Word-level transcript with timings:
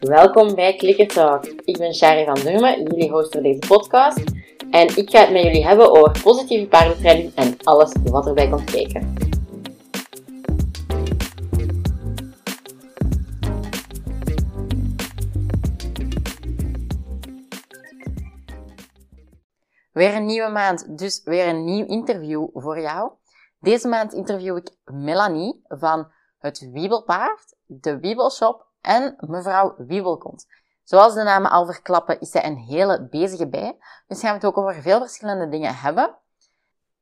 Welkom 0.00 0.54
bij 0.54 0.76
Clicker 0.76 1.08
Talk. 1.08 1.44
Ik 1.44 1.78
ben 1.78 1.94
Shari 1.94 2.24
van 2.24 2.34
Durmen, 2.34 2.82
jullie 2.82 3.10
host 3.10 3.32
voor 3.32 3.42
deze 3.42 3.58
podcast. 3.68 4.22
En 4.70 4.96
ik 4.96 5.10
ga 5.10 5.20
het 5.20 5.30
met 5.30 5.42
jullie 5.42 5.66
hebben 5.66 5.90
over 5.90 6.22
positieve 6.22 6.66
paardentraining 6.66 7.34
en 7.34 7.56
alles 7.62 7.92
wat 8.04 8.26
erbij 8.26 8.48
komt 8.48 8.70
kijken. 8.70 9.14
Weer 19.92 20.14
een 20.14 20.26
nieuwe 20.26 20.50
maand, 20.50 20.98
dus 20.98 21.20
weer 21.24 21.48
een 21.48 21.64
nieuw 21.64 21.86
interview 21.86 22.48
voor 22.52 22.80
jou. 22.80 23.12
Deze 23.60 23.88
maand 23.88 24.12
interview 24.12 24.56
ik 24.56 24.70
Melanie 24.84 25.60
van 25.68 26.12
het 26.44 26.70
Wiebelpaard, 26.70 27.54
de 27.66 27.98
Wiebelshop 27.98 28.66
en 28.80 29.16
mevrouw 29.18 29.74
Wiebelkont. 29.78 30.46
Zoals 30.82 31.14
de 31.14 31.22
namen 31.22 31.50
al 31.50 31.66
verklappen, 31.66 32.20
is 32.20 32.30
zij 32.30 32.44
een 32.44 32.56
hele 32.56 33.08
bezige 33.08 33.48
bij. 33.48 33.76
Dus 34.06 34.20
gaan 34.20 34.30
we 34.30 34.36
het 34.36 34.44
ook 34.44 34.58
over 34.58 34.82
veel 34.82 34.98
verschillende 34.98 35.48
dingen 35.48 35.74
hebben. 35.74 36.18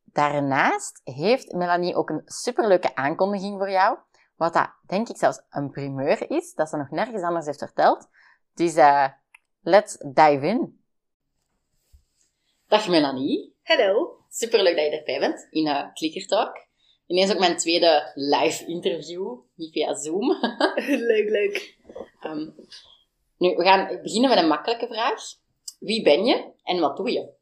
Daarnaast 0.05 1.01
heeft 1.05 1.52
Melanie 1.52 1.95
ook 1.95 2.10
een 2.10 2.23
superleuke 2.24 2.95
aankondiging 2.95 3.59
voor 3.59 3.70
jou. 3.70 3.98
Wat 4.37 4.52
dat, 4.52 4.70
denk 4.87 5.09
ik, 5.09 5.16
zelfs 5.16 5.43
een 5.51 5.70
primeur 5.70 6.30
is, 6.30 6.54
dat 6.54 6.68
ze 6.68 6.77
nog 6.77 6.90
nergens 6.90 7.23
anders 7.23 7.46
heeft 7.46 7.59
verteld. 7.59 8.09
Dus 8.54 8.77
uh, 8.77 9.09
let's 9.60 9.96
dive 9.96 10.46
in. 10.46 10.80
Dag 12.66 12.88
Melanie. 12.88 13.56
Hallo. 13.62 14.16
Superleuk 14.29 14.77
dat 14.77 14.84
je 14.84 14.98
erbij 14.98 15.18
bent 15.18 15.46
in 15.51 15.66
uh, 15.66 15.93
Clicker 15.93 16.27
Talk. 16.27 16.70
Ineens 17.06 17.33
ook 17.33 17.38
mijn 17.38 17.56
tweede 17.56 18.12
live 18.15 18.66
interview, 18.66 19.38
niet 19.55 19.73
via 19.73 19.95
Zoom. 19.95 20.30
leuk, 21.12 21.29
leuk. 21.29 21.77
Um, 22.27 22.55
nu, 23.38 23.54
we 23.57 23.63
gaan 23.63 24.01
beginnen 24.02 24.30
met 24.30 24.38
een 24.38 24.49
makkelijke 24.49 24.87
vraag. 24.87 25.23
Wie 25.79 26.02
ben 26.02 26.24
je 26.24 26.52
en 26.63 26.80
wat 26.80 26.96
doe 26.96 27.10
je? 27.10 27.41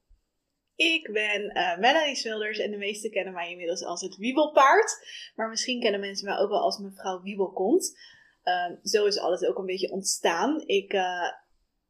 Ik 0.75 1.13
ben 1.13 1.57
uh, 1.57 1.79
Melanie 1.79 2.17
Smulders 2.17 2.59
en 2.59 2.71
de 2.71 2.77
meesten 2.77 3.11
kennen 3.11 3.33
mij 3.33 3.51
inmiddels 3.51 3.85
als 3.85 4.01
het 4.01 4.17
Wiebelpaard. 4.17 4.97
Maar 5.35 5.49
misschien 5.49 5.81
kennen 5.81 6.01
mensen 6.01 6.29
mij 6.29 6.39
ook 6.39 6.49
wel 6.49 6.61
als 6.61 6.79
mevrouw 6.79 7.23
Wiebelkont. 7.23 7.99
Uh, 8.45 8.77
zo 8.83 9.05
is 9.05 9.19
alles 9.19 9.43
ook 9.43 9.59
een 9.59 9.67
beetje 9.67 9.91
ontstaan. 9.91 10.63
Ik 10.67 10.93
uh, 10.93 11.31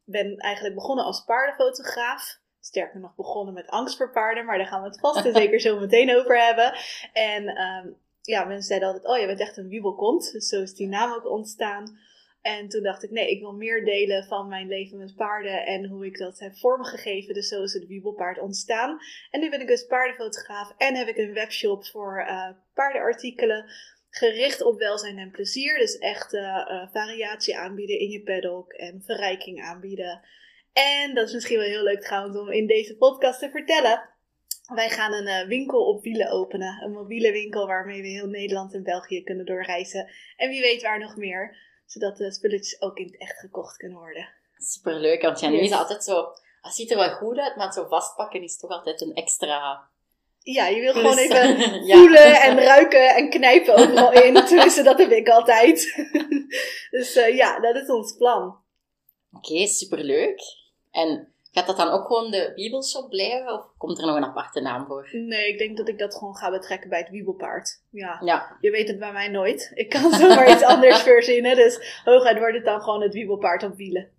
ben 0.03 0.37
eigenlijk 0.37 0.75
begonnen 0.75 1.05
als 1.05 1.23
paardenfotograaf 1.23 2.40
sterker 2.61 2.99
nog 2.99 3.15
begonnen 3.15 3.53
met 3.53 3.67
angst 3.67 3.97
voor 3.97 4.11
paarden, 4.11 4.45
maar 4.45 4.57
daar 4.57 4.67
gaan 4.67 4.81
we 4.81 4.87
het 4.87 4.99
vast 4.99 5.25
en 5.25 5.33
zeker 5.33 5.59
zo 5.59 5.79
meteen 5.79 6.15
over 6.15 6.45
hebben. 6.45 6.73
En 7.13 7.61
um, 7.61 7.97
ja, 8.21 8.43
mensen 8.43 8.67
zeiden 8.67 8.87
altijd, 8.87 9.07
oh 9.07 9.19
je 9.19 9.25
bent 9.25 9.39
echt 9.39 9.57
een 9.57 9.67
wiebelkont, 9.67 10.31
dus 10.31 10.47
zo 10.47 10.61
is 10.61 10.73
die 10.73 10.87
naam 10.87 11.13
ook 11.13 11.29
ontstaan. 11.29 11.97
En 12.41 12.67
toen 12.67 12.83
dacht 12.83 13.03
ik, 13.03 13.11
nee, 13.11 13.31
ik 13.31 13.39
wil 13.39 13.53
meer 13.53 13.85
delen 13.85 14.23
van 14.23 14.47
mijn 14.47 14.67
leven 14.67 14.97
met 14.97 15.15
paarden 15.15 15.65
en 15.65 15.85
hoe 15.85 16.05
ik 16.05 16.17
dat 16.17 16.39
heb 16.39 16.57
vormgegeven. 16.57 17.33
Dus 17.33 17.47
zo 17.47 17.63
is 17.63 17.73
het 17.73 17.87
wiebelpaard 17.87 18.39
ontstaan. 18.39 18.99
En 19.29 19.39
nu 19.39 19.49
ben 19.49 19.61
ik 19.61 19.67
dus 19.67 19.85
paardenfotograaf 19.85 20.73
en 20.77 20.95
heb 20.95 21.07
ik 21.07 21.17
een 21.17 21.33
webshop 21.33 21.85
voor 21.85 22.25
uh, 22.27 22.49
paardenartikelen 22.73 23.65
gericht 24.09 24.61
op 24.61 24.79
welzijn 24.79 25.17
en 25.17 25.31
plezier. 25.31 25.77
Dus 25.77 25.97
echt 25.97 26.33
uh, 26.33 26.41
uh, 26.41 26.87
variatie 26.91 27.57
aanbieden 27.57 27.99
in 27.99 28.09
je 28.09 28.23
paddock 28.23 28.73
en 28.73 29.01
verrijking 29.05 29.61
aanbieden. 29.61 30.21
En 30.73 31.15
dat 31.15 31.27
is 31.27 31.33
misschien 31.33 31.57
wel 31.57 31.67
heel 31.67 31.83
leuk 31.83 32.01
trouwens 32.01 32.37
om 32.37 32.51
in 32.51 32.67
deze 32.67 32.97
podcast 32.97 33.39
te 33.39 33.49
vertellen. 33.49 34.09
Wij 34.73 34.89
gaan 34.89 35.13
een 35.13 35.27
uh, 35.27 35.47
winkel 35.47 35.85
op 35.85 36.03
wielen 36.03 36.31
openen. 36.31 36.81
Een 36.83 36.91
mobiele 36.91 37.31
winkel 37.31 37.67
waarmee 37.67 38.01
we 38.01 38.07
heel 38.07 38.27
Nederland 38.27 38.73
en 38.73 38.83
België 38.83 39.23
kunnen 39.23 39.45
doorreizen. 39.45 40.11
En 40.35 40.49
wie 40.49 40.61
weet 40.61 40.81
waar 40.81 40.99
nog 40.99 41.15
meer. 41.15 41.57
Zodat 41.85 42.17
de 42.17 42.31
spulletjes 42.31 42.81
ook 42.81 42.97
in 42.97 43.05
het 43.05 43.17
echt 43.17 43.39
gekocht 43.39 43.77
kunnen 43.77 43.97
worden. 43.97 44.29
Superleuk, 44.57 45.21
want 45.21 45.39
Janine 45.39 45.61
yes. 45.61 45.71
is 45.71 45.77
altijd 45.77 46.03
zo... 46.03 46.25
Het 46.61 46.73
ziet 46.73 46.91
er 46.91 46.97
wel 46.97 47.09
goed 47.09 47.37
uit, 47.37 47.55
maar 47.55 47.73
zo 47.73 47.87
vastpakken 47.87 48.43
is 48.43 48.57
toch 48.57 48.69
altijd 48.69 49.01
een 49.01 49.13
extra... 49.13 49.89
Ja, 50.39 50.67
je 50.67 50.81
wil 50.81 50.93
gewoon 50.93 51.17
even 51.17 51.59
ja. 51.85 51.97
voelen 51.97 52.41
en 52.41 52.59
ruiken 52.59 53.15
en 53.15 53.29
knijpen 53.29 53.75
overal 53.75 54.11
in. 54.11 54.33
Tenminste, 54.45 54.83
dat 54.83 54.97
heb 54.97 55.11
ik 55.11 55.29
altijd. 55.29 56.07
dus 56.91 57.15
uh, 57.15 57.35
ja, 57.35 57.59
dat 57.59 57.75
is 57.75 57.89
ons 57.89 58.15
plan. 58.17 58.59
Oké, 59.31 59.51
okay, 59.51 59.65
superleuk. 59.65 60.41
En 60.91 61.33
gaat 61.51 61.67
dat 61.67 61.77
dan 61.77 61.89
ook 61.89 62.07
gewoon 62.07 62.31
de 62.31 62.51
Wiebelshop 62.55 63.09
blijven? 63.09 63.53
Of 63.53 63.65
komt 63.77 63.99
er 63.99 64.05
nog 64.05 64.15
een 64.15 64.23
aparte 64.23 64.61
naam 64.61 64.85
voor? 64.85 65.09
Nee, 65.11 65.47
ik 65.47 65.57
denk 65.57 65.77
dat 65.77 65.87
ik 65.87 65.99
dat 65.99 66.15
gewoon 66.15 66.35
ga 66.35 66.51
betrekken 66.51 66.89
bij 66.89 66.99
het 66.99 67.09
Wiebelpaard. 67.09 67.83
Ja. 67.89 68.21
ja. 68.23 68.57
Je 68.59 68.71
weet 68.71 68.87
het 68.87 68.99
bij 68.99 69.11
mij 69.11 69.27
nooit. 69.27 69.71
Ik 69.73 69.89
kan 69.89 70.11
zomaar 70.19 70.51
iets 70.51 70.63
anders 70.63 71.01
verzinnen. 71.01 71.55
Dus 71.55 72.01
hooguit 72.03 72.37
wordt 72.37 72.55
het 72.55 72.65
dan 72.65 72.81
gewoon 72.81 73.01
het 73.01 73.13
Wiebelpaard 73.13 73.63
op 73.63 73.75
wielen. 73.75 74.09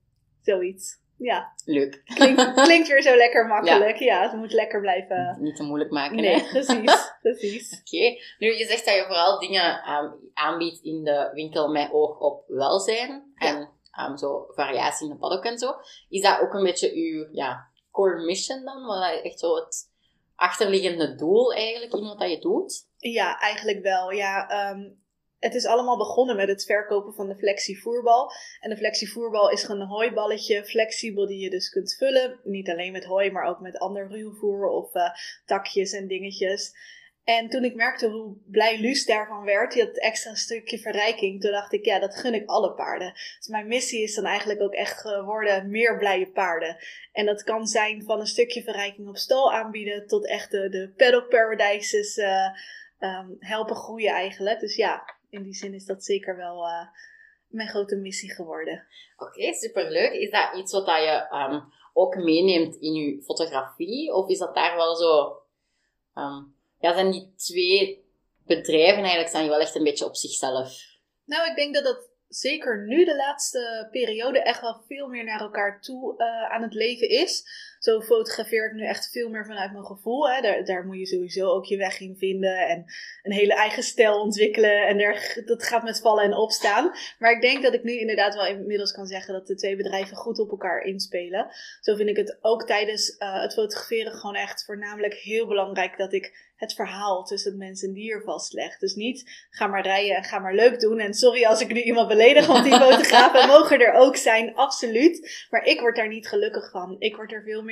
Zoiets. 0.43 1.01
Ja. 1.23 1.53
Leuk. 1.65 2.03
Klinkt, 2.05 2.53
klinkt 2.63 2.89
weer 2.89 3.03
zo 3.03 3.17
lekker 3.17 3.47
makkelijk. 3.47 3.99
Ja, 3.99 4.07
ja 4.07 4.23
het 4.23 4.33
moet 4.33 4.53
lekker 4.53 4.81
blijven. 4.81 5.37
Niet 5.41 5.57
te 5.57 5.63
moeilijk 5.63 5.91
maken. 5.91 6.17
Nee, 6.17 6.43
precies. 6.43 7.13
precies. 7.23 7.81
Oké. 7.81 7.97
Okay. 7.97 8.21
Nu, 8.39 8.57
je 8.57 8.65
zegt 8.65 8.85
dat 8.85 8.95
je 8.95 9.05
vooral 9.07 9.39
dingen 9.39 9.91
um, 9.91 10.31
aanbiedt 10.35 10.81
in 10.83 11.05
de 11.05 11.31
winkel 11.33 11.69
met 11.69 11.93
oog 11.93 12.19
op 12.19 12.45
welzijn. 12.47 13.33
Ja. 13.35 13.47
En 13.47 13.69
um, 14.01 14.17
zo 14.17 14.47
variatie 14.55 15.07
in 15.07 15.13
de 15.13 15.19
paddock 15.19 15.45
en 15.45 15.59
zo. 15.59 15.75
Is 16.09 16.23
dat 16.23 16.41
ook 16.41 16.55
een 16.55 16.65
beetje 16.65 16.95
uw 16.95 17.29
ja, 17.33 17.69
core 17.91 18.25
mission 18.25 18.65
dan? 18.65 18.85
Wat 18.85 19.23
echt 19.23 19.39
zo 19.39 19.55
het 19.55 19.91
achterliggende 20.35 21.15
doel 21.15 21.53
eigenlijk 21.53 21.93
in 21.93 22.03
wat 22.03 22.19
dat 22.19 22.31
je 22.31 22.39
doet? 22.39 22.87
Ja, 22.97 23.39
eigenlijk 23.39 23.83
wel. 23.83 24.11
Ja, 24.11 24.71
um, 24.71 25.01
het 25.43 25.55
is 25.55 25.67
allemaal 25.67 25.97
begonnen 25.97 26.37
met 26.37 26.49
het 26.49 26.65
verkopen 26.65 27.15
van 27.15 27.29
de 27.29 27.37
flexievoerbal. 27.37 28.31
En 28.61 28.71
de 28.71 28.77
flexievoerbal 28.77 29.51
is 29.51 29.65
gewoon 29.65 29.81
een 29.81 29.87
hooiballetje, 29.87 30.65
flexibel, 30.65 31.27
die 31.27 31.41
je 31.41 31.51
dus 31.51 31.69
kunt 31.69 31.95
vullen. 31.95 32.41
Niet 32.45 32.71
alleen 32.71 32.93
met 32.93 33.05
hooi, 33.05 33.31
maar 33.31 33.49
ook 33.49 33.61
met 33.61 33.79
ander 33.79 34.09
ruwvoer 34.09 34.67
of 34.69 34.95
uh, 34.95 35.11
takjes 35.47 35.93
en 35.93 36.07
dingetjes. 36.07 36.73
En 37.25 37.49
toen 37.49 37.65
ik 37.65 37.75
merkte 37.75 38.09
hoe 38.09 38.37
blij 38.47 38.81
Luus 38.81 39.07
daarvan 39.07 39.45
werd, 39.45 39.73
die 39.73 39.85
had 39.85 39.99
extra 39.99 40.35
stukje 40.35 40.79
verrijking, 40.79 41.41
toen 41.41 41.51
dacht 41.51 41.73
ik, 41.73 41.85
ja, 41.85 41.99
dat 41.99 42.17
gun 42.17 42.35
ik 42.35 42.49
alle 42.49 42.73
paarden. 42.73 43.13
Dus 43.13 43.47
mijn 43.49 43.67
missie 43.67 44.03
is 44.03 44.15
dan 44.15 44.25
eigenlijk 44.25 44.61
ook 44.61 44.73
echt 44.73 45.01
geworden 45.01 45.71
meer 45.71 45.99
blije 45.99 46.31
paarden. 46.31 46.77
En 47.13 47.27
dat 47.27 47.43
kan 47.43 47.67
zijn 47.67 48.03
van 48.03 48.21
een 48.21 48.27
stukje 48.27 48.63
verrijking 48.63 49.09
op 49.09 49.17
stal 49.17 49.53
aanbieden 49.53 50.07
tot 50.07 50.27
echt 50.27 50.51
de, 50.51 50.69
de 50.69 51.27
paradises 51.29 52.17
uh, 52.17 52.49
um, 52.99 53.37
helpen 53.39 53.77
groeien 53.77 54.13
eigenlijk. 54.13 54.61
Dus 54.61 54.77
ja, 54.77 55.15
in 55.31 55.43
die 55.43 55.55
zin 55.55 55.75
is 55.75 55.85
dat 55.85 56.05
zeker 56.05 56.37
wel 56.37 56.67
uh, 56.67 56.87
mijn 57.47 57.69
grote 57.69 57.97
missie 57.97 58.35
geworden. 58.35 58.87
Oké, 59.17 59.25
okay, 59.25 59.53
superleuk. 59.53 60.13
Is 60.13 60.31
dat 60.31 60.55
iets 60.57 60.73
wat 60.73 60.87
je 60.87 61.29
um, 61.51 61.63
ook 61.93 62.15
meeneemt 62.17 62.77
in 62.77 62.93
je 62.93 63.23
fotografie? 63.23 64.13
Of 64.15 64.29
is 64.29 64.39
dat 64.39 64.55
daar 64.55 64.77
wel 64.77 64.97
zo... 64.97 65.37
Um, 66.15 66.61
ja, 66.83 66.93
zijn 66.93 67.11
die 67.11 67.33
twee 67.37 68.05
bedrijven 68.47 68.99
eigenlijk 68.99 69.29
zijn 69.29 69.43
die 69.43 69.53
wel 69.53 69.61
echt 69.61 69.75
een 69.75 69.85
beetje 69.85 70.05
op 70.05 70.17
zichzelf? 70.17 70.81
Nou, 71.25 71.51
ik 71.51 71.57
denk 71.57 71.75
dat 71.75 71.85
dat 71.85 72.11
zeker 72.29 72.87
nu 72.87 73.05
de 73.05 73.17
laatste 73.17 73.89
periode 73.91 74.43
echt 74.43 74.61
wel 74.61 74.83
veel 74.87 75.09
meer 75.09 75.25
naar 75.25 75.41
elkaar 75.41 75.81
toe 75.81 76.15
uh, 76.19 76.53
aan 76.53 76.63
het 76.63 76.75
leven 76.75 77.09
is. 77.09 77.45
Zo 77.83 78.01
fotografeer 78.01 78.67
ik 78.67 78.73
nu 78.73 78.85
echt 78.85 79.11
veel 79.11 79.29
meer 79.29 79.47
vanuit 79.47 79.73
mijn 79.73 79.85
gevoel. 79.85 80.31
Hè. 80.31 80.41
Daar, 80.41 80.65
daar 80.65 80.87
moet 80.87 80.99
je 80.99 81.07
sowieso 81.07 81.49
ook 81.49 81.65
je 81.65 81.77
weg 81.77 82.01
in 82.01 82.17
vinden 82.17 82.69
en 82.69 82.85
een 83.23 83.33
hele 83.33 83.55
eigen 83.55 83.83
stijl 83.83 84.21
ontwikkelen. 84.21 84.87
En 84.87 85.17
dat 85.45 85.63
gaat 85.63 85.83
met 85.83 86.01
vallen 86.01 86.25
en 86.25 86.35
opstaan. 86.35 86.91
Maar 87.19 87.33
ik 87.33 87.41
denk 87.41 87.63
dat 87.63 87.75
ik 87.75 87.83
nu 87.83 87.99
inderdaad 87.99 88.35
wel 88.35 88.47
inmiddels 88.47 88.93
kan 88.93 89.07
zeggen 89.07 89.35
dat 89.35 89.47
de 89.47 89.55
twee 89.55 89.77
bedrijven 89.77 90.17
goed 90.17 90.39
op 90.39 90.51
elkaar 90.51 90.83
inspelen. 90.83 91.51
Zo 91.81 91.95
vind 91.95 92.09
ik 92.09 92.17
het 92.17 92.39
ook 92.41 92.67
tijdens 92.67 93.17
uh, 93.19 93.41
het 93.41 93.53
fotograferen 93.53 94.13
gewoon 94.13 94.37
echt 94.37 94.65
voornamelijk 94.65 95.15
heel 95.15 95.47
belangrijk 95.47 95.97
dat 95.97 96.13
ik 96.13 96.51
het 96.63 96.75
verhaal 96.75 97.25
tussen 97.25 97.51
het 97.51 97.61
mens 97.61 97.83
en 97.83 97.93
dier 97.93 98.23
vastleg. 98.25 98.79
Dus 98.79 98.95
niet 98.95 99.47
ga 99.51 99.67
maar 99.67 99.83
rijden 99.83 100.17
en 100.17 100.25
ga 100.25 100.39
maar 100.39 100.55
leuk 100.55 100.81
doen. 100.81 100.99
En 100.99 101.15
sorry 101.15 101.45
als 101.45 101.61
ik 101.61 101.73
nu 101.73 101.83
iemand 101.83 102.09
beledig, 102.09 102.47
want 102.47 102.65
die 102.65 102.77
fotografen 102.87 103.47
mogen 103.47 103.81
er 103.81 103.93
ook 103.93 104.17
zijn, 104.17 104.55
absoluut. 104.55 105.47
Maar 105.51 105.65
ik 105.65 105.81
word 105.81 105.97
daar 105.97 106.09
niet 106.09 106.29
gelukkig 106.29 106.71
van. 106.71 106.97
Ik 106.99 107.17
word 107.17 107.33
er 107.33 107.43
veel 107.43 107.63
meer 107.63 107.72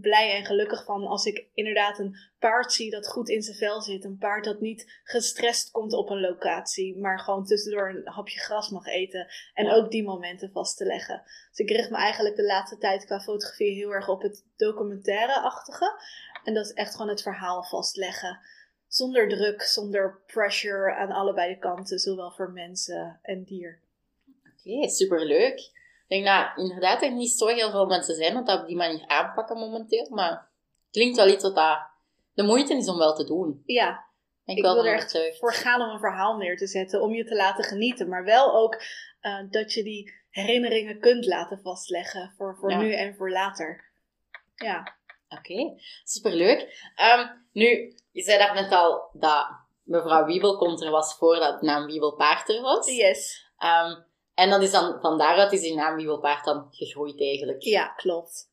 blij 0.00 0.36
en 0.36 0.44
gelukkig 0.44 0.84
van 0.84 1.06
als 1.06 1.24
ik 1.24 1.46
inderdaad 1.54 1.98
een 1.98 2.16
paard 2.38 2.72
zie 2.72 2.90
dat 2.90 3.08
goed 3.08 3.28
in 3.28 3.42
zijn 3.42 3.56
vel 3.56 3.80
zit. 3.80 4.04
Een 4.04 4.18
paard 4.18 4.44
dat 4.44 4.60
niet 4.60 5.00
gestrest 5.04 5.70
komt 5.70 5.92
op 5.92 6.10
een 6.10 6.20
locatie, 6.20 6.98
maar 6.98 7.20
gewoon 7.20 7.44
tussendoor 7.44 7.88
een 7.88 8.02
hapje 8.04 8.40
gras 8.40 8.70
mag 8.70 8.86
eten. 8.86 9.26
En 9.54 9.70
ook 9.70 9.90
die 9.90 10.04
momenten 10.04 10.50
vast 10.52 10.76
te 10.76 10.84
leggen. 10.84 11.22
Dus 11.48 11.58
ik 11.58 11.70
richt 11.70 11.90
me 11.90 11.96
eigenlijk 11.96 12.36
de 12.36 12.44
laatste 12.44 12.78
tijd 12.78 13.04
qua 13.04 13.20
fotografie 13.20 13.74
heel 13.74 13.90
erg 13.90 14.08
op 14.08 14.22
het 14.22 14.44
documentaire-achtige. 14.56 16.00
En 16.44 16.54
dat 16.54 16.64
is 16.64 16.72
echt 16.72 16.92
gewoon 16.92 17.08
het 17.08 17.22
verhaal 17.22 17.62
vastleggen. 17.62 18.40
Zonder 18.88 19.28
druk, 19.28 19.62
zonder 19.62 20.22
pressure 20.26 20.94
aan 20.94 21.10
allebei 21.10 21.54
de 21.54 21.58
kanten, 21.58 21.98
zowel 21.98 22.30
voor 22.30 22.50
mensen 22.50 23.18
en 23.22 23.44
dier. 23.44 23.80
Oké, 24.28 24.70
okay, 24.70 24.88
superleuk. 24.88 25.73
Ik 26.14 26.24
denk 26.24 26.36
dat 26.56 26.56
inderdaad 26.64 27.02
er 27.02 27.12
niet 27.12 27.30
zo 27.30 27.46
heel 27.46 27.70
veel 27.70 27.86
mensen 27.86 28.14
zijn 28.14 28.34
dat 28.34 28.46
dat 28.46 28.60
op 28.60 28.66
die 28.66 28.76
manier 28.76 29.06
aanpakken 29.06 29.58
momenteel. 29.58 30.06
Maar 30.10 30.30
het 30.30 30.90
klinkt 30.90 31.16
wel 31.16 31.28
iets 31.28 31.42
wat 31.42 31.54
dat 31.54 31.78
de 32.34 32.42
moeite 32.42 32.74
is 32.74 32.88
om 32.88 32.98
wel 32.98 33.14
te 33.14 33.24
doen. 33.24 33.62
Ja, 33.64 34.04
ik, 34.44 34.56
ik 34.56 34.62
wil 34.62 34.84
er 34.86 34.94
echt 34.94 35.38
voor 35.38 35.52
gaan 35.54 35.80
om 35.82 35.88
een 35.88 35.98
verhaal 35.98 36.36
neer 36.36 36.56
te 36.56 36.66
zetten, 36.66 37.02
om 37.02 37.14
je 37.14 37.24
te 37.24 37.34
laten 37.34 37.64
genieten. 37.64 38.08
Maar 38.08 38.24
wel 38.24 38.54
ook 38.54 38.82
eh, 39.20 39.38
dat 39.50 39.72
je 39.72 39.82
die 39.82 40.12
herinneringen 40.30 41.00
kunt 41.00 41.26
laten 41.26 41.60
vastleggen 41.60 42.32
voor, 42.36 42.56
voor 42.56 42.70
Ja. 42.70 42.78
nu 42.78 42.92
en 42.94 43.14
voor 43.14 43.30
later. 43.30 43.84
Ja, 44.54 44.96
Oké, 45.28 45.74
superleuk. 46.04 46.90
Ehm, 46.94 47.26
nu, 47.52 47.94
je 48.12 48.22
zei 48.22 48.38
daar 48.38 48.54
net 48.54 48.72
al 48.72 49.08
dat 49.12 49.46
mevrouw 49.82 50.24
Wiebel 50.24 50.56
komt 50.56 50.82
er 50.82 50.90
was 50.90 51.16
voordat 51.16 51.60
de 51.60 51.66
naam 51.66 51.86
Wiebelpaard 51.86 52.48
er 52.48 52.60
was. 52.60 52.86
yes. 52.96 53.46
Ehm, 53.58 53.94
en 54.34 54.50
dat 54.50 54.62
is 54.62 54.70
dan, 54.70 54.98
van 55.00 55.18
daaruit 55.18 55.52
is 55.52 55.60
die 55.60 55.74
naam 55.74 55.96
Wiebelpaard 55.96 56.44
dan 56.44 56.66
gegroeid 56.70 57.20
eigenlijk. 57.20 57.62
Ja, 57.62 57.86
klopt. 57.86 58.52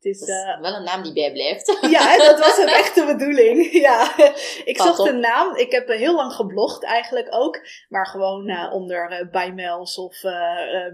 Het 0.00 0.04
is, 0.14 0.18
Dat 0.18 0.28
is 0.28 0.34
eh, 0.34 0.60
wel 0.60 0.74
een 0.74 0.84
naam 0.84 1.02
die 1.02 1.12
bijblijft. 1.12 1.78
Ja, 1.90 2.16
dat 2.16 2.38
was 2.38 2.58
ook 2.60 2.68
echt 2.68 2.94
de 2.94 3.06
bedoeling. 3.06 3.72
Ja, 3.86 4.18
ik 4.64 4.76
Pas 4.76 4.86
zocht 4.86 4.98
op. 4.98 5.06
een 5.06 5.20
naam. 5.20 5.56
Ik 5.56 5.72
heb 5.72 5.88
eh, 5.88 5.98
heel 5.98 6.14
lang 6.14 6.32
geblogd 6.32 6.84
eigenlijk 6.84 7.28
ook. 7.30 7.60
Maar 7.88 8.06
gewoon 8.06 8.48
eh, 8.48 8.72
onder 8.72 9.10
eh 9.10 9.30
Bijmels 9.30 9.98
of 9.98 10.22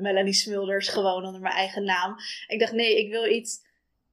Melanie 0.00 0.32
Smulders. 0.32 0.88
Gewoon 0.88 1.24
onder 1.24 1.40
mijn 1.40 1.54
eigen 1.54 1.84
naam. 1.84 2.16
Ik 2.46 2.60
dacht, 2.60 2.72
nee, 2.72 2.98
ik 2.98 3.10
wil 3.10 3.26
iets 3.26 3.62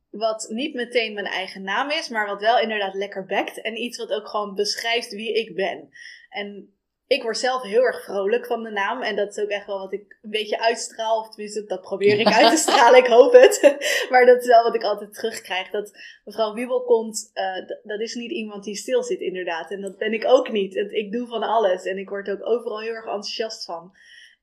wat 0.09 0.45
niet 0.49 0.73
meteen 0.73 1.13
mijn 1.13 1.25
eigen 1.25 1.63
naam 1.63 1.89
is. 1.89 2.09
Maar 2.09 2.27
wat 2.27 2.41
wel 2.41 2.59
inderdaad 2.59 2.93
lekker 2.93 3.25
bekt. 3.25 3.61
En 3.61 3.81
iets 3.81 3.97
wat 3.97 4.11
ook 4.11 4.27
gewoon 4.27 4.55
beschrijft 4.55 5.11
wie 5.11 5.33
ik 5.33 5.55
ben. 5.55 5.89
En 6.29 6.75
ik 7.15 7.21
word 7.21 7.37
zelf 7.37 7.61
heel 7.61 7.83
erg 7.83 8.03
vrolijk 8.03 8.45
van 8.45 8.63
de 8.63 8.69
naam. 8.69 9.01
En 9.01 9.15
dat 9.15 9.29
is 9.29 9.43
ook 9.43 9.49
echt 9.49 9.65
wel 9.65 9.79
wat 9.79 9.93
ik 9.93 10.17
een 10.21 10.29
beetje 10.29 10.59
uitstraal. 10.59 11.19
Of 11.19 11.29
tenminste, 11.29 11.65
dat 11.65 11.81
probeer 11.81 12.19
ik 12.19 12.27
uit 12.27 12.49
te 12.49 12.57
stralen. 12.71 12.99
Ik 12.99 13.07
hoop 13.07 13.33
het. 13.33 13.77
maar 14.11 14.25
dat 14.25 14.41
is 14.41 14.47
wel 14.47 14.63
wat 14.63 14.75
ik 14.75 14.83
altijd 14.83 15.13
terugkrijg. 15.13 15.69
Dat 15.69 15.91
mevrouw 16.25 16.53
Wiebel 16.53 16.83
komt, 16.83 17.31
eh, 17.33 17.67
dat 17.83 17.99
is 17.99 18.15
niet 18.15 18.31
iemand 18.31 18.63
die 18.63 18.75
stil 18.75 19.03
zit 19.03 19.19
inderdaad. 19.19 19.71
En 19.71 19.81
dat 19.81 19.97
ben 19.97 20.13
ik 20.13 20.25
ook 20.25 20.51
niet. 20.51 20.75
Ik 20.75 21.11
doe 21.11 21.27
van 21.27 21.43
alles. 21.43 21.83
En 21.83 21.97
ik 21.97 22.09
word 22.09 22.29
ook 22.29 22.47
overal 22.47 22.79
heel 22.79 22.93
erg 22.93 23.05
enthousiast 23.05 23.65
van. 23.65 23.91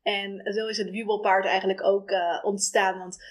En 0.02 0.52
zo 0.52 0.66
is 0.66 0.78
het 0.78 0.90
wiebelpaard 0.90 1.44
eigenlijk 1.44 1.84
ook 1.84 2.10
eh, 2.10 2.38
ontstaan. 2.42 2.98
Want 2.98 3.24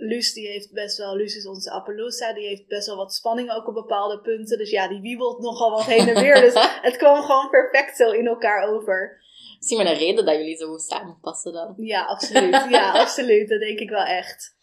Luus, 0.00 0.32
die 0.32 0.48
heeft 0.48 0.72
best 0.72 0.96
wel, 0.96 1.16
Luus 1.16 1.36
is 1.36 1.46
onze 1.46 1.70
Appaloosa, 1.70 2.32
die 2.32 2.46
heeft 2.46 2.66
best 2.66 2.86
wel 2.86 2.96
wat 2.96 3.14
spanning 3.14 3.50
ook 3.50 3.66
op 3.66 3.74
bepaalde 3.74 4.20
punten. 4.20 4.58
Dus 4.58 4.70
ja, 4.70 4.88
die 4.88 5.00
wiebelt 5.00 5.40
nogal 5.40 5.70
wat 5.70 5.84
heen 5.84 6.08
en 6.08 6.22
weer. 6.22 6.40
Dus 6.40 6.54
het 6.88 6.96
kwam 6.96 7.22
gewoon 7.22 7.50
perfect 7.50 7.96
zo 7.96 8.10
in 8.10 8.26
elkaar 8.26 8.68
over. 8.68 9.22
Misschien 9.56 9.78
maar 9.78 9.92
een 9.92 9.98
reden 9.98 10.24
dat 10.24 10.36
jullie 10.36 10.56
zo 10.56 10.68
goed 10.68 10.82
samenpassen 10.82 11.52
dan. 11.52 11.74
Ja, 11.76 12.04
absoluut. 12.04 12.66
Ja, 12.70 12.92
absoluut. 13.02 13.48
Dat 13.48 13.60
denk 13.60 13.78
ik 13.78 13.90
wel 13.90 14.04
echt. 14.04 14.56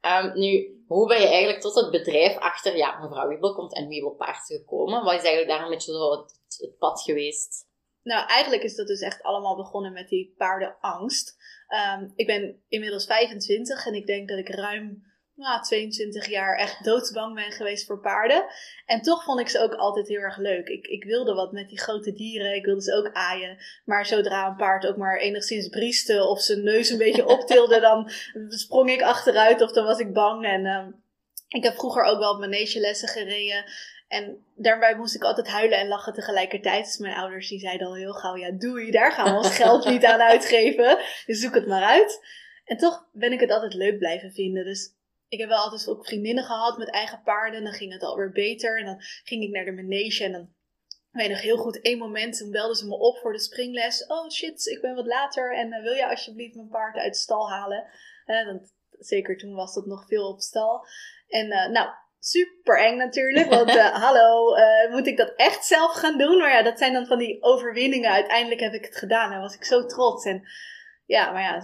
Ehm, 0.00 0.38
nu, 0.38 0.82
hoe 0.86 1.08
ben 1.08 1.20
je 1.20 1.28
eigenlijk 1.28 1.60
tot 1.60 1.74
het 1.74 1.90
bedrijf 1.90 2.36
achter 2.36 2.76
ja, 2.76 2.98
mevrouw 2.98 3.28
Wiebel 3.28 3.54
komt 3.54 3.74
en 3.74 3.88
Wiebelpaard 3.88 4.46
gekomen? 4.46 5.04
Wat 5.04 5.14
is 5.14 5.22
eigenlijk 5.22 5.48
daar 5.48 5.62
een 5.62 5.70
beetje 5.70 5.92
zo 5.92 6.10
het, 6.10 6.56
het 6.58 6.78
pad 6.78 7.02
geweest? 7.02 7.68
Nou, 8.02 8.26
eigenlijk 8.26 8.62
is 8.62 8.74
dat 8.74 8.86
dus 8.86 9.00
echt 9.00 9.22
allemaal 9.22 9.56
begonnen 9.56 9.92
met 9.92 10.08
die 10.08 10.34
paardenangst. 10.36 11.36
Ehm, 11.70 12.08
ik 12.14 12.26
ben 12.26 12.62
inmiddels 12.68 13.06
25 13.06 13.86
en 13.86 13.94
ik 13.94 14.06
denk 14.06 14.28
dat 14.28 14.38
ik 14.38 14.48
ruim 14.48 15.02
nou, 15.34 15.62
22 15.62 16.28
jaar 16.28 16.56
echt 16.56 16.84
doodsbang 16.84 17.34
ben 17.34 17.52
geweest 17.52 17.86
voor 17.86 18.00
paarden. 18.00 18.44
En 18.86 19.00
toch 19.00 19.24
vond 19.24 19.40
ik 19.40 19.48
ze 19.48 19.62
ook 19.62 19.74
altijd 19.74 20.08
heel 20.08 20.20
erg 20.20 20.36
leuk. 20.36 20.68
Ik, 20.68 20.86
ik 20.86 21.04
wilde 21.04 21.34
wat 21.34 21.52
met 21.52 21.68
die 21.68 21.80
grote 21.80 22.12
dieren, 22.12 22.54
ik 22.54 22.64
wilde 22.64 22.82
ze 22.82 22.94
ook 22.94 23.12
aaien. 23.12 23.58
Maar 23.84 24.06
zodra 24.06 24.46
een 24.46 24.56
paard 24.56 24.86
ook 24.86 24.96
maar 24.96 25.18
enigszins 25.18 25.68
brieste 25.68 26.24
of 26.24 26.40
zijn 26.40 26.62
neus 26.62 26.90
een 26.90 26.98
beetje 26.98 27.26
optilde, 27.26 27.80
dan 27.80 28.10
sprong 28.48 28.90
ik 28.90 29.02
achteruit 29.02 29.60
of 29.60 29.72
dan 29.72 29.84
was 29.84 29.98
ik 29.98 30.12
bang. 30.12 30.44
En 30.44 30.66
ehm, 30.66 30.90
ik 31.50 31.64
heb 31.64 31.74
vroeger 31.74 32.02
ook 32.02 32.18
wel 32.18 32.32
op 32.32 32.40
manegelessen 32.40 33.08
gereden. 33.08 33.64
En 34.08 34.44
daarbij 34.54 34.96
moest 34.96 35.14
ik 35.14 35.22
altijd 35.22 35.48
huilen 35.48 35.78
en 35.78 35.88
lachen 35.88 36.12
tegelijkertijd. 36.12 36.84
Dus 36.84 36.98
mijn 36.98 37.16
ouders 37.16 37.48
die 37.48 37.58
zeiden 37.58 37.86
al 37.86 37.94
heel 37.94 38.12
gauw, 38.12 38.36
ja 38.36 38.50
doei, 38.50 38.90
daar 38.90 39.12
gaan 39.12 39.32
we 39.32 39.36
ons 39.36 39.56
geld 39.56 39.84
niet 39.84 40.04
aan 40.04 40.20
uitgeven. 40.20 40.98
Dus 41.26 41.40
zoek 41.40 41.54
het 41.54 41.66
maar 41.66 41.82
uit. 41.82 42.20
En 42.64 42.76
toch 42.76 43.08
ben 43.12 43.32
ik 43.32 43.40
het 43.40 43.50
altijd 43.50 43.74
leuk 43.74 43.98
blijven 43.98 44.32
vinden. 44.32 44.64
Dus 44.64 44.94
ik 45.28 45.38
heb 45.38 45.48
wel 45.48 45.58
altijd 45.58 45.88
ook 45.88 46.06
vriendinnen 46.06 46.44
gehad 46.44 46.78
met 46.78 46.90
eigen 46.90 47.22
paarden. 47.22 47.58
En 47.58 47.64
dan 47.64 47.72
ging 47.72 47.92
het 47.92 48.02
alweer 48.02 48.32
beter. 48.32 48.78
En 48.78 48.84
dan 48.84 49.00
ging 49.00 49.42
ik 49.42 49.50
naar 49.50 49.64
de 49.64 49.72
manege 49.72 50.24
en 50.24 50.32
dan... 50.32 50.58
Ik 51.12 51.28
nog 51.28 51.40
heel 51.40 51.56
goed, 51.56 51.80
één 51.80 51.98
moment, 51.98 52.36
toen 52.36 52.50
belden 52.50 52.76
ze 52.76 52.86
me 52.86 52.94
op 52.94 53.18
voor 53.18 53.32
de 53.32 53.40
springles. 53.40 54.06
Oh 54.06 54.30
shit, 54.30 54.66
ik 54.66 54.80
ben 54.80 54.94
wat 54.94 55.06
later 55.06 55.56
en 55.56 55.72
eh, 55.72 55.82
wil 55.82 55.92
je 55.92 56.08
alsjeblieft 56.08 56.54
mijn 56.54 56.68
paard 56.68 56.96
uit 56.96 57.12
de 57.12 57.18
stal 57.18 57.50
halen? 57.50 57.84
Hè, 58.24 58.44
want 58.44 58.74
zeker 59.00 59.38
toen 59.38 59.54
was 59.54 59.74
dat 59.74 59.86
nog 59.86 60.06
veel 60.06 60.28
op 60.28 60.40
stal. 60.40 60.86
En 61.28 61.50
eh, 61.50 61.70
nou, 61.70 61.90
super 62.18 62.78
eng 62.78 62.96
natuurlijk. 62.96 63.48
Want 63.48 63.68
eh, 63.76 64.02
hallo, 64.02 64.54
eh, 64.54 64.90
moet 64.90 65.06
ik 65.06 65.16
dat 65.16 65.32
echt 65.36 65.64
zelf 65.64 65.92
gaan 65.92 66.18
doen? 66.18 66.38
Maar 66.38 66.50
ja, 66.50 66.62
dat 66.62 66.78
zijn 66.78 66.92
dan 66.92 67.06
van 67.06 67.18
die 67.18 67.42
overwinningen. 67.42 68.10
Uiteindelijk 68.10 68.60
heb 68.60 68.72
ik 68.72 68.84
het 68.84 68.96
gedaan 68.96 69.32
en 69.32 69.40
was 69.40 69.54
ik 69.54 69.64
zo 69.64 69.86
trots. 69.86 70.24
En 70.24 70.48
ja, 71.06 71.30
maar 71.30 71.42
ja, 71.42 71.62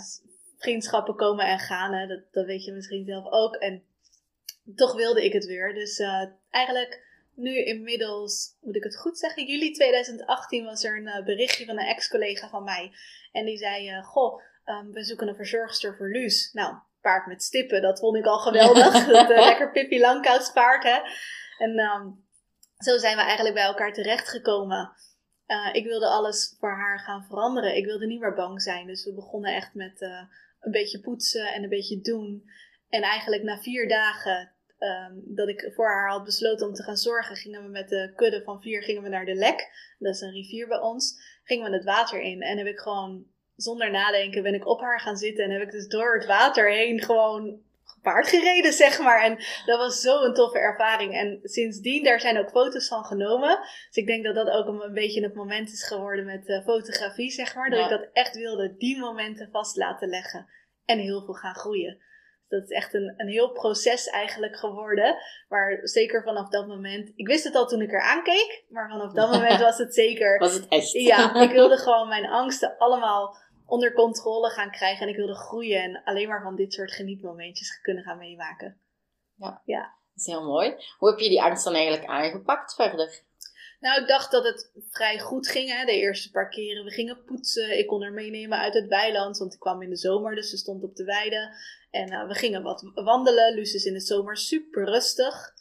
vriendschappen 0.58 1.16
komen 1.16 1.46
en 1.46 1.58
gaan. 1.58 1.92
Hè, 1.92 2.06
dat, 2.06 2.20
dat 2.32 2.46
weet 2.46 2.64
je 2.64 2.72
misschien 2.72 3.04
zelf 3.04 3.24
ook. 3.30 3.54
En 3.54 3.82
toch 4.74 4.94
wilde 4.94 5.24
ik 5.24 5.32
het 5.32 5.46
weer. 5.46 5.74
Dus 5.74 6.02
eigenlijk 6.50 7.04
nu 7.34 7.64
inmiddels, 7.64 8.56
moet 8.60 8.76
ik 8.76 8.82
het 8.82 8.96
goed 8.96 9.18
zeggen, 9.18 9.46
juli 9.46 9.72
2018 9.72 10.64
was 10.64 10.84
er 10.84 10.96
een 10.96 11.24
berichtje 11.24 11.64
van 11.64 11.78
een 11.78 11.86
ex-collega 11.86 12.48
van 12.48 12.64
mij. 12.64 12.92
En 13.32 13.44
die 13.44 13.56
zei, 13.56 14.02
goh, 14.02 14.40
ehm, 14.64 14.90
we 14.90 15.04
zoeken 15.04 15.28
een 15.28 15.36
verzorgster 15.36 15.96
voor 15.96 16.10
Luus. 16.10 16.52
Nou, 16.52 16.76
paard 17.06 17.26
met 17.26 17.42
stippen, 17.42 17.82
dat 17.82 17.98
vond 17.98 18.16
ik 18.16 18.26
al 18.26 18.38
geweldig. 18.38 19.06
dat 19.18 19.30
eh, 19.30 19.44
lekker 19.44 19.70
Pippi 19.70 20.00
Langkous 20.00 20.52
paard, 20.52 20.82
hè. 20.82 20.98
En 21.58 21.78
ehm, 21.78 22.06
zo 22.76 22.98
zijn 22.98 23.16
we 23.16 23.22
eigenlijk 23.22 23.54
bij 23.54 23.64
elkaar 23.64 23.92
terechtgekomen. 23.92 24.92
Eh 25.46 25.68
ik 25.72 25.84
wilde 25.84 26.06
alles 26.06 26.56
voor 26.58 26.70
haar 26.70 26.98
gaan 26.98 27.24
veranderen. 27.24 27.76
Ik 27.76 27.84
wilde 27.84 28.06
niet 28.06 28.20
meer 28.20 28.34
bang 28.34 28.62
zijn. 28.62 28.86
Dus 28.86 29.04
we 29.04 29.14
begonnen 29.14 29.54
echt 29.54 29.74
met 29.74 30.00
eh, 30.00 30.22
een 30.60 30.72
beetje 30.72 31.00
poetsen 31.00 31.52
en 31.52 31.62
een 31.62 31.68
beetje 31.68 32.00
doen. 32.00 32.50
En 32.88 33.02
eigenlijk 33.02 33.42
na 33.42 33.58
vier 33.58 33.88
dagen 33.88 34.52
ehm, 34.78 35.14
dat 35.24 35.48
ik 35.48 35.70
voor 35.74 35.88
haar 35.88 36.10
had 36.10 36.24
besloten 36.24 36.66
om 36.66 36.74
te 36.74 36.82
gaan 36.82 36.96
zorgen, 36.96 37.36
gingen 37.36 37.62
we 37.62 37.68
met 37.68 37.88
de 37.88 38.12
kudde 38.16 38.42
van 38.42 38.60
vier 38.62 38.82
gingen 38.82 39.02
we 39.02 39.08
naar 39.08 39.24
de 39.24 39.34
Lek. 39.34 39.68
Dat 39.98 40.14
is 40.14 40.20
een 40.20 40.32
rivier 40.32 40.68
bij 40.68 40.80
ons. 40.80 41.14
Gingen 41.44 41.70
we 41.70 41.76
het 41.76 41.84
water 41.84 42.20
in 42.20 42.42
en 42.42 42.58
heb 42.58 42.66
ik 42.66 42.78
gewoon 42.78 43.26
zonder 43.56 43.90
nadenken 43.90 44.42
ben 44.42 44.54
ik 44.54 44.66
op 44.66 44.80
haar 44.80 45.00
gaan 45.00 45.16
zitten 45.16 45.44
en 45.44 45.50
heb 45.50 45.62
ik 45.62 45.70
dus 45.70 45.88
door 45.88 46.14
het 46.14 46.26
water 46.26 46.70
heen 46.70 47.02
gewoon 47.02 47.64
paard 48.02 48.28
gereden, 48.28 48.72
zeg 48.84 48.98
maar. 48.98 49.22
En 49.22 49.36
dat 49.66 49.78
was 49.78 50.00
zo'n 50.00 50.34
toffe 50.34 50.58
ervaring. 50.58 51.14
En 51.14 51.38
sindsdien, 51.42 52.04
daar 52.04 52.20
zijn 52.20 52.38
ook 52.38 52.50
foto's 52.50 52.88
van 52.88 53.04
genomen. 53.04 53.58
Dus 53.58 53.96
ik 53.96 54.06
denk 54.06 54.24
dat 54.24 54.34
dat 54.34 54.50
ook 54.50 54.66
een, 54.66 54.92
beetje 54.92 55.22
het 55.22 55.34
moment 55.34 55.72
is 55.72 55.86
geworden 55.86 56.24
met 56.24 56.48
eh, 56.48 56.62
fotografie, 56.64 57.30
zeg 57.30 57.54
maar. 57.54 57.70
Dat 57.70 57.78
Ja. 57.78 57.84
ik 57.84 57.90
dat 57.90 58.08
echt 58.12 58.36
wilde, 58.36 58.76
die 58.76 58.98
momenten 58.98 59.48
vast 59.52 59.76
laten 59.76 60.08
leggen. 60.08 60.46
En 60.84 60.98
heel 60.98 61.24
veel 61.24 61.34
gaan 61.34 61.54
groeien. 61.54 62.04
Dat 62.48 62.62
is 62.62 62.70
echt 62.70 62.94
een, 62.94 63.14
een 63.16 63.28
heel 63.28 63.52
proces 63.52 64.06
eigenlijk 64.06 64.56
geworden. 64.56 65.16
Maar 65.48 65.78
zeker 65.82 66.22
vanaf 66.22 66.48
dat 66.48 66.66
moment... 66.66 67.12
Ik 67.14 67.26
wist 67.26 67.44
het 67.44 67.54
al 67.54 67.66
toen 67.66 67.80
ik 67.80 67.92
er 67.92 68.02
aankeek. 68.02 68.64
Maar 68.68 68.88
vanaf 68.88 69.12
dat 69.12 69.30
moment 69.30 69.60
was 69.70 69.78
het 69.78 69.94
zeker... 69.94 70.38
Was 70.38 70.54
het 70.54 70.68
echt? 70.68 70.92
Ja, 70.92 71.34
ik 71.48 71.50
wilde 71.50 71.76
gewoon 71.76 72.08
mijn 72.08 72.26
angsten 72.26 72.76
allemaal 72.78 73.36
onder 73.66 73.92
controle 73.92 74.50
gaan 74.50 74.70
krijgen. 74.70 75.02
En 75.02 75.12
ik 75.12 75.16
wilde 75.16 75.34
groeien 75.34 75.82
en 75.82 76.02
alleen 76.04 76.28
maar 76.28 76.42
van 76.42 76.56
dit 76.56 76.72
soort 76.72 76.92
genietmomentjes 76.92 77.80
kunnen 77.80 78.04
gaan 78.04 78.18
meemaken. 78.18 78.80
Dat 80.14 80.26
is 80.26 80.26
heel 80.26 80.44
mooi. 80.44 80.74
Hoe 80.98 81.10
heb 81.10 81.18
je 81.18 81.28
die 81.28 81.42
angst 81.42 81.64
dan 81.64 81.74
eigenlijk 81.74 82.04
aangepakt 82.04 82.74
verder? 82.74 83.24
Nou, 83.80 84.00
ik 84.00 84.08
dacht 84.08 84.30
dat 84.30 84.44
het 84.44 84.70
vrij 84.90 85.18
goed 85.18 85.48
ging. 85.48 85.70
Hè? 85.70 85.84
De 85.84 85.92
eerste 85.92 86.30
paar 86.30 86.48
keren. 86.48 86.84
We 86.84 86.90
gingen 86.90 87.24
poetsen. 87.24 87.78
Ik 87.78 87.86
kon 87.86 88.02
haar 88.02 88.12
meenemen 88.12 88.58
uit 88.58 88.74
het 88.74 88.86
weiland. 88.86 89.38
Want 89.38 89.54
ik 89.54 89.60
kwam 89.60 89.82
in 89.82 89.90
de 89.90 89.96
zomer, 89.96 90.34
dus 90.34 90.50
ze 90.50 90.56
stond 90.56 90.82
op 90.82 90.96
de 90.96 91.04
weide. 91.04 91.56
En 91.90 92.08
eh, 92.08 92.26
we 92.28 92.34
gingen 92.34 92.62
wat 92.62 92.90
wandelen. 92.94 93.54
Luus 93.54 93.74
is 93.74 93.84
in 93.84 93.92
de 93.92 94.00
zomer 94.00 94.36
super 94.36 94.84
rustig. 94.84 95.54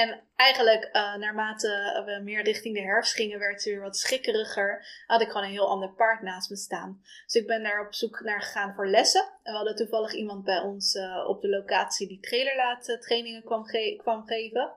En 0.00 0.20
eigenlijk, 0.36 0.84
eh, 0.84 1.14
naarmate 1.14 2.02
we 2.06 2.20
meer 2.24 2.42
richting 2.42 2.74
de 2.74 2.80
herfst 2.82 3.14
gingen, 3.14 3.38
werd 3.38 3.62
ze 3.62 3.70
weer 3.70 3.80
wat 3.80 3.96
schikkeriger. 3.96 4.86
Had 5.06 5.20
ik 5.20 5.26
gewoon 5.26 5.42
een 5.42 5.50
heel 5.50 5.68
ander 5.68 5.90
paard 5.92 6.22
naast 6.22 6.50
me 6.50 6.56
staan. 6.56 7.00
Dus 7.24 7.34
ik 7.34 7.46
ben 7.46 7.62
daar 7.62 7.86
op 7.86 7.94
zoek 7.94 8.20
naar 8.20 8.42
gegaan 8.42 8.74
voor 8.74 8.86
lessen. 8.88 9.20
En 9.42 9.52
we 9.52 9.56
hadden 9.56 9.76
toevallig 9.76 10.12
iemand 10.12 10.44
bij 10.44 10.60
ons 10.60 10.94
eh, 10.94 11.24
op 11.28 11.40
de 11.42 11.48
locatie 11.48 12.08
die 12.08 12.20
trailerlaat 12.20 12.96
trainingen 13.00 13.44
kwam, 13.44 13.64
ge- 13.64 13.98
kwam 14.02 14.26
geven. 14.26 14.72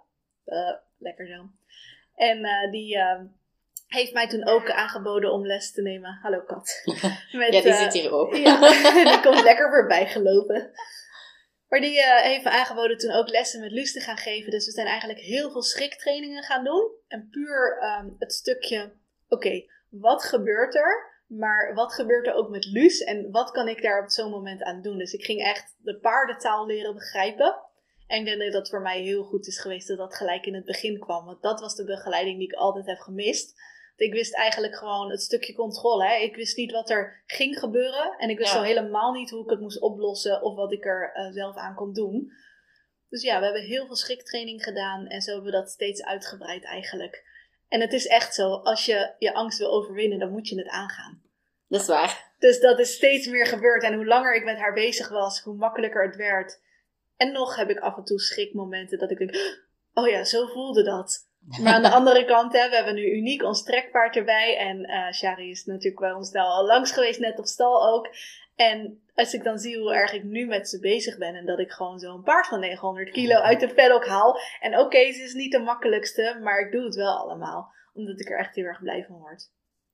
Eh, 0.46 0.74
lekker 0.98 1.28
zo. 1.28 1.50
En 2.16 2.44
eh, 2.46 2.72
die 2.72 2.98
eh, 2.98 3.20
heeft 3.88 4.14
mij 4.14 4.28
toen 4.28 4.48
ook 4.48 4.72
aangeboden 4.72 5.32
om 5.32 5.46
les 5.46 5.72
te 5.72 5.82
nemen. 5.82 6.20
Hallo 6.22 6.42
kat. 6.42 6.82
Met, 7.32 7.54
Ja, 7.54 7.62
die 7.62 7.72
eh, 7.72 7.78
zit 7.82 7.94
hier 7.94 8.12
ook. 8.14 8.36
ja, 8.36 8.60
die 9.12 9.20
komt 9.22 9.44
lekker 9.44 9.70
voorbij 9.70 10.08
gelopen. 10.08 10.72
Maar 11.72 11.82
die 11.82 12.02
eh, 12.02 12.22
heeft 12.22 12.44
me 12.44 12.50
aangeboden 12.50 12.98
toen 12.98 13.12
ook 13.12 13.30
lessen 13.30 13.60
met 13.60 13.72
Luus 13.72 13.94
te 13.94 14.00
gaan 14.00 14.18
geven. 14.18 14.52
Dus 14.52 14.66
we 14.66 14.72
zijn 14.72 14.88
eigenlijk 14.88 15.20
heel 15.20 15.52
veel 15.52 15.62
schriktrainingen 15.62 16.44
gaan 16.44 16.64
doen. 16.64 16.92
En 17.08 17.28
puur 17.30 17.78
ehm, 17.80 18.10
het 18.20 18.34
stukje, 18.34 18.94
oké, 19.28 19.66
wat 19.90 20.24
gebeurt 20.24 20.76
er? 20.76 21.24
Maar 21.28 21.74
wat 21.74 21.94
gebeurt 21.94 22.28
er 22.28 22.34
ook 22.34 22.50
met 22.50 22.66
Luus? 22.66 23.00
En 23.00 23.32
wat 23.32 23.52
kan 23.52 23.68
ik 23.68 23.82
daar 23.82 24.04
op 24.04 24.10
zo'n 24.10 24.32
moment 24.32 24.64
aan 24.64 24.82
doen? 24.82 24.98
Dus 24.98 25.14
ik 25.14 25.24
ging 25.24 25.42
echt 25.42 25.76
de 25.80 26.00
paardentaal 26.00 26.66
leren 26.66 26.94
begrijpen. 26.94 27.56
En 28.08 28.20
ik 28.20 28.26
denk 28.26 28.42
dat 28.42 28.52
dat 28.52 28.70
voor 28.70 28.82
mij 28.82 29.02
heel 29.02 29.24
goed 29.24 29.48
is 29.48 29.60
geweest 29.60 29.88
dat 29.88 29.98
dat 29.98 30.16
gelijk 30.16 30.46
in 30.46 30.56
het 30.56 30.66
begin 30.66 31.00
kwam. 31.00 31.26
Want 31.26 31.42
dat 31.42 31.60
was 31.60 31.76
de 31.76 31.86
begeleiding 31.86 32.38
die 32.38 32.48
ik 32.48 32.58
altijd 32.58 32.86
heb 32.86 33.00
gemist. 33.00 33.62
Ik 34.02 34.14
wist 34.14 34.36
eigenlijk 34.36 34.76
gewoon 34.76 35.10
het 35.10 35.22
stukje 35.22 35.54
controle. 35.54 36.06
Hè. 36.06 36.16
Ik 36.16 36.36
wist 36.36 36.58
niet 36.58 36.72
wat 36.72 36.90
er 36.90 37.24
ging 37.26 37.60
gebeuren. 37.60 38.16
En 38.18 38.30
ik 38.30 38.38
wist 38.38 38.52
Ja. 38.52 38.58
al 38.58 38.64
helemaal 38.64 39.12
niet 39.12 39.30
hoe 39.30 39.44
ik 39.44 39.50
het 39.50 39.60
moest 39.60 39.82
oplossen 39.82 40.42
of 40.42 40.56
wat 40.56 40.72
ik 40.72 40.86
er 40.86 41.12
eh, 41.14 41.32
zelf 41.32 41.56
aan 41.56 41.76
kon 41.76 41.94
doen. 41.94 42.32
Dus 43.10 43.22
ja, 43.22 43.38
we 43.40 43.44
hebben 43.44 43.62
heel 43.64 43.86
veel 43.86 43.96
schriktraining 43.96 44.64
gedaan 44.64 45.08
en 45.08 45.22
zo 45.22 45.32
hebben 45.32 45.52
we 45.52 45.58
dat 45.58 45.70
steeds 45.70 46.04
uitgebreid 46.04 46.64
eigenlijk. 46.64 47.24
En 47.68 47.82
het 47.82 47.94
is 47.94 48.08
echt 48.08 48.36
zo, 48.36 48.54
als 48.54 48.86
je 48.86 49.16
je 49.18 49.34
angst 49.34 49.58
wil 49.58 49.72
overwinnen, 49.72 50.20
dan 50.20 50.32
moet 50.32 50.48
je 50.48 50.58
het 50.58 50.68
aangaan. 50.68 51.22
Dat 51.68 51.82
is 51.82 51.88
waar. 51.88 52.34
Dus 52.40 52.60
dat 52.60 52.80
is 52.80 52.94
steeds 52.94 53.28
meer 53.28 53.46
gebeurd. 53.46 53.84
En 53.84 53.94
hoe 53.94 54.06
langer 54.06 54.36
ik 54.36 54.44
met 54.44 54.58
haar 54.58 54.74
bezig 54.74 55.10
was, 55.10 55.42
hoe 55.42 55.56
makkelijker 55.56 56.06
het 56.06 56.16
werd. 56.16 56.62
En 57.18 57.32
nog 57.32 57.56
heb 57.56 57.70
ik 57.70 57.80
af 57.80 57.98
en 57.98 58.04
toe 58.04 58.20
schrikmomenten 58.20 59.00
dat 59.00 59.12
ik 59.12 59.18
denk, 59.18 59.36
oh 59.94 60.08
ja, 60.08 60.24
zo 60.24 60.46
voelde 60.46 60.84
dat. 60.84 61.30
Maar 61.62 61.74
aan 61.74 61.82
de 61.82 61.92
andere 61.92 62.26
kant, 62.26 62.54
hè, 62.54 62.70
we 62.70 62.76
hebben 62.76 62.96
nu 62.96 63.16
uniek 63.16 63.44
ons 63.44 63.64
trekpaard 63.64 64.16
erbij. 64.16 64.58
En 64.58 64.86
eh 64.86 65.12
Shari 65.14 65.50
is 65.50 65.66
natuurlijk 65.66 66.02
bij 66.02 66.12
ons 66.12 66.32
daar 66.32 66.44
al 66.44 66.66
langs 66.66 66.92
geweest, 66.92 67.20
net 67.20 67.40
op 67.40 67.46
stal 67.46 67.88
ook. 67.94 68.10
En 68.56 69.02
als 69.16 69.34
ik 69.34 69.44
dan 69.44 69.58
zie 69.58 69.78
hoe 69.78 69.94
erg 69.94 70.14
ik 70.14 70.24
nu 70.24 70.46
met 70.46 70.70
ze 70.70 70.80
bezig 70.80 71.18
ben. 71.18 71.36
En 71.36 71.46
dat 71.46 71.60
ik 71.60 71.72
gewoon 71.72 72.00
zo'n 72.00 72.24
paard 72.24 72.48
van 72.48 72.60
900 72.60 73.10
kilo 73.12 73.36
uit 73.36 73.60
de 73.60 73.74
paddock 73.74 74.06
haal. 74.06 74.40
En 74.60 74.80
oké, 74.80 75.12
ze 75.12 75.24
is 75.24 75.34
niet 75.34 75.52
de 75.52 75.60
makkelijkste, 75.60 76.40
maar 76.42 76.60
ik 76.60 76.72
doe 76.72 76.84
het 76.84 76.96
wel 76.96 77.18
allemaal. 77.18 77.74
Omdat 77.94 78.20
ik 78.20 78.30
er 78.30 78.38
echt 78.38 78.56
heel 78.56 78.66
erg 78.66 78.82
blij 78.82 79.06
van 79.08 79.18
word. 79.18 79.50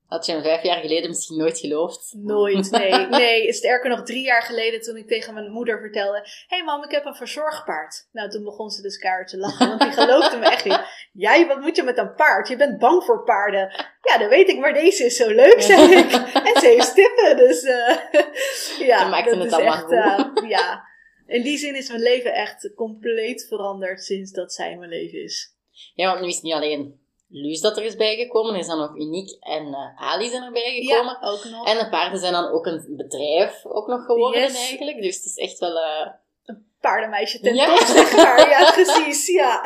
Had 0.07 0.25
je 0.25 0.31
hem 0.31 0.41
vijf 0.41 0.63
jaar 0.63 0.79
geleden 0.79 1.09
misschien 1.09 1.37
nooit 1.37 1.59
geloofd? 1.59 2.13
Nooit, 2.17 2.71
nee. 2.79 3.07
Nee, 3.07 3.53
sterker 3.53 3.89
nog 3.89 4.03
drie 4.03 4.23
jaar 4.23 4.41
geleden 4.41 4.81
toen 4.81 4.97
ik 4.97 5.07
tegen 5.07 5.33
mijn 5.33 5.51
moeder 5.51 5.79
vertelde... 5.79 6.17
Hé 6.17 6.57
hey 6.57 6.63
mam, 6.63 6.83
ik 6.83 6.91
heb 6.91 7.05
een 7.05 7.15
verzorgpaard. 7.15 8.07
Nou, 8.11 8.29
toen 8.29 8.43
begon 8.43 8.69
ze 8.69 8.81
dus 8.81 8.97
keihard 8.97 9.27
te 9.27 9.37
lachen, 9.37 9.67
want 9.67 9.81
die 9.81 9.91
geloofde 10.01 10.37
me 10.37 10.45
echt 10.45 10.65
niet. 10.65 10.81
Jij, 11.13 11.47
wat 11.47 11.59
moet 11.59 11.75
je 11.75 11.83
met 11.83 11.97
een 11.97 12.13
paard? 12.13 12.47
Je 12.47 12.55
bent 12.55 12.79
bang 12.79 13.03
voor 13.03 13.23
paarden. 13.23 13.87
Ja, 14.01 14.17
dat 14.17 14.29
weet 14.29 14.49
ik, 14.49 14.59
maar 14.59 14.73
deze 14.73 15.05
is 15.05 15.15
zo 15.15 15.29
leuk, 15.29 15.61
zei 15.61 15.95
ik. 15.95 16.11
En 16.33 16.61
ze 16.61 16.67
heeft 16.67 16.87
stippen, 16.87 17.37
dus 17.37 17.63
eh 17.63 17.97
ja. 18.87 19.07
Maakte 19.07 19.37
dat 19.37 19.51
het 19.51 19.59
is 19.59 19.65
echt, 19.65 19.91
eh, 19.91 20.49
ja. 20.49 20.85
In 21.25 21.41
die 21.41 21.57
zin 21.57 21.75
is 21.75 21.89
mijn 21.89 22.01
leven 22.01 22.33
echt 22.33 22.71
compleet 22.75 23.45
veranderd 23.47 24.03
sinds 24.03 24.31
dat 24.31 24.53
zij 24.53 24.77
mijn 24.77 24.89
leven 24.89 25.23
is. 25.23 25.55
Ja, 25.93 26.09
want 26.09 26.21
nu 26.21 26.27
is 26.27 26.35
het 26.35 26.43
niet 26.43 26.53
alleen 26.53 26.99
Luus 27.29 27.61
dat 27.61 27.77
er 27.77 27.83
is 27.83 27.95
bijgekomen, 27.95 28.53
er 28.53 28.59
is 28.59 28.67
dan 28.67 28.81
ook 28.83 28.95
Uniek 28.95 29.37
en 29.39 29.73
eh, 29.73 30.01
Ali 30.01 30.29
zijn 30.29 30.43
erbij 30.43 30.81
gekomen. 30.81 31.17
Ja, 31.21 31.27
ook 31.27 31.43
nog. 31.43 31.67
En 31.67 31.77
de 31.77 31.89
paarden 31.89 32.19
zijn 32.19 32.33
dan 32.33 32.51
ook 32.51 32.65
een 32.65 32.85
bedrijf 32.89 33.65
ook 33.65 33.87
nog 33.87 34.05
geworden 34.05 34.41
Yes. 34.41 34.67
eigenlijk. 34.67 35.01
Dus 35.01 35.15
het 35.15 35.25
is 35.25 35.35
echt 35.37 35.59
wel... 35.59 35.77
eh, 35.79 36.07
Paardenmeisje 36.81 37.39
ten 37.39 37.55
Ja. 37.55 37.65
top, 37.65 37.77
zeg 37.85 38.15
maar. 38.15 38.49
Ja, 38.49 38.71
precies, 38.83 39.27
ja. 39.27 39.61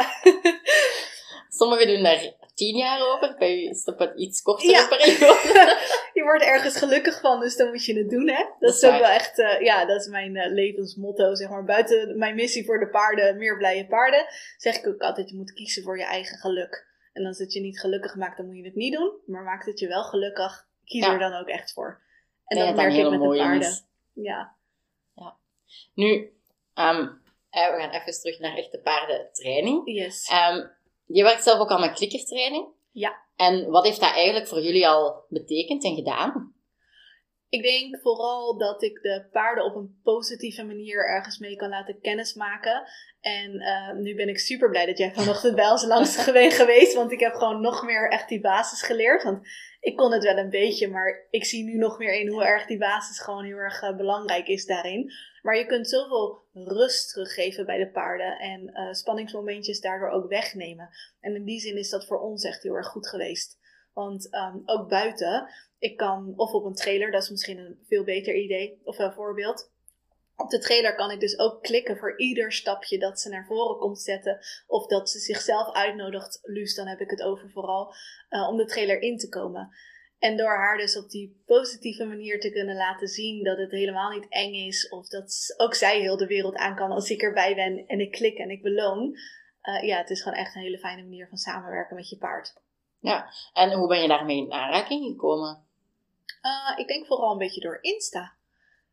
Sommigen 1.49 1.87
doen 1.87 2.03
daar 2.03 2.33
tien 2.53 2.77
jaar 2.77 3.01
over, 3.13 3.35
bij 3.37 3.55
u 3.63 3.69
is 3.69 3.83
het 3.85 3.87
op 3.95 3.99
een 3.99 4.21
iets 4.21 4.41
kortere 4.41 4.71
Ja. 4.71 4.87
periode. 4.87 5.77
je 6.13 6.23
wordt 6.23 6.43
ergens 6.43 6.77
gelukkig 6.77 7.19
van, 7.19 7.39
dus 7.39 7.55
dan 7.57 7.67
moet 7.69 7.85
je 7.85 7.97
het 7.97 8.09
doen, 8.09 8.27
hè? 8.29 8.35
Dat, 8.43 8.55
Dat 8.59 8.73
is 8.73 8.83
ook 8.83 8.91
waar. 8.91 8.99
wel 8.99 9.09
echt, 9.09 9.39
eh, 9.39 9.61
ja, 9.61 9.85
dat 9.85 9.99
is 10.01 10.07
mijn 10.07 10.53
levensmotto, 10.53 11.35
zeg 11.35 11.49
maar. 11.49 11.63
Buiten 11.63 12.17
mijn 12.17 12.35
missie 12.35 12.65
voor 12.65 12.79
de 12.79 12.89
paarden, 12.89 13.37
meer 13.37 13.57
blije 13.57 13.87
paarden, 13.87 14.25
zeg 14.57 14.75
ik 14.77 14.87
ook 14.87 15.01
altijd, 15.01 15.29
je 15.29 15.35
moet 15.35 15.53
kiezen 15.53 15.83
voor 15.83 15.97
je 15.97 16.05
eigen 16.05 16.37
geluk. 16.37 16.89
En 17.13 17.25
als 17.25 17.37
het 17.37 17.53
je 17.53 17.59
niet 17.61 17.79
gelukkig 17.79 18.15
maakt, 18.15 18.37
dan 18.37 18.45
moet 18.45 18.57
je 18.57 18.63
het 18.63 18.75
niet 18.75 18.93
doen. 18.93 19.11
Maar 19.25 19.43
maakt 19.43 19.65
het 19.65 19.79
je 19.79 19.87
wel 19.87 20.03
gelukkig, 20.03 20.67
kies 20.85 21.05
Ja. 21.05 21.13
er 21.13 21.19
dan 21.19 21.33
ook 21.33 21.47
echt 21.47 21.73
voor. 21.73 22.01
En 22.45 22.57
Ik 22.57 22.63
dat 22.65 22.75
merk 22.75 22.93
ik 22.93 23.09
met 23.09 23.19
de 23.21 23.27
paarden. 23.37 23.67
is. 23.69 23.83
Ja. 24.13 24.55
Nu, 25.93 26.33
ehm, 26.73 27.07
eh, 27.49 27.71
we 27.75 27.79
gaan 27.79 27.89
even 27.89 28.21
terug 28.21 28.39
naar 28.39 28.57
echte 28.57 28.79
paardentraining. 28.79 29.81
Yes. 29.85 30.27
Ehm, 30.29 30.67
je 31.05 31.23
werkt 31.23 31.43
zelf 31.43 31.59
ook 31.59 31.69
al 31.69 31.79
met 31.79 31.93
klikkertraining. 31.93 32.67
Ja. 32.91 33.19
En 33.35 33.69
wat 33.69 33.85
heeft 33.85 33.99
dat 33.99 34.13
eigenlijk 34.13 34.47
voor 34.47 34.61
jullie 34.61 34.87
al 34.87 35.25
betekend 35.29 35.83
en 35.83 35.95
gedaan? 35.95 36.53
Ik 37.51 37.63
denk 37.63 38.01
vooral 38.01 38.57
dat 38.57 38.83
ik 38.83 39.01
de 39.01 39.27
paarden 39.31 39.65
op 39.65 39.75
een 39.75 39.99
positieve 40.03 40.63
manier 40.63 41.09
ergens 41.09 41.37
mee 41.37 41.55
kan 41.55 41.69
laten 41.69 41.99
kennismaken. 42.01 42.83
En 43.21 43.59
eh, 43.59 43.93
nu 43.93 44.15
ben 44.15 44.29
ik 44.29 44.39
super 44.39 44.69
blij 44.69 44.85
dat 44.85 44.97
jij 44.97 45.13
vanochtend 45.13 45.55
bij 45.55 45.69
ons 45.69 45.85
langs 45.85 46.17
geweest. 46.27 46.93
Want 46.93 47.11
ik 47.11 47.19
heb 47.19 47.33
gewoon 47.33 47.61
nog 47.61 47.83
meer 47.83 48.11
echt 48.11 48.29
die 48.29 48.41
basis 48.41 48.81
geleerd. 48.81 49.23
Want 49.23 49.47
ik 49.79 49.95
kon 49.95 50.11
het 50.11 50.23
wel 50.23 50.37
een 50.37 50.49
beetje, 50.49 50.87
maar 50.87 51.27
ik 51.29 51.45
zie 51.45 51.63
nu 51.63 51.77
nog 51.77 51.97
meer 51.97 52.13
in 52.13 52.27
hoe 52.27 52.43
erg 52.43 52.65
die 52.65 52.77
basis 52.77 53.19
gewoon 53.19 53.45
heel 53.45 53.57
erg 53.57 53.81
eh, 53.81 53.97
belangrijk 53.97 54.47
is 54.47 54.65
daarin. 54.65 55.11
Maar 55.41 55.57
je 55.57 55.65
kunt 55.65 55.89
zoveel 55.89 56.43
rust 56.53 57.09
teruggeven 57.09 57.65
bij 57.65 57.77
de 57.77 57.91
paarden 57.91 58.39
en 58.39 58.73
eh, 58.73 58.93
spanningsmomentjes 58.93 59.81
daardoor 59.81 60.09
ook 60.09 60.29
wegnemen. 60.29 60.89
En 61.19 61.35
in 61.35 61.45
die 61.45 61.59
zin 61.59 61.77
is 61.77 61.89
dat 61.89 62.05
voor 62.05 62.19
ons 62.19 62.43
echt 62.43 62.63
heel 62.63 62.75
erg 62.75 62.87
goed 62.87 63.07
geweest. 63.07 63.59
Want 63.93 64.29
ehm, 64.29 64.57
ook 64.65 64.89
buiten, 64.89 65.49
ik 65.79 65.97
kan, 65.97 66.33
of 66.35 66.51
op 66.51 66.65
een 66.65 66.73
trailer, 66.73 67.11
dat 67.11 67.23
is 67.23 67.29
misschien 67.29 67.57
een 67.57 67.79
veel 67.87 68.03
beter 68.03 68.35
idee 68.35 68.81
of 68.83 68.99
een 68.99 69.13
voorbeeld. 69.13 69.71
Op 70.35 70.49
de 70.49 70.59
trailer 70.59 70.95
kan 70.95 71.11
ik 71.11 71.19
dus 71.19 71.39
ook 71.39 71.63
klikken 71.63 71.97
voor 71.97 72.19
ieder 72.19 72.51
stapje 72.51 72.99
dat 72.99 73.19
ze 73.19 73.29
naar 73.29 73.45
voren 73.45 73.77
komt 73.77 73.99
zetten. 73.99 74.39
Of 74.67 74.87
dat 74.87 75.09
ze 75.09 75.19
zichzelf 75.19 75.73
uitnodigt, 75.73 76.39
Luus, 76.41 76.75
dan 76.75 76.87
heb 76.87 76.99
ik 76.99 77.09
het 77.09 77.21
over 77.21 77.49
vooral, 77.49 77.93
eh, 78.29 78.47
om 78.49 78.57
de 78.57 78.65
trailer 78.65 79.01
in 79.01 79.17
te 79.17 79.29
komen. 79.29 79.69
En 80.19 80.37
door 80.37 80.55
haar 80.57 80.77
dus 80.77 80.97
op 80.97 81.09
die 81.09 81.41
positieve 81.45 82.05
manier 82.05 82.39
te 82.39 82.51
kunnen 82.51 82.75
laten 82.75 83.07
zien 83.07 83.43
dat 83.43 83.57
het 83.57 83.71
helemaal 83.71 84.09
niet 84.09 84.29
eng 84.29 84.53
is. 84.53 84.89
Of 84.89 85.07
dat 85.07 85.53
ook 85.57 85.73
zij 85.73 85.99
heel 85.99 86.17
de 86.17 86.27
wereld 86.27 86.55
aan 86.55 86.75
kan 86.75 86.91
als 86.91 87.09
ik 87.09 87.21
erbij 87.21 87.55
ben 87.55 87.85
en 87.87 87.99
ik 87.99 88.11
klik 88.11 88.37
en 88.37 88.49
ik 88.49 88.61
beloon. 88.61 89.17
Eh, 89.61 89.83
ja, 89.83 89.97
het 89.97 90.09
is 90.09 90.21
gewoon 90.21 90.37
echt 90.37 90.55
een 90.55 90.61
hele 90.61 90.79
fijne 90.79 91.01
manier 91.01 91.27
van 91.27 91.37
samenwerken 91.37 91.95
met 91.95 92.09
je 92.09 92.17
paard. 92.17 92.53
En 93.53 93.71
hoe 93.71 93.87
ben 93.87 94.01
je 94.01 94.07
daarmee 94.07 94.37
in 94.37 94.51
aanraking 94.51 95.05
gekomen? 95.05 95.65
Uh, 96.41 96.79
ik 96.79 96.87
denk 96.87 97.05
vooral 97.05 97.31
een 97.31 97.37
beetje 97.37 97.61
door 97.61 97.77
Insta. 97.81 98.33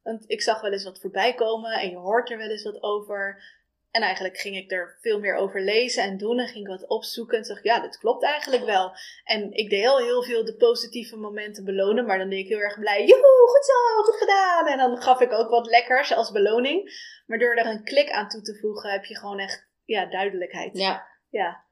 Want 0.02 0.24
ik 0.26 0.42
zag 0.42 0.60
wel 0.60 0.72
eens 0.72 0.84
wat 0.84 1.00
voorbij 1.00 1.34
komen 1.34 1.72
en 1.72 1.90
je 1.90 1.96
hoort 1.96 2.30
er 2.30 2.38
wel 2.38 2.48
eens 2.48 2.64
wat 2.64 2.82
over. 2.82 3.42
En 3.90 4.02
eigenlijk 4.02 4.38
ging 4.38 4.56
ik 4.56 4.70
er 4.72 4.98
veel 5.00 5.18
meer 5.18 5.34
over 5.34 5.62
lezen 5.62 6.02
en 6.02 6.16
doen 6.18 6.38
en 6.38 6.48
ging 6.48 6.64
ik 6.64 6.78
wat 6.78 6.88
opzoeken. 6.88 7.38
En 7.38 7.56
ik, 7.56 7.64
ja, 7.64 7.80
dit 7.80 7.98
klopt 7.98 8.24
eigenlijk 8.24 8.64
wel. 8.64 8.92
En 9.24 9.52
ik 9.52 9.70
deed 9.70 9.86
al 9.86 9.98
heel 9.98 10.22
veel 10.22 10.44
de 10.44 10.56
positieve 10.56 11.16
momenten 11.16 11.64
belonen, 11.64 12.06
maar 12.06 12.18
dan 12.18 12.28
deed 12.28 12.38
ik 12.44 12.48
heel 12.48 12.58
erg 12.58 12.78
blij. 12.78 13.06
Joehoe, 13.06 13.48
goed 13.48 13.64
zo, 13.64 14.02
goed 14.02 14.18
gedaan. 14.18 14.66
En 14.66 14.78
dan 14.78 15.02
gaf 15.02 15.20
ik 15.20 15.32
ook 15.32 15.50
wat 15.50 15.66
lekkers 15.66 16.12
als 16.12 16.30
beloning. 16.30 17.06
Maar 17.26 17.38
door 17.38 17.54
er 17.54 17.66
een 17.66 17.84
klik 17.84 18.10
aan 18.10 18.28
toe 18.28 18.42
te 18.42 18.58
voegen, 18.60 18.90
heb 18.90 19.04
je 19.04 19.16
gewoon 19.16 19.38
echt 19.38 19.66
ja, 19.84 20.06
duidelijkheid. 20.06 20.78
Ja, 20.78 21.06
Ja. 21.28 21.64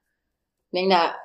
ik 0.71 0.79
denk 0.79 0.91
dat 0.91 1.21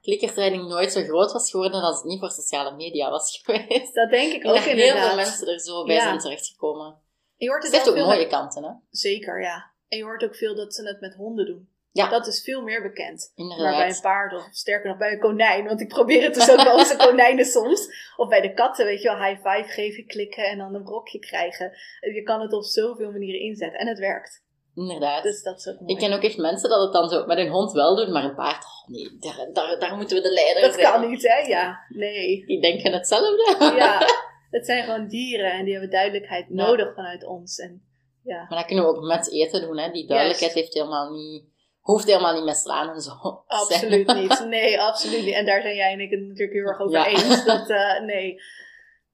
klikkertraining 0.00 0.68
nooit 0.68 0.92
zo 0.92 1.02
groot 1.02 1.32
was 1.32 1.50
geworden 1.50 1.80
als 1.82 1.96
het 1.96 2.04
niet 2.04 2.18
voor 2.18 2.30
sociale 2.30 2.76
media 2.76 3.10
was 3.10 3.40
geweest. 3.44 3.94
Dat 3.94 4.10
denk 4.10 4.32
ik 4.32 4.46
ook 4.46 4.54
dat 4.54 4.64
heel 4.64 4.76
inderdaad. 4.76 5.06
veel 5.06 5.16
mensen 5.16 5.48
er 5.48 5.60
zo 5.60 5.84
bij 5.84 5.94
Ja. 5.94 6.02
zijn 6.02 6.18
terechtgekomen. 6.18 7.00
Je 7.36 7.48
hoort 7.48 7.62
Het 7.62 7.72
het 7.72 7.82
heeft 7.82 7.94
wel 7.96 8.04
ook 8.06 8.14
mooie 8.14 8.26
kanten, 8.28 8.62
hè? 8.64 8.70
Zeker, 8.90 9.42
ja. 9.42 9.70
En 9.88 9.98
je 9.98 10.04
hoort 10.04 10.24
ook 10.24 10.36
veel 10.36 10.54
dat 10.54 10.74
ze 10.74 10.86
het 10.86 11.00
met 11.00 11.14
honden 11.14 11.46
doen. 11.46 11.70
Ja. 11.92 12.08
Dat 12.08 12.26
is 12.26 12.42
veel 12.42 12.62
meer 12.62 12.82
bekend. 12.82 13.32
Inderdaad. 13.34 13.66
Maar 13.66 13.76
bij 13.76 13.88
een 13.94 14.00
paard, 14.00 14.34
of 14.34 14.48
sterker 14.50 14.88
nog 14.88 14.98
bij 14.98 15.12
een 15.12 15.18
konijn. 15.18 15.64
Want 15.64 15.80
ik 15.80 15.88
probeer 15.88 16.22
het 16.22 16.34
dus 16.34 16.50
ook 16.50 16.64
bij 16.64 16.72
onze 16.72 16.96
konijnen 17.06 17.44
soms. 17.44 17.88
Of 18.16 18.28
bij 18.28 18.40
de 18.40 18.54
katten, 18.54 18.84
weet 18.86 19.02
je 19.02 19.08
wel, 19.08 19.24
high 19.24 19.48
five 19.48 19.68
geven, 19.68 20.06
klikken 20.06 20.44
en 20.44 20.58
dan 20.58 20.74
een 20.74 20.82
brokje 20.84 21.18
krijgen. 21.18 21.72
Je 22.00 22.22
kan 22.22 22.40
het 22.40 22.52
op 22.52 22.64
zoveel 22.64 23.10
manieren 23.10 23.40
inzetten. 23.40 23.78
En 23.80 23.86
het 23.86 23.98
werkt. 23.98 24.41
Inderdaad. 24.74 25.22
Dus 25.22 25.42
dat 25.42 25.58
is 25.58 25.68
ook 25.68 25.80
mooi. 25.80 25.92
Ik 25.92 25.98
ken 25.98 26.12
ook 26.12 26.22
echt 26.22 26.36
mensen 26.36 26.68
dat 26.70 26.82
het 26.82 26.92
dan 26.92 27.08
zo 27.08 27.26
met 27.26 27.38
een 27.38 27.48
hond 27.50 27.72
wel 27.72 27.96
doen, 27.96 28.12
maar 28.12 28.24
een 28.24 28.34
paard, 28.34 28.64
oh 28.64 28.88
nee, 28.88 29.16
daar, 29.20 29.48
daar, 29.52 29.78
daar 29.78 29.96
moeten 29.96 30.16
we 30.16 30.22
de 30.22 30.32
leider 30.32 30.62
dat 30.62 30.74
zijn. 30.74 30.92
kan 30.92 31.10
niet, 31.10 31.22
hè? 31.22 31.36
Ja, 31.38 31.78
nee. 31.88 32.46
Die 32.46 32.60
denken 32.60 32.92
hetzelfde. 32.92 33.56
Ja, 33.76 33.98
het 34.56 34.66
zijn 34.66 34.84
gewoon 34.84 35.08
dieren 35.08 35.52
en 35.52 35.64
die 35.64 35.72
hebben 35.72 35.90
duidelijkheid 35.90 36.46
Ja. 36.48 36.54
nodig 36.54 36.94
vanuit 36.94 37.24
ons. 37.26 37.58
En 37.58 37.82
ja, 38.24 38.46
Maar 38.48 38.58
dat 38.58 38.66
kunnen 38.66 38.84
we 38.84 38.90
ook 38.90 39.02
met 39.04 39.32
eten 39.32 39.60
doen, 39.60 39.78
hè. 39.78 39.90
Die 39.90 40.06
duidelijkheid 40.06 40.52
heeft 40.52 40.74
helemaal 40.74 41.10
niet, 41.12 41.44
hoeft 41.80 42.06
helemaal 42.06 42.34
niet 42.34 42.44
met 42.44 42.56
slaan 42.56 42.88
en 42.94 43.00
zo. 43.00 43.10
absoluut 43.46 44.10
zijn. 44.10 44.20
niet. 44.22 44.44
Nee, 44.48 44.80
absoluut 44.80 45.24
niet. 45.24 45.34
En 45.34 45.46
daar 45.46 45.62
zijn 45.62 45.74
jij 45.76 45.92
en 45.92 46.00
ik 46.00 46.10
het 46.10 46.20
natuurlijk 46.20 46.52
heel 46.52 46.66
erg 46.66 46.80
over 46.80 46.98
Ja. 46.98 47.06
eens. 47.06 47.44
Dat, 47.44 47.70
eh, 47.70 48.00
nee, 48.00 48.42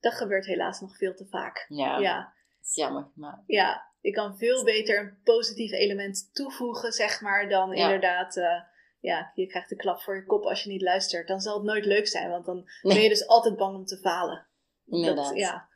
dat 0.01 0.15
gebeurt 0.15 0.47
helaas 0.47 0.81
nog 0.81 0.97
veel 0.97 1.15
te 1.15 1.27
vaak. 1.31 1.67
Ja, 1.69 1.99
Ja. 1.99 2.17
dat 2.59 2.67
is 2.69 2.75
jammer. 2.75 3.09
Maar 3.15 3.43
ja, 3.47 3.87
je 4.09 4.15
kan 4.15 4.37
veel 4.39 4.65
beter 4.65 4.99
een 4.99 5.19
positief 5.25 5.73
element 5.73 6.31
toevoegen, 6.33 6.93
zeg 6.93 7.21
maar, 7.21 7.49
dan 7.49 7.71
Ja. 7.71 7.83
inderdaad, 7.83 8.37
eh, 8.37 8.61
ja, 9.01 9.33
je 9.35 9.47
krijgt 9.47 9.69
de 9.69 9.77
klap 9.77 10.01
voor 10.01 10.17
je 10.17 10.25
kop 10.27 10.45
als 10.45 10.63
je 10.63 10.71
niet 10.71 10.83
luistert. 10.83 11.29
Dan 11.29 11.41
zal 11.41 11.55
het 11.55 11.65
nooit 11.65 11.85
leuk 11.85 12.07
zijn, 12.09 12.31
want 12.31 12.45
dan 12.47 12.57
Nee. 12.83 12.95
ben 12.95 13.03
je 13.03 13.09
dus 13.09 13.27
altijd 13.27 13.57
bang 13.57 13.77
om 13.77 13.85
te 13.85 13.97
falen. 13.99 14.47
inderdaad, 14.87 15.29
Dat, 15.29 15.37
ja, 15.37 15.69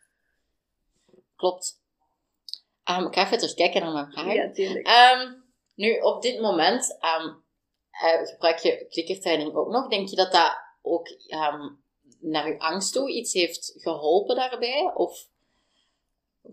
klopt. 1.36 1.80
Ehm, 2.84 3.06
ik 3.06 3.14
ga 3.14 3.24
even 3.24 3.38
terugkijken 3.38 3.82
naar 3.82 3.92
mijn 3.92 4.12
vraag. 4.12 4.34
ja, 4.34 4.50
tuurlijk. 4.50 4.86
Ehm, 4.86 5.32
nu, 5.74 5.98
op 6.00 6.22
dit 6.22 6.40
moment 6.40 6.96
ehm, 7.00 7.28
eh, 7.90 8.26
gebruik 8.28 8.58
je 8.58 8.86
klikkertraining 8.88 9.54
ook 9.54 9.68
nog. 9.68 9.88
Denk 9.88 10.08
je 10.08 10.16
dat 10.16 10.32
dat 10.32 10.56
ook 10.82 11.08
naar 12.20 12.48
je 12.48 12.58
angst 12.58 12.92
toe 12.92 13.10
iets 13.10 13.32
heeft 13.32 13.72
geholpen 13.76 14.36
daarbij? 14.36 14.90
Of 14.94 15.26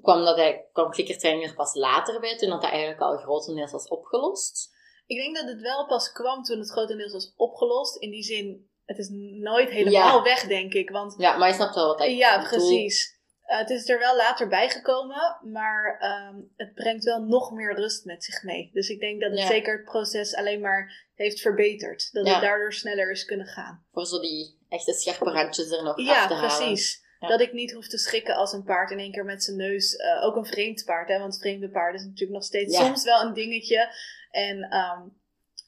kwam, 0.02 0.24
dat 0.26 0.36
hij, 0.38 0.66
kwam 0.74 0.92
klikkertraining 0.92 1.50
er 1.50 1.56
pas 1.56 1.74
later 1.74 2.20
bij, 2.20 2.38
toen 2.38 2.50
dat, 2.50 2.62
dat 2.62 2.70
eigenlijk 2.72 3.02
al 3.02 3.18
grotendeels 3.18 3.72
was 3.72 3.88
opgelost? 3.88 4.70
Ik 5.06 5.18
denk 5.18 5.36
dat 5.36 5.48
het 5.48 5.62
wel 5.62 5.86
pas 5.86 6.12
kwam 6.12 6.44
toen 6.44 6.60
het 6.60 6.72
grotendeels 6.72 7.12
was 7.14 7.34
opgelost. 7.36 7.96
In 8.02 8.12
die 8.12 8.24
zin, 8.24 8.70
het 8.86 8.98
is 8.98 9.10
nooit 9.42 9.70
helemaal 9.70 10.18
Ja. 10.18 10.22
weg, 10.24 10.48
denk 10.48 10.74
ik. 10.74 10.90
Want 10.90 11.16
Ja, 11.18 11.38
maar 11.38 11.48
je 11.48 11.54
snapt 11.54 11.76
wel 11.76 11.88
wat 11.88 12.02
ik 12.02 12.10
ja, 12.18 12.36
bedoel. 12.44 12.50
precies. 12.68 13.18
Eh, 13.42 13.58
het 13.58 13.70
is 13.70 13.90
er 13.90 14.00
wel 14.00 14.16
later 14.16 14.48
bijgekomen, 14.48 15.38
maar 15.52 15.98
ehm, 16.00 16.36
het 16.56 16.74
brengt 16.74 17.04
wel 17.04 17.22
nog 17.24 17.52
meer 17.52 17.76
rust 17.76 18.06
met 18.06 18.24
zich 18.24 18.44
mee. 18.44 18.70
Dus 18.74 18.90
ik 18.90 19.00
denk 19.00 19.22
dat 19.22 19.30
het 19.32 19.40
Ja. 19.40 19.48
zeker 19.48 19.74
het 19.78 19.86
proces 19.86 20.36
alleen 20.36 20.60
maar 20.62 21.08
heeft 21.16 21.40
verbeterd. 21.42 22.10
Dat 22.12 22.26
Ja. 22.26 22.34
het 22.34 22.42
daardoor 22.42 22.74
sneller 22.74 23.12
is 23.12 23.26
kunnen 23.26 23.48
gaan. 23.48 23.86
Voor 23.92 24.06
zo 24.06 24.20
die 24.20 24.58
echte 24.70 24.94
scherpe 24.94 25.32
randjes 25.32 25.72
er 25.72 25.84
nog 25.84 25.96
af 25.98 26.06
Ja, 26.06 26.28
te 26.28 26.34
halen. 26.34 26.56
precies. 26.58 27.08
Ja. 27.20 27.28
Dat 27.28 27.42
ik 27.42 27.54
niet 27.54 27.72
hoef 27.74 27.88
te 27.88 27.98
schrikken 27.98 28.36
als 28.36 28.54
een 28.54 28.64
paard 28.64 28.92
in 28.92 29.00
één 29.00 29.12
keer 29.12 29.26
met 29.26 29.44
zijn 29.44 29.58
neus, 29.58 29.96
eh, 29.96 30.24
ook 30.24 30.36
een 30.36 30.46
vreemd 30.46 30.84
paard, 30.86 31.08
hè, 31.10 31.20
want 31.20 31.38
vreemde 31.40 31.70
paarden 31.70 32.00
is 32.00 32.06
natuurlijk 32.06 32.32
nog 32.32 32.44
steeds 32.44 32.78
Ja. 32.78 32.86
soms 32.86 33.04
wel 33.04 33.22
een 33.22 33.34
dingetje. 33.34 33.96
En 34.32 34.62
ehm, 34.64 35.02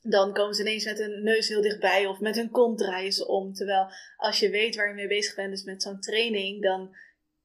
dan 0.01 0.33
komen 0.33 0.55
ze 0.55 0.61
ineens 0.61 0.85
met 0.85 0.97
hun 0.97 1.23
neus 1.23 1.47
heel 1.47 1.61
dichtbij 1.61 2.05
of 2.05 2.19
met 2.19 2.35
hun 2.35 2.49
kont 2.49 2.77
draaien 2.77 3.11
ze 3.11 3.27
om. 3.27 3.53
Terwijl 3.53 3.87
als 4.17 4.39
je 4.39 4.49
weet 4.49 4.75
waar 4.75 4.87
je 4.87 4.93
mee 4.93 5.07
bezig 5.07 5.35
bent, 5.35 5.51
dus 5.51 5.63
met 5.63 5.81
zo'n 5.83 5.99
training, 5.99 6.61
dan 6.61 6.95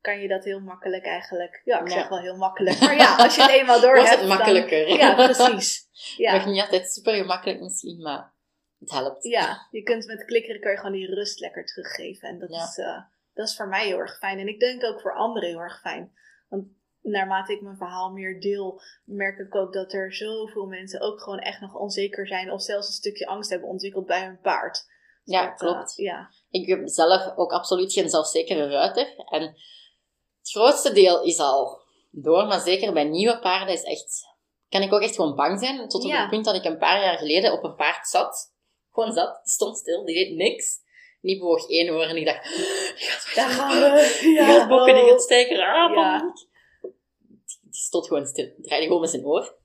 kan 0.00 0.20
je 0.20 0.28
dat 0.28 0.44
heel 0.44 0.60
makkelijk 0.60 1.04
eigenlijk. 1.04 1.60
Ja, 1.64 1.80
ik 1.80 1.88
Ja. 1.88 1.94
zeg 1.94 2.08
wel 2.08 2.20
heel 2.20 2.36
makkelijk. 2.36 2.78
Maar 2.80 2.96
ja, 2.96 3.16
als 3.16 3.34
je 3.36 3.42
het 3.42 3.50
eenmaal 3.50 3.80
door 3.80 3.96
hebt. 3.96 4.20
het 4.20 4.28
makkelijker? 4.28 4.86
Dan, 4.88 4.96
ja, 4.96 5.14
precies. 5.14 5.84
Ja. 6.16 6.36
Nog 6.36 6.46
niet 6.46 6.60
altijd 6.62 6.92
super 6.92 7.14
gemakkelijk 7.14 7.60
misschien, 7.60 8.02
maar 8.02 8.32
het 8.78 8.90
helpt. 8.90 9.24
Ja, 9.24 9.66
je 9.70 9.82
kunt 9.82 10.06
met 10.06 10.24
klikkeren 10.24 10.60
kan 10.60 10.70
je 10.70 10.76
gewoon 10.76 10.92
die 10.92 11.14
rust 11.14 11.40
lekker 11.40 11.66
teruggeven. 11.66 12.28
En 12.28 12.38
dat, 12.38 12.50
Ja. 12.50 12.62
is, 12.64 12.76
eh, 12.78 12.98
dat 13.36 13.48
is 13.48 13.56
voor 13.56 13.68
mij 13.68 13.86
heel 13.86 13.98
erg 13.98 14.18
fijn. 14.18 14.38
En 14.38 14.48
ik 14.48 14.60
denk 14.60 14.84
ook 14.84 15.00
voor 15.00 15.14
anderen 15.14 15.48
heel 15.48 15.58
erg 15.58 15.80
fijn. 15.80 16.12
Want 16.48 16.64
naarmate 17.02 17.52
ik 17.52 17.60
mijn 17.60 17.76
verhaal 17.76 18.10
meer 18.10 18.40
deel, 18.40 18.80
merk 19.04 19.38
ik 19.38 19.54
ook 19.54 19.72
dat 19.72 19.92
er 19.92 20.14
zoveel 20.14 20.66
mensen 20.66 21.00
ook 21.00 21.20
gewoon 21.20 21.38
echt 21.38 21.60
nog 21.60 21.74
onzeker 21.74 22.26
zijn. 22.26 22.52
Of 22.52 22.62
zelfs 22.62 22.86
een 22.86 22.92
stukje 22.94 23.26
angst 23.26 23.50
hebben 23.50 23.68
ontwikkeld 23.68 24.06
bij 24.06 24.24
hun 24.24 24.40
paard. 24.40 24.84
Ja, 25.24 25.42
dat, 25.42 25.52
eh, 25.52 25.58
klopt. 25.58 25.96
ja. 25.96 26.30
Ik 26.50 26.66
heb 26.68 26.80
zelf 26.84 27.36
ook 27.36 27.52
absoluut 27.52 27.92
geen 27.92 28.10
zelfzekere 28.10 28.68
ruiter. 28.68 29.24
En 29.30 29.42
het 29.42 30.50
grootste 30.50 30.92
deel 30.92 31.22
is 31.22 31.38
al 31.38 31.80
door, 32.10 32.46
maar 32.46 32.60
zeker 32.60 32.92
bij 32.92 33.04
nieuwe 33.04 33.38
paarden 33.38 33.74
is 33.74 33.82
echt... 33.82 34.34
Kan 34.68 34.82
ik 34.82 34.92
ook 34.92 35.00
echt 35.00 35.14
gewoon 35.14 35.34
bang 35.36 35.58
zijn. 35.58 35.88
Tot 35.88 36.04
op 36.04 36.10
Ja. 36.10 36.20
het 36.20 36.30
punt 36.30 36.44
dat 36.44 36.54
ik 36.54 36.64
een 36.64 36.78
paar 36.78 37.00
jaar 37.02 37.18
geleden 37.18 37.52
op 37.52 37.64
een 37.64 37.74
paard 37.74 38.08
zat. 38.08 38.54
Gewoon 38.92 39.12
zat. 39.12 39.40
Die 39.42 39.52
stond 39.52 39.76
stil, 39.78 40.04
die 40.04 40.14
deed 40.14 40.36
niks. 40.36 40.84
Die 41.26 41.38
bewoog 41.38 41.68
één 41.68 41.90
oor 41.90 42.02
en 42.02 42.16
ik 42.16 42.24
dacht... 42.24 42.56
Die 42.56 42.64
gaat 43.08 43.34
Daar 43.34 43.46
weg. 43.48 43.56
gaan 43.56 43.80
we. 43.80 44.18
Die 44.20 44.32
Ja, 44.34 44.46
gaat 44.46 44.68
bokken, 44.68 44.94
die 44.94 45.04
gaat 45.04 45.22
steken. 45.22 45.56
Ah, 45.60 45.94
Ja. 45.94 46.18
Die, 46.20 47.58
die 47.62 47.80
stond 47.80 48.06
gewoon 48.06 48.26
stil. 48.26 48.52
Draaide 48.62 48.86
gewoon 48.86 49.00
met 49.00 49.10
zijn 49.10 49.24
oor. 49.24 49.56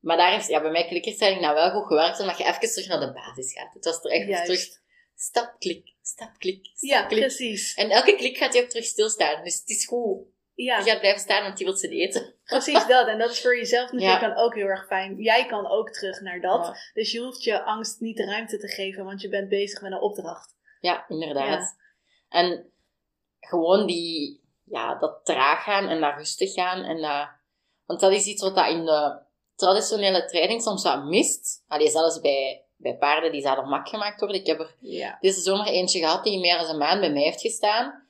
Maar 0.00 0.16
daar 0.16 0.32
heeft 0.32 0.46
ja, 0.48 0.60
bij 0.60 0.70
mij 0.70 0.86
klikkertraining 0.86 1.42
nou 1.42 1.54
wel 1.54 1.70
goed 1.70 1.86
gewerkt, 1.86 2.20
omdat 2.20 2.38
je 2.38 2.44
even 2.44 2.60
terug 2.72 2.86
naar 2.88 3.00
de 3.00 3.12
basis 3.12 3.52
gaat. 3.52 3.74
Het 3.74 3.84
was 3.84 4.04
er 4.04 4.10
echt 4.10 4.28
Juist. 4.28 4.44
terug 4.44 4.80
stap, 5.14 5.54
klik, 5.58 5.94
stap, 6.02 6.30
klik, 6.38 6.64
stap, 6.72 6.90
Ja, 6.90 7.02
klik. 7.06 7.20
precies. 7.20 7.74
En 7.74 7.90
elke 7.90 8.14
klik 8.16 8.36
gaat 8.36 8.52
hij 8.52 8.62
ook 8.62 8.68
terug 8.68 8.84
stilstaan. 8.84 9.44
Dus 9.44 9.58
het 9.60 9.68
is 9.68 9.86
goed. 9.86 10.18
Ja, 10.54 10.78
Je 10.78 10.84
gaat 10.90 11.00
blijven 11.00 11.20
staan, 11.20 11.42
want 11.42 11.58
je 11.58 11.64
wilt 11.64 11.80
ze 11.80 11.88
eten. 11.88 12.34
precies 12.44 12.86
dat. 12.86 13.06
En 13.08 13.18
dat 13.18 13.30
is 13.30 13.40
voor 13.40 13.56
jezelf 13.56 13.92
natuurlijk 13.92 14.20
Ja. 14.20 14.28
dan 14.28 14.36
ook 14.36 14.54
heel 14.54 14.66
erg 14.66 14.86
fijn. 14.86 15.16
Jij 15.16 15.46
kan 15.46 15.70
ook 15.70 15.90
terug 15.90 16.20
naar 16.20 16.40
dat. 16.40 16.66
Ja. 16.66 16.76
Dus 16.92 17.12
je 17.12 17.20
hoeft 17.20 17.44
je 17.44 17.62
angst 17.62 18.00
niet 18.00 18.16
de 18.16 18.24
ruimte 18.24 18.58
te 18.58 18.68
geven, 18.68 19.04
want 19.04 19.20
je 19.20 19.28
bent 19.28 19.48
bezig 19.48 19.80
met 19.80 19.92
een 19.92 20.00
opdracht. 20.00 20.58
Ja, 20.80 21.04
inderdaad. 21.08 21.76
En 22.28 22.72
gewoon 23.40 23.86
die, 23.86 24.40
ja, 24.64 24.98
dat 24.98 25.20
traag 25.24 25.62
gaan 25.64 25.88
en 25.88 26.00
dat 26.00 26.16
rustig 26.16 26.52
gaan. 26.52 26.82
En 26.84 27.00
dat, 27.00 27.28
want 27.86 28.00
dat 28.00 28.12
is 28.12 28.26
iets 28.26 28.42
wat 28.42 28.54
dat 28.54 28.68
in 28.68 28.84
de 28.84 29.18
traditionele 29.56 30.24
training 30.24 30.62
soms 30.62 30.82
wat 30.82 31.04
mist. 31.04 31.64
Allee, 31.68 31.88
zelfs 31.90 32.20
bij, 32.20 32.64
bij 32.76 32.96
paarden 32.96 33.32
die 33.32 33.42
zouden 33.42 33.68
mak 33.68 33.88
gemaakt 33.88 34.20
worden. 34.20 34.40
Ik 34.40 34.46
heb 34.46 34.60
er 34.60 34.76
Ja. 34.80 35.18
deze 35.20 35.40
zomer 35.40 35.66
eentje 35.66 35.98
gehad 35.98 36.24
die 36.24 36.40
meer 36.40 36.58
dan 36.58 36.68
een 36.68 36.78
maand 36.78 37.00
bij 37.00 37.12
mij 37.12 37.22
heeft 37.22 37.40
gestaan. 37.40 38.08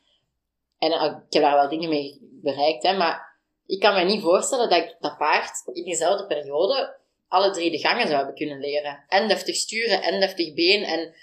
En 0.79 0.93
eh, 0.93 1.05
ik 1.05 1.33
heb 1.33 1.43
daar 1.43 1.55
wel 1.55 1.69
dingen 1.69 1.89
mee 1.89 2.19
bereikt, 2.43 2.83
hè, 2.83 2.97
maar 2.97 3.39
ik 3.67 3.81
kan 3.81 3.95
me 3.95 4.03
niet 4.05 4.23
voorstellen 4.23 4.69
dat 4.69 4.79
ik 4.79 4.97
dat 5.01 5.19
paard 5.19 5.63
in 5.73 5.85
diezelfde 5.85 6.27
periode 6.27 6.99
alle 7.29 7.51
drie 7.51 7.71
de 7.71 7.79
gangen 7.79 8.07
zou 8.07 8.17
hebben 8.17 8.35
kunnen 8.35 8.59
leren. 8.59 9.05
En 9.09 9.29
deftig 9.29 9.57
sturen, 9.57 10.03
en 10.03 10.21
deftig 10.21 10.55
been, 10.55 10.83
en... 10.83 11.15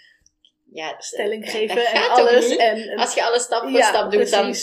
Ja, 0.71 0.95
Stelling 0.99 1.49
geven 1.49 1.85
en 1.85 2.09
alles. 2.09 2.55
En, 2.55 2.97
Als 2.97 3.13
je 3.13 3.25
alles 3.25 3.43
stap 3.43 3.61
voor 3.61 3.71
ja, 3.71 3.87
stap 3.87 4.11
doet, 4.11 4.29
dan 4.29 4.53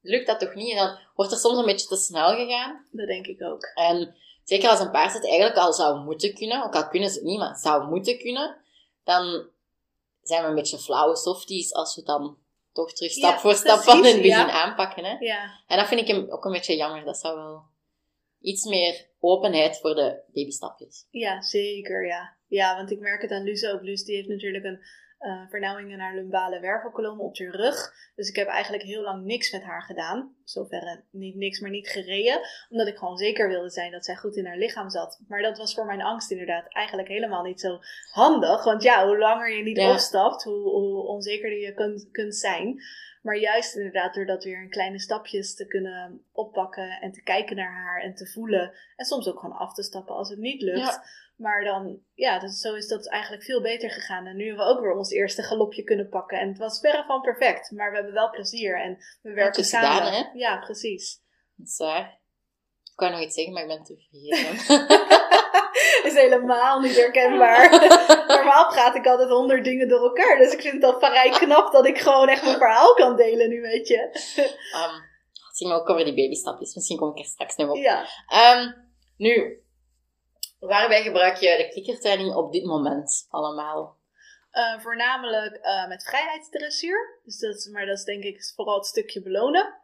lukt 0.00 0.26
dat 0.26 0.40
toch 0.40 0.54
niet. 0.54 0.70
En 0.70 0.76
dan 0.76 0.98
wordt 1.14 1.32
er 1.32 1.38
soms 1.38 1.58
een 1.58 1.64
beetje 1.64 1.86
te 1.86 1.96
snel 1.96 2.34
gegaan. 2.34 2.86
Dat 2.90 3.06
denk 3.06 3.26
ik 3.26 3.42
ook. 3.42 3.64
En 3.74 4.14
zeker 4.44 4.68
als 4.70 4.80
een 4.80 4.90
paard 4.90 5.12
het 5.12 5.24
eigenlijk 5.26 5.56
al 5.56 5.72
zou 5.72 6.04
moeten 6.04 6.34
kunnen, 6.34 6.64
ook 6.64 6.74
al 6.74 6.88
kunnen 6.88 7.08
ze 7.08 7.14
het 7.14 7.24
niet, 7.24 7.38
maar 7.38 7.56
zou 7.56 7.88
moeten 7.88 8.18
kunnen, 8.18 8.56
dan 9.04 9.48
zijn 10.22 10.42
we 10.42 10.48
een 10.48 10.54
beetje 10.54 10.78
flauwe 10.78 11.16
softies 11.16 11.72
als 11.72 11.96
we 11.96 12.02
dan 12.02 12.38
toch 12.72 12.92
terug 12.92 13.12
stap 13.12 13.32
Ja, 13.32 13.38
voor 13.40 13.54
stap 13.54 13.82
precies, 13.82 13.90
van 13.92 14.04
het 14.04 14.16
begin 14.16 14.28
ja. 14.28 14.50
aanpakken. 14.50 15.04
Hè? 15.04 15.16
Ja, 15.18 15.60
En 15.66 15.76
dat 15.76 15.88
vind 15.88 16.00
ik 16.00 16.06
hem 16.06 16.30
ook 16.30 16.44
een 16.44 16.52
beetje 16.52 16.76
jammer. 16.76 17.04
Dat 17.04 17.16
zou 17.16 17.36
wel 17.36 17.62
iets 18.40 18.64
meer 18.64 19.06
openheid 19.20 19.78
voor 19.78 19.94
de 19.94 20.20
babystapjes. 20.32 21.06
ja, 21.10 21.42
zeker, 21.42 22.06
ja. 22.06 22.35
Ja, 22.48 22.76
want 22.76 22.90
ik 22.90 23.00
merk 23.00 23.22
het 23.22 23.30
aan 23.30 23.42
Luus 23.42 23.66
ook. 23.66 23.82
Luus 23.82 24.04
die 24.04 24.16
heeft 24.16 24.28
natuurlijk 24.28 24.64
een 24.64 24.80
eh 25.18 25.42
vernauwing 25.48 25.90
in 25.90 25.98
haar 25.98 26.14
lumbale 26.14 26.60
wervelkolom 26.60 27.20
op 27.20 27.34
de 27.34 27.50
rug. 27.50 27.92
Dus 28.14 28.28
ik 28.28 28.36
heb 28.36 28.46
eigenlijk 28.48 28.82
heel 28.84 29.02
lang 29.02 29.24
niks 29.24 29.52
met 29.52 29.62
haar 29.62 29.82
gedaan. 29.82 30.34
Zoverre 30.44 31.02
niet 31.10 31.34
niks, 31.34 31.60
maar 31.60 31.70
niet 31.70 31.88
gereden. 31.88 32.40
Omdat 32.68 32.86
ik 32.86 32.96
gewoon 32.96 33.16
zeker 33.16 33.48
wilde 33.48 33.70
zijn 33.70 33.92
dat 33.92 34.04
zij 34.04 34.16
goed 34.16 34.36
in 34.36 34.46
haar 34.46 34.56
lichaam 34.56 34.90
zat. 34.90 35.20
Maar 35.28 35.42
dat 35.42 35.58
was 35.58 35.74
voor 35.74 35.86
mijn 35.86 36.02
angst 36.02 36.30
inderdaad 36.30 36.72
eigenlijk 36.74 37.08
helemaal 37.08 37.42
niet 37.42 37.60
zo 37.60 37.78
handig. 38.10 38.64
Want 38.64 38.82
ja, 38.82 39.06
hoe 39.06 39.18
langer 39.18 39.56
je 39.56 39.62
niet 39.62 39.76
Ja. 39.76 39.90
opstapt, 39.90 40.42
hoe, 40.42 40.62
hoe 40.70 41.06
onzekerder 41.06 41.58
je 41.58 41.74
kunt, 41.74 42.08
kunt 42.10 42.36
zijn. 42.36 42.82
Maar 43.26 43.38
juist 43.38 43.76
inderdaad 43.76 44.14
door 44.14 44.26
dat 44.26 44.44
weer 44.44 44.62
in 44.62 44.70
kleine 44.70 45.00
stapjes 45.00 45.54
te 45.54 45.66
kunnen 45.66 46.24
oppakken 46.32 47.00
en 47.00 47.12
te 47.12 47.22
kijken 47.22 47.56
naar 47.56 47.72
haar 47.72 48.02
en 48.02 48.14
te 48.14 48.26
voelen. 48.26 48.72
En 48.96 49.04
soms 49.04 49.28
ook 49.28 49.38
gewoon 49.38 49.56
af 49.56 49.74
te 49.74 49.82
stappen 49.82 50.14
als 50.14 50.28
het 50.28 50.38
niet 50.38 50.62
lukt. 50.62 50.78
Ja. 50.78 51.04
Maar 51.36 51.64
dan, 51.64 52.00
ja, 52.14 52.38
dus 52.38 52.60
zo 52.60 52.74
is 52.74 52.88
dat 52.88 53.08
eigenlijk 53.08 53.42
veel 53.42 53.62
beter 53.62 53.90
gegaan. 53.90 54.26
En 54.26 54.36
nu 54.36 54.46
hebben 54.46 54.66
we 54.66 54.72
ook 54.72 54.80
weer 54.80 54.96
ons 54.96 55.10
eerste 55.10 55.42
galopje 55.42 55.82
kunnen 55.82 56.08
pakken. 56.08 56.38
En 56.38 56.48
het 56.48 56.58
was 56.58 56.80
verre 56.80 57.04
van 57.06 57.20
perfect, 57.20 57.70
maar 57.70 57.90
we 57.90 57.96
hebben 57.96 58.14
wel 58.14 58.30
plezier 58.30 58.82
en 58.82 58.98
we 59.22 59.32
werken 59.32 59.62
is 59.62 59.68
samen. 59.68 60.06
gedaan, 60.06 60.12
hè? 60.12 60.30
Ja, 60.32 60.58
precies. 60.58 61.20
Dat 61.56 61.66
is 61.66 61.76
waar. 61.76 62.20
Ik 62.82 63.00
wou 63.00 63.12
nog 63.12 63.20
iets 63.20 63.34
zeggen, 63.34 63.52
maar 63.52 63.62
ik 63.62 63.68
ben 63.68 63.84
terug 63.84 64.08
vergeten. 64.10 64.86
is 66.06 66.14
helemaal 66.14 66.80
niet 66.80 66.96
herkenbaar. 66.96 67.70
Normaal 68.36 68.66
praat 68.68 68.94
ik 68.94 69.06
altijd 69.06 69.28
honderd 69.30 69.64
dingen 69.64 69.88
door 69.88 70.00
elkaar. 70.02 70.38
Dus 70.38 70.52
ik 70.52 70.60
vind 70.60 70.74
het 70.74 70.84
al 70.84 70.98
vrij 71.00 71.30
knap 71.30 71.72
dat 71.72 71.86
ik 71.86 71.98
gewoon 71.98 72.28
echt 72.28 72.42
mijn 72.44 72.56
verhaal 72.56 72.94
kan 72.94 73.16
delen 73.16 73.48
nu, 73.48 73.60
weet 73.60 73.88
je. 73.88 73.98
um, 74.74 75.04
het 75.48 75.56
ging 75.56 75.72
ook 75.72 75.88
over 75.90 76.04
die 76.04 76.14
babystapjes. 76.14 76.74
Misschien 76.74 76.98
kom 76.98 77.10
ik 77.10 77.18
er 77.18 77.24
straks 77.24 77.56
nog 77.56 77.70
op. 77.70 77.76
Ja, 77.76 78.06
Ehm, 78.28 78.72
nu, 79.16 79.62
waarbij 80.58 81.02
gebruik 81.02 81.36
je 81.36 81.56
de 81.56 81.68
klikkertraining 81.68 82.34
op 82.34 82.52
dit 82.52 82.64
moment 82.64 83.26
allemaal? 83.30 83.96
Eh, 84.50 84.78
voornamelijk 84.80 85.56
eh, 85.56 85.88
met 85.88 86.04
vrijheidsdressuur. 86.04 87.20
Dus 87.24 87.38
dat, 87.38 87.54
is- 87.56 87.68
maar 87.68 87.86
dat 87.86 87.98
is 87.98 88.04
denk 88.04 88.22
ik 88.24 88.52
vooral 88.54 88.76
het 88.76 88.86
stukje 88.86 89.22
belonen. 89.22 89.74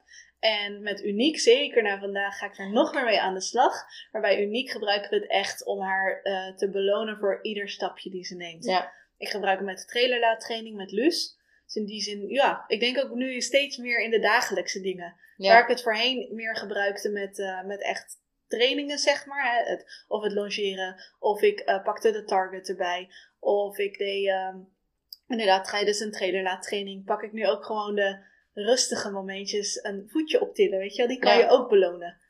En 0.42 0.82
met 0.82 1.04
Uniek, 1.04 1.38
zeker 1.38 1.82
na 1.82 1.98
vandaag, 1.98 2.38
ga 2.38 2.46
ik 2.46 2.58
er 2.58 2.70
nog 2.70 2.94
meer 2.94 3.04
mee 3.04 3.20
aan 3.20 3.34
de 3.34 3.40
slag. 3.40 3.84
Maar 4.12 4.20
bij 4.20 4.42
Uniek 4.42 4.70
gebruiken 4.70 5.10
we 5.10 5.16
het 5.16 5.28
echt 5.28 5.64
om 5.64 5.80
haar 5.80 6.20
eh, 6.22 6.56
te 6.56 6.70
belonen 6.70 7.18
voor 7.18 7.38
ieder 7.42 7.68
stapje 7.68 8.10
die 8.10 8.24
ze 8.24 8.36
neemt. 8.36 8.64
Ja. 8.64 8.92
Ik 9.18 9.28
gebruik 9.28 9.58
het 9.58 9.66
met 9.66 9.78
de 9.78 9.84
trailerlaadtraining 9.84 10.76
met 10.76 10.90
Luus. 10.90 11.38
Dus 11.64 11.74
in 11.74 11.86
die 11.86 12.00
zin, 12.00 12.28
ja, 12.28 12.64
ik 12.66 12.80
denk 12.80 12.98
ook 12.98 13.14
nu 13.14 13.40
steeds 13.40 13.76
meer 13.76 14.00
in 14.00 14.10
de 14.10 14.18
dagelijkse 14.18 14.80
dingen. 14.80 15.16
Waar 15.36 15.62
ik 15.62 15.68
het 15.68 15.82
voorheen 15.82 16.28
meer 16.32 16.56
gebruikte 16.56 17.10
met, 17.10 17.38
eh, 17.38 17.64
met 17.64 17.82
echt 17.82 18.20
trainingen, 18.48 18.98
zeg 18.98 19.26
maar. 19.26 19.52
Hè? 19.52 19.70
Het, 19.70 20.04
of 20.08 20.22
het 20.22 20.32
longeren, 20.32 21.02
of 21.18 21.42
ik 21.42 21.60
eh, 21.60 21.82
pakte 21.82 22.10
de 22.10 22.24
target 22.24 22.68
erbij. 22.68 23.10
Of 23.40 23.78
ik 23.78 23.98
deed, 23.98 24.28
ehm, 24.28 24.56
inderdaad, 25.28 25.68
tijdens 25.68 26.00
een 26.00 26.12
trailerlaadtraining 26.12 27.04
pak 27.04 27.22
ik 27.22 27.32
nu 27.32 27.46
ook 27.46 27.64
gewoon 27.64 27.94
de 27.94 28.30
rustige 28.54 29.10
momentjes 29.10 29.78
een 29.84 30.04
voetje 30.08 30.40
optillen, 30.40 30.78
weet 30.78 30.92
je 30.92 30.98
wel. 30.98 31.06
Die 31.08 31.18
kan 31.18 31.32
Ja. 31.32 31.38
je 31.38 31.48
ook 31.48 31.68
belonen. 31.68 32.20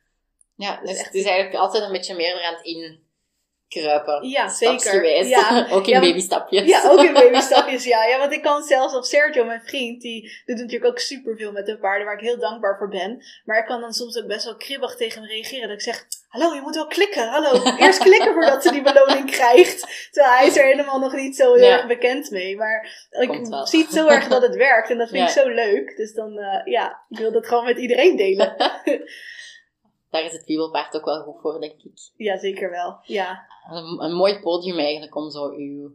ja 0.57 0.81
dus 0.81 0.91
echt- 0.91 1.05
het 1.05 1.15
is 1.15 1.25
eigenlijk 1.25 1.57
altijd 1.57 1.85
een 1.85 1.93
beetje 1.93 2.15
meer 2.15 2.37
eraan 2.37 2.55
het 2.55 2.65
inkruipen. 2.65 4.29
Ja, 4.29 4.49
zeker. 4.49 5.27
Ja. 5.29 5.67
ook 5.75 5.87
in 5.87 5.93
Ja, 5.93 6.01
babystapjes. 6.01 6.67
Ja, 6.69 6.91
ook 6.91 7.03
in 7.05 7.13
babystapjes, 7.23 7.85
ja. 7.85 8.05
Ja, 8.05 8.19
want 8.19 8.33
ik 8.33 8.43
kan 8.43 8.63
zelfs 8.63 8.95
op 8.95 9.05
Sergio, 9.05 9.45
mijn 9.45 9.63
vriend, 9.65 10.01
die 10.03 10.43
doet 10.45 10.57
natuurlijk 10.57 10.85
ook 10.91 10.99
superveel 10.99 11.53
met 11.53 11.67
de 11.67 11.79
paarden, 11.79 12.07
waar 12.07 12.15
ik 12.19 12.25
heel 12.25 12.39
dankbaar 12.39 12.79
voor 12.79 12.89
ben. 12.89 13.23
Maar 13.45 13.59
ik 13.59 13.67
kan 13.67 13.81
dan 13.81 13.93
soms 13.93 14.17
ook 14.19 14.27
best 14.27 14.45
wel 14.45 14.57
kribbig 14.57 14.97
tegen 14.97 15.21
hem 15.23 15.31
reageren. 15.31 15.69
Dat 15.69 15.77
ik 15.77 15.83
zeg, 15.83 16.07
hallo, 16.33 16.55
je 16.55 16.61
moet 16.61 16.75
wel 16.75 16.87
klikken, 16.87 17.29
hallo. 17.29 17.63
Eerst 17.79 17.99
klikken 17.99 18.33
voordat 18.33 18.63
ze 18.63 18.71
die 18.71 18.83
beloning 18.83 19.31
krijgt. 19.31 20.09
Terwijl 20.13 20.35
hij 20.37 20.47
is 20.47 20.57
er 20.57 20.65
helemaal 20.65 20.99
nog 20.99 21.13
niet 21.15 21.37
zo 21.37 21.55
heel 21.55 21.65
Ja. 21.67 21.77
erg 21.77 21.87
bekend 21.87 22.31
mee. 22.31 22.57
Maar 22.57 23.07
Komt 23.27 23.47
ik 23.47 23.53
wel. 23.53 23.67
zie 23.67 23.83
het 23.83 23.93
zo 23.93 24.07
erg 24.07 24.29
dat 24.29 24.43
het 24.43 24.55
werkt 24.57 24.91
en 24.91 24.99
dat 24.99 25.09
vind 25.09 25.23
ik 25.29 25.35
zo 25.35 25.49
leuk. 25.49 25.97
Dus 25.97 26.15
dan, 26.15 26.39
eh, 26.39 26.61
ja, 26.73 27.05
ik 27.09 27.19
wil 27.19 27.33
dat 27.33 27.47
gewoon 27.47 27.65
met 27.65 27.79
iedereen 27.79 28.17
delen. 28.17 28.57
Daar 30.11 30.25
is 30.25 30.33
het 30.33 30.45
wiebelpaard 30.47 30.97
ook 30.97 31.05
wel 31.05 31.23
goed 31.23 31.41
voor, 31.41 31.61
denk 31.61 31.73
ik. 31.83 31.93
Ja, 32.17 32.39
zeker 32.39 32.71
wel. 32.71 32.99
Ja, 33.03 33.47
Een, 33.71 34.03
een 34.03 34.15
mooi 34.15 34.41
podium 34.41 34.79
eigenlijk 34.79 35.17
om 35.17 35.31
zo 35.31 35.49
uw, 35.49 35.91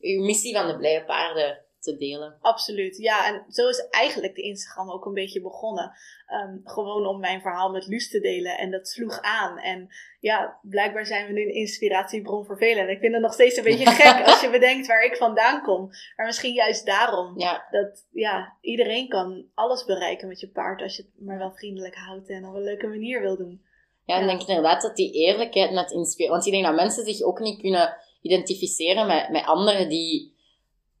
uw 0.00 0.24
missie 0.24 0.54
van 0.56 0.66
de 0.66 0.76
blije 0.76 1.04
paarden 1.04 1.58
te 1.90 1.96
delen. 1.96 2.36
Absoluut, 2.40 2.96
ja. 2.96 3.26
En 3.26 3.44
zo 3.48 3.68
is 3.68 3.88
eigenlijk 3.90 4.34
de 4.34 4.42
Instagram 4.42 4.90
ook 4.90 5.04
een 5.04 5.14
beetje 5.14 5.40
begonnen. 5.40 5.92
Ehm, 6.26 6.56
gewoon 6.64 7.06
om 7.06 7.20
mijn 7.20 7.40
verhaal 7.40 7.70
met 7.70 7.86
Luus 7.86 8.10
te 8.10 8.20
delen. 8.20 8.58
En 8.58 8.70
dat 8.70 8.88
sloeg 8.88 9.20
aan. 9.20 9.58
En 9.58 9.88
ja, 10.20 10.58
blijkbaar 10.62 11.06
zijn 11.06 11.26
we 11.26 11.32
nu 11.32 11.42
een 11.42 11.54
inspiratiebron 11.54 12.44
voor 12.44 12.56
velen. 12.56 12.82
En 12.82 12.90
ik 12.90 12.98
vind 12.98 13.12
het 13.12 13.22
nog 13.22 13.32
steeds 13.32 13.56
een 13.56 13.64
beetje 13.64 13.90
gek 14.00 14.26
als 14.26 14.40
je 14.40 14.50
bedenkt 14.50 14.86
waar 14.86 15.04
ik 15.04 15.16
vandaan 15.16 15.62
kom. 15.62 15.90
Maar 16.16 16.26
misschien 16.26 16.52
juist 16.54 16.86
daarom. 16.86 17.38
Ja. 17.38 17.66
Dat 17.70 18.06
ja, 18.12 18.56
iedereen 18.60 19.08
kan 19.08 19.46
alles 19.54 19.84
bereiken 19.84 20.28
met 20.28 20.40
je 20.40 20.48
paard 20.48 20.82
als 20.82 20.96
je 20.96 21.02
het 21.02 21.26
maar 21.26 21.38
wel 21.38 21.52
vriendelijk 21.52 21.94
houdt 21.94 22.28
en 22.28 22.46
op 22.46 22.54
een 22.54 22.62
leuke 22.62 22.86
manier 22.86 23.20
wil 23.20 23.36
doen. 23.36 23.62
Ja, 24.04 24.14
en 24.14 24.24
Ja. 24.24 24.32
ik 24.32 24.38
denk 24.38 24.48
inderdaad 24.48 24.82
dat 24.82 24.96
die 24.96 25.12
eerlijkheid 25.12 25.72
met 25.72 25.90
inspiratie... 25.90 26.28
Want 26.30 26.46
ik 26.46 26.52
denk 26.52 26.64
dat 26.64 26.74
mensen 26.74 27.04
zich 27.04 27.22
ook 27.22 27.40
niet 27.40 27.60
kunnen 27.60 27.96
identificeren 28.20 29.06
met, 29.06 29.28
met 29.28 29.44
anderen 29.44 29.88
die, 29.88 30.34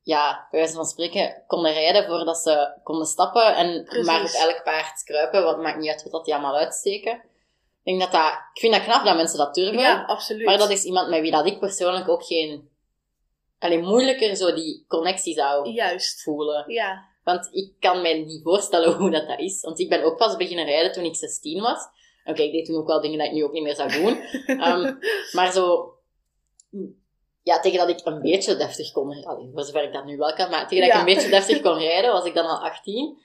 ja, 0.08 0.46
bij 0.50 0.60
wijze 0.60 0.74
van 0.74 0.84
spreken, 0.84 1.42
konden 1.46 1.72
rijden 1.72 2.04
voordat 2.06 2.38
ze 2.38 2.80
konden 2.82 3.06
stappen 3.06 3.56
en 3.56 3.84
Precies. 3.84 4.06
maar 4.06 4.22
op 4.22 4.28
elk 4.28 4.62
paard 4.64 5.02
kruipen, 5.04 5.44
wat 5.44 5.58
maakt 5.58 5.78
niet 5.78 5.90
uit 5.90 6.02
wat 6.02 6.12
dat 6.12 6.24
die 6.24 6.34
allemaal 6.34 6.56
uitsteken. 6.56 7.12
Ik 7.12 7.84
denk 7.84 8.00
dat 8.00 8.12
dat... 8.12 8.32
Ik 8.54 8.60
vind 8.60 8.72
dat 8.72 8.82
knap 8.82 9.04
dat 9.04 9.16
mensen 9.16 9.38
dat 9.38 9.54
durven. 9.54 9.80
Ja, 9.80 10.04
absoluut. 10.04 10.44
Maar 10.44 10.58
dat 10.58 10.70
is 10.70 10.84
iemand 10.84 11.08
met 11.08 11.20
wie 11.20 11.30
dat 11.30 11.46
ik 11.46 11.58
persoonlijk 11.58 12.08
ook 12.08 12.24
geen... 12.24 12.68
Alleen 13.58 13.84
moeilijker 13.84 14.36
zo 14.36 14.54
die 14.54 14.84
connectie 14.88 15.34
zou 15.34 15.70
Juist. 15.70 16.22
voelen. 16.22 16.64
Ja, 16.72 17.04
Want 17.24 17.48
ik 17.50 17.72
kan 17.80 18.02
mij 18.02 18.22
niet 18.22 18.42
voorstellen 18.42 18.92
hoe 18.98 19.10
dat, 19.10 19.28
dat 19.28 19.38
is. 19.38 19.60
Want 19.60 19.80
ik 19.80 19.88
ben 19.88 20.04
ook 20.04 20.16
pas 20.16 20.36
beginnen 20.36 20.64
rijden 20.64 20.92
toen 20.92 21.04
ik 21.04 21.16
16 21.16 21.60
was. 21.60 21.86
Oké, 22.24 22.42
ik 22.42 22.52
deed 22.52 22.64
toen 22.64 22.76
ook 22.76 22.86
wel 22.86 23.00
dingen 23.00 23.18
dat 23.18 23.26
ik 23.26 23.32
nu 23.32 23.44
ook 23.44 23.52
niet 23.52 23.62
meer 23.62 23.76
zou 23.76 23.92
doen. 23.92 24.22
Ehm, 24.64 24.94
maar 25.32 25.52
zo... 25.52 25.92
Ja, 27.48 27.60
tegen 27.60 27.78
dat 27.78 27.88
ik 27.88 28.00
een 28.04 28.20
beetje 28.20 28.56
deftig 28.56 28.92
kon 28.92 29.12
rijden. 29.12 29.50
Voor 29.54 29.62
zover 29.64 29.82
ik 29.82 29.92
dat 29.92 30.04
nu 30.04 30.16
wel 30.16 30.34
kan. 30.34 30.50
Maar 30.50 30.68
tegen 30.68 30.84
dat 30.88 30.94
Ja. 30.96 31.00
ik 31.02 31.08
een 31.08 31.14
beetje 31.14 31.30
deftig 31.30 31.60
kon 31.60 31.78
rijden, 31.78 32.12
was 32.12 32.24
ik 32.24 32.34
dan 32.34 32.46
al 32.46 32.58
18. 32.64 33.18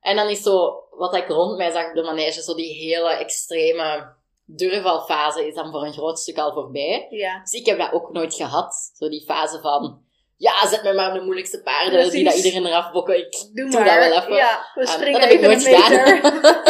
En 0.00 0.16
dan 0.16 0.28
is 0.28 0.42
zo... 0.42 0.82
Wat 0.90 1.14
ik 1.16 1.28
rond 1.28 1.56
mij 1.56 1.70
zag 1.70 1.88
op 1.88 1.94
de 1.94 2.02
manege, 2.02 2.42
zo 2.42 2.54
die 2.54 2.74
hele 2.74 3.08
extreme 3.10 4.12
durvalfase 4.44 5.46
is 5.46 5.54
dan 5.54 5.70
voor 5.70 5.82
een 5.84 5.92
groot 5.92 6.18
stuk 6.18 6.38
al 6.38 6.52
voorbij. 6.52 7.06
ja. 7.10 7.40
Dus 7.42 7.52
ik 7.52 7.66
heb 7.66 7.78
dat 7.78 7.92
ook 7.92 8.12
nooit 8.12 8.34
gehad. 8.34 8.92
Zo 8.98 9.08
die 9.08 9.24
fase 9.24 9.60
van... 9.60 10.06
Ja, 10.36 10.66
zet 10.66 10.82
me 10.82 10.92
maar 10.94 11.08
op 11.08 11.14
de 11.18 11.24
moeilijkste 11.24 11.62
paarden, 11.62 11.92
Precies. 11.92 12.12
die 12.12 12.24
dat 12.24 12.34
iedereen 12.34 12.66
eraf 12.66 12.92
bokken. 12.92 13.18
Ik 13.18 13.32
Doe, 13.54 13.70
doe 13.70 13.80
maar. 13.80 13.84
dat 14.00 14.08
wel 14.08 14.18
even. 14.22 14.34
Ja, 14.34 14.66
we 14.74 14.80
Um, 14.80 14.86
springen 14.86 15.20
dat 15.20 15.30
heb 15.30 15.38
ik 15.40 15.46
nooit 15.46 15.66
gedaan. 15.66 16.20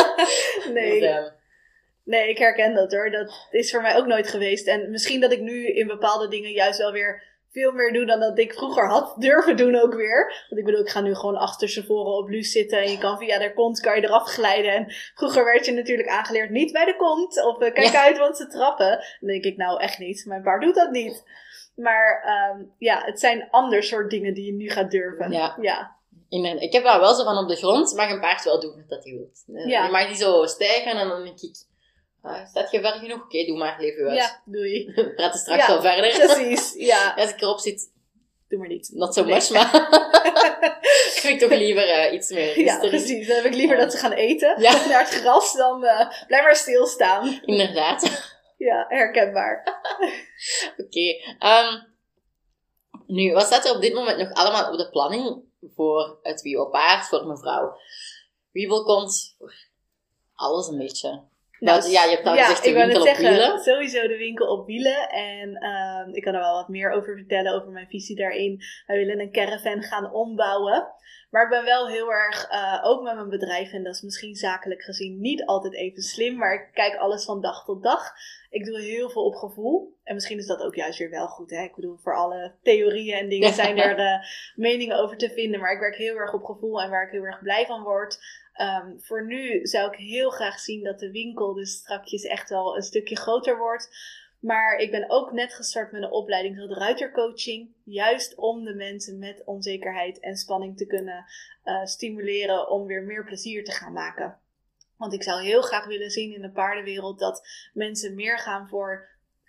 nee. 0.74 1.00
Dus, 1.00 1.08
ehm, 1.08 1.24
nee, 2.08 2.28
ik 2.28 2.38
herken 2.38 2.74
dat 2.74 2.92
hoor. 2.92 3.10
Dat 3.10 3.48
is 3.50 3.70
voor 3.70 3.82
mij 3.82 3.96
ook 3.96 4.06
nooit 4.06 4.28
geweest. 4.28 4.66
En 4.66 4.90
misschien 4.90 5.20
dat 5.20 5.32
ik 5.32 5.40
nu 5.40 5.66
in 5.66 5.86
bepaalde 5.86 6.28
dingen 6.28 6.50
juist 6.50 6.78
wel 6.78 6.92
weer 6.92 7.26
veel 7.52 7.72
meer 7.72 7.92
doe 7.92 8.06
dan 8.06 8.20
dat 8.20 8.38
ik 8.38 8.54
vroeger 8.54 8.88
had 8.88 9.14
durven 9.18 9.56
doen 9.56 9.80
ook 9.80 9.94
weer. 9.94 10.46
Want 10.48 10.60
ik 10.60 10.64
bedoel, 10.66 10.80
ik 10.80 10.88
ga 10.88 11.00
nu 11.00 11.14
gewoon 11.14 11.36
achterstevoren 11.36 12.12
op 12.12 12.28
Luus 12.28 12.52
zitten 12.52 12.78
en 12.78 12.90
je 12.90 12.98
kan 12.98 13.18
via 13.18 13.38
de 13.38 13.52
kont 13.52 13.80
kan 13.80 13.96
je 13.96 14.02
eraf 14.02 14.28
glijden. 14.28 14.72
En 14.72 14.86
vroeger 15.14 15.44
werd 15.44 15.66
je 15.66 15.72
natuurlijk 15.72 16.08
aangeleerd 16.08 16.50
niet 16.50 16.72
bij 16.72 16.84
de 16.84 16.96
kont 16.96 17.44
of 17.44 17.60
eh, 17.60 17.72
kijk 17.72 17.92
Ja. 17.92 18.04
uit 18.04 18.18
want 18.18 18.36
ze 18.36 18.46
trappen. 18.46 18.88
Dan 19.20 19.28
denk 19.28 19.44
ik 19.44 19.56
nou 19.56 19.80
echt 19.80 19.98
niet, 19.98 20.24
mijn 20.26 20.42
paard 20.42 20.62
doet 20.62 20.74
dat 20.74 20.90
niet. 20.90 21.24
Maar 21.74 22.22
ehm, 22.24 22.64
ja, 22.78 23.02
het 23.04 23.20
zijn 23.20 23.48
ander 23.50 23.82
soort 23.82 24.10
dingen 24.10 24.34
die 24.34 24.44
je 24.46 24.52
nu 24.52 24.70
gaat 24.70 24.90
durven. 24.90 25.30
Ja. 25.32 25.96
ik 26.60 26.72
heb 26.72 26.84
dat 26.84 27.00
wel 27.00 27.14
zo 27.14 27.24
van 27.24 27.38
op 27.38 27.48
de 27.48 27.56
grond, 27.56 27.94
mag 27.94 28.10
een 28.10 28.20
paard 28.20 28.44
wel 28.44 28.60
doen 28.60 28.84
wat 28.88 29.04
hij 29.04 29.12
wil. 29.12 29.66
Ja. 29.66 29.84
Je 29.84 29.90
mag 29.90 30.06
die 30.06 30.16
zo 30.16 30.44
stijgen 30.46 30.92
en 30.92 31.08
dan 31.08 31.24
denk 31.24 31.40
ik... 31.40 31.66
ah, 32.28 32.46
staat 32.46 32.70
je 32.70 32.80
ver 32.80 32.92
genoeg? 32.92 33.22
Oké, 33.22 33.44
doe 33.44 33.58
maar, 33.58 33.84
je 33.84 34.04
uit. 34.08 34.16
Ja, 34.16 34.42
doei. 34.44 34.92
We 34.94 35.14
praten 35.14 35.40
straks 35.40 35.66
Ja, 35.66 35.72
wel 35.72 35.80
verder. 35.92 36.26
Precies, 36.26 36.74
ja. 36.74 37.14
Als 37.16 37.30
ik 37.30 37.40
erop 37.40 37.58
zit, 37.58 37.92
Doe 38.48 38.58
maar 38.58 38.68
niet. 38.68 38.90
not 38.94 39.14
so 39.14 39.24
Nee. 39.24 39.34
much, 39.34 39.50
maar... 39.50 39.74
ik 41.14 41.18
vind 41.20 41.40
toch 41.40 41.50
liever 41.50 41.88
eh, 41.88 42.12
iets 42.12 42.30
meer 42.30 42.60
Ja, 42.60 42.78
precies. 42.78 43.26
Dan 43.26 43.36
heb 43.36 43.44
ik 43.44 43.54
liever 43.54 43.76
dat 43.76 43.92
ze 43.92 43.98
gaan 43.98 44.12
eten 44.12 44.60
Ja. 44.62 44.86
naar 44.86 45.00
het 45.00 45.14
gras 45.14 45.52
dan 45.56 45.84
eh, 45.84 46.10
blijf 46.26 46.42
maar 46.42 46.56
stilstaan. 46.56 47.40
Inderdaad. 47.44 48.32
Ja, 48.56 48.84
herkenbaar. 48.88 49.80
Oké. 50.76 51.14
ehm, 51.38 51.80
nu, 53.06 53.32
wat 53.32 53.46
staat 53.46 53.64
er 53.64 53.74
op 53.74 53.80
dit 53.80 53.94
moment 53.94 54.18
nog 54.18 54.32
allemaal 54.32 54.72
op 54.72 54.78
de 54.78 54.88
planning 54.90 55.42
voor 55.74 56.18
het 56.22 56.42
wiebelpaard, 56.42 57.06
voor 57.06 57.26
mevrouw? 57.26 57.76
Wiebelkont, 58.52 59.34
voor 59.38 59.54
alles 60.34 60.66
een 60.68 60.78
beetje. 60.78 61.22
Nou, 61.60 61.90
ja, 61.90 62.04
je 62.04 62.10
hebt 62.10 62.26
al 62.26 62.36
gezegd 62.36 62.64
de 62.64 62.72
winkel 62.72 63.00
op 63.00 63.06
zeggen, 63.06 63.28
wielen. 63.28 63.58
Sowieso 63.58 64.06
de 64.06 64.16
winkel 64.16 64.46
op 64.46 64.66
wielen. 64.66 65.08
En 65.08 65.56
ehm, 65.56 66.14
ik 66.14 66.22
kan 66.22 66.34
er 66.34 66.40
wel 66.40 66.54
wat 66.54 66.68
meer 66.68 66.90
over 66.90 67.16
vertellen, 67.16 67.54
over 67.54 67.70
mijn 67.70 67.88
visie 67.88 68.16
daarin. 68.16 68.62
Wij 68.86 68.96
willen 68.96 69.20
een 69.20 69.32
caravan 69.32 69.82
gaan 69.82 70.12
ombouwen. 70.12 70.96
Maar 71.30 71.42
ik 71.42 71.50
ben 71.50 71.64
wel 71.64 71.88
heel 71.88 72.12
erg, 72.12 72.48
eh, 72.48 72.80
ook 72.82 73.02
met 73.02 73.14
mijn 73.14 73.28
bedrijf, 73.28 73.72
en 73.72 73.82
dat 73.82 73.94
is 73.94 74.02
misschien 74.02 74.34
zakelijk 74.34 74.82
gezien 74.82 75.20
niet 75.20 75.44
altijd 75.44 75.74
even 75.74 76.02
slim, 76.02 76.36
maar 76.36 76.54
ik 76.54 76.68
kijk 76.72 76.96
alles 76.96 77.24
van 77.24 77.40
dag 77.40 77.64
tot 77.64 77.82
dag. 77.82 78.12
Ik 78.50 78.64
doe 78.64 78.80
heel 78.80 79.10
veel 79.10 79.24
op 79.24 79.34
gevoel. 79.34 79.96
En 80.04 80.14
misschien 80.14 80.38
is 80.38 80.46
dat 80.46 80.62
ook 80.62 80.74
juist 80.74 80.98
weer 80.98 81.10
wel 81.10 81.26
goed. 81.26 81.50
Hè? 81.50 81.62
Ik 81.62 81.74
bedoel, 81.74 81.96
voor 81.96 82.16
alle 82.16 82.54
theorieën 82.62 83.18
en 83.18 83.28
dingen 83.28 83.52
zijn 83.62 83.78
er 83.78 83.98
eh, 83.98 84.26
meningen 84.54 84.98
over 84.98 85.16
te 85.16 85.30
vinden. 85.30 85.60
Maar 85.60 85.72
ik 85.72 85.80
werk 85.80 85.96
heel 85.96 86.16
erg 86.16 86.32
op 86.32 86.44
gevoel 86.44 86.82
en 86.82 86.90
waar 86.90 87.06
ik 87.06 87.12
heel 87.12 87.24
erg 87.24 87.42
blij 87.42 87.66
van 87.66 87.82
word. 87.82 88.18
Ehm, 88.58 88.98
voor 88.98 89.26
nu 89.26 89.66
zou 89.66 89.92
ik 89.92 89.98
heel 89.98 90.30
graag 90.30 90.58
zien 90.58 90.84
dat 90.84 90.98
de 90.98 91.10
winkel 91.10 91.54
dus 91.54 91.72
strakjes 91.72 92.22
echt 92.22 92.50
wel 92.50 92.76
een 92.76 92.82
stukje 92.82 93.16
groter 93.16 93.58
wordt. 93.58 93.88
Maar 94.40 94.76
ik 94.76 94.90
ben 94.90 95.10
ook 95.10 95.32
net 95.32 95.54
gestart 95.54 95.92
met 95.92 96.02
een 96.02 96.10
opleiding 96.10 96.58
tot 96.58 96.76
ruitercoaching. 96.76 97.70
Juist 97.84 98.34
om 98.34 98.64
de 98.64 98.74
mensen 98.74 99.18
met 99.18 99.42
onzekerheid 99.44 100.20
en 100.20 100.36
spanning 100.36 100.76
te 100.76 100.86
kunnen 100.86 101.24
eh, 101.62 101.84
stimuleren 101.84 102.70
om 102.70 102.86
weer 102.86 103.02
meer 103.02 103.24
plezier 103.24 103.64
te 103.64 103.72
gaan 103.72 103.92
maken. 103.92 104.38
Want 104.96 105.12
ik 105.12 105.22
zou 105.22 105.42
heel 105.42 105.62
graag 105.62 105.86
willen 105.86 106.10
zien 106.10 106.34
in 106.34 106.42
de 106.42 106.50
paardenwereld 106.50 107.18
dat 107.18 107.48
mensen 107.72 108.14
meer 108.14 108.38
gaan 108.38 108.68
voor, 108.68 109.08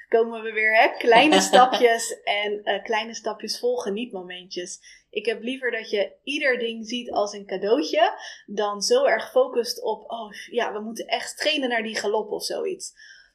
komen 0.09 0.41
we 0.43 0.51
weer, 0.51 0.75
hè? 0.75 0.87
kleine 0.97 1.41
stapjes 1.49 2.21
en 2.23 2.63
eh, 2.63 2.83
kleine 2.83 3.13
stapjes 3.13 3.59
vol 3.59 3.77
genietmomentjes. 3.77 4.79
Ik 5.09 5.25
heb 5.25 5.41
liever 5.41 5.71
dat 5.71 5.89
je 5.89 6.11
ieder 6.23 6.57
ding 6.59 6.87
ziet 6.87 7.11
als 7.11 7.33
een 7.33 7.45
cadeautje, 7.45 8.11
dan 8.45 8.81
zo 8.81 9.05
erg 9.05 9.31
focust 9.31 9.83
op, 9.83 10.11
oh 10.11 10.31
ja, 10.51 10.73
we 10.73 10.79
moeten 10.79 11.05
echt 11.07 11.37
trainen 11.37 11.69
naar 11.69 11.83
die 11.83 11.95
galop 11.95 12.31
of 12.31 12.43
zoiets. 12.43 12.93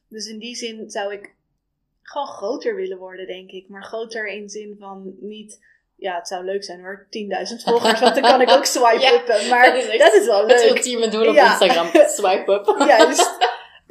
Dus 0.09 0.27
in 0.27 0.39
die 0.39 0.55
zin 0.57 0.91
zou 0.91 1.13
ik 1.13 1.35
gewoon 2.03 2.27
groter 2.27 2.75
willen 2.75 2.99
worden, 2.99 3.27
denk 3.27 3.51
ik. 3.51 3.69
Maar 3.69 3.83
groter 3.85 4.27
in 4.27 4.49
zin 4.49 4.77
van 4.79 5.15
niet, 5.21 5.61
ja, 5.97 6.17
het 6.17 6.29
zou 6.29 6.45
leuk 6.45 6.65
zijn 6.65 6.81
hoor, 6.81 7.07
10.000 7.57 7.63
volgers, 7.65 8.01
want 8.01 8.15
dan 8.15 8.23
kan 8.23 8.41
ik 8.41 8.51
ook 8.51 8.65
swipe 8.75 9.01
Ja, 9.01 9.13
uppen. 9.15 9.49
Maar 9.49 9.67
dat 9.73 9.83
is 9.83 9.89
echt 9.89 9.99
dat 10.05 10.15
is 10.15 10.27
wel 10.27 10.47
Het 10.49 10.61
leuk. 10.61 10.77
ultieme 10.77 11.09
doel 11.09 11.29
op 11.29 11.35
Ja. 11.35 11.51
Instagram. 11.51 11.87
Swipe 12.19 12.53
up. 12.53 12.87
Juist. 12.89 13.44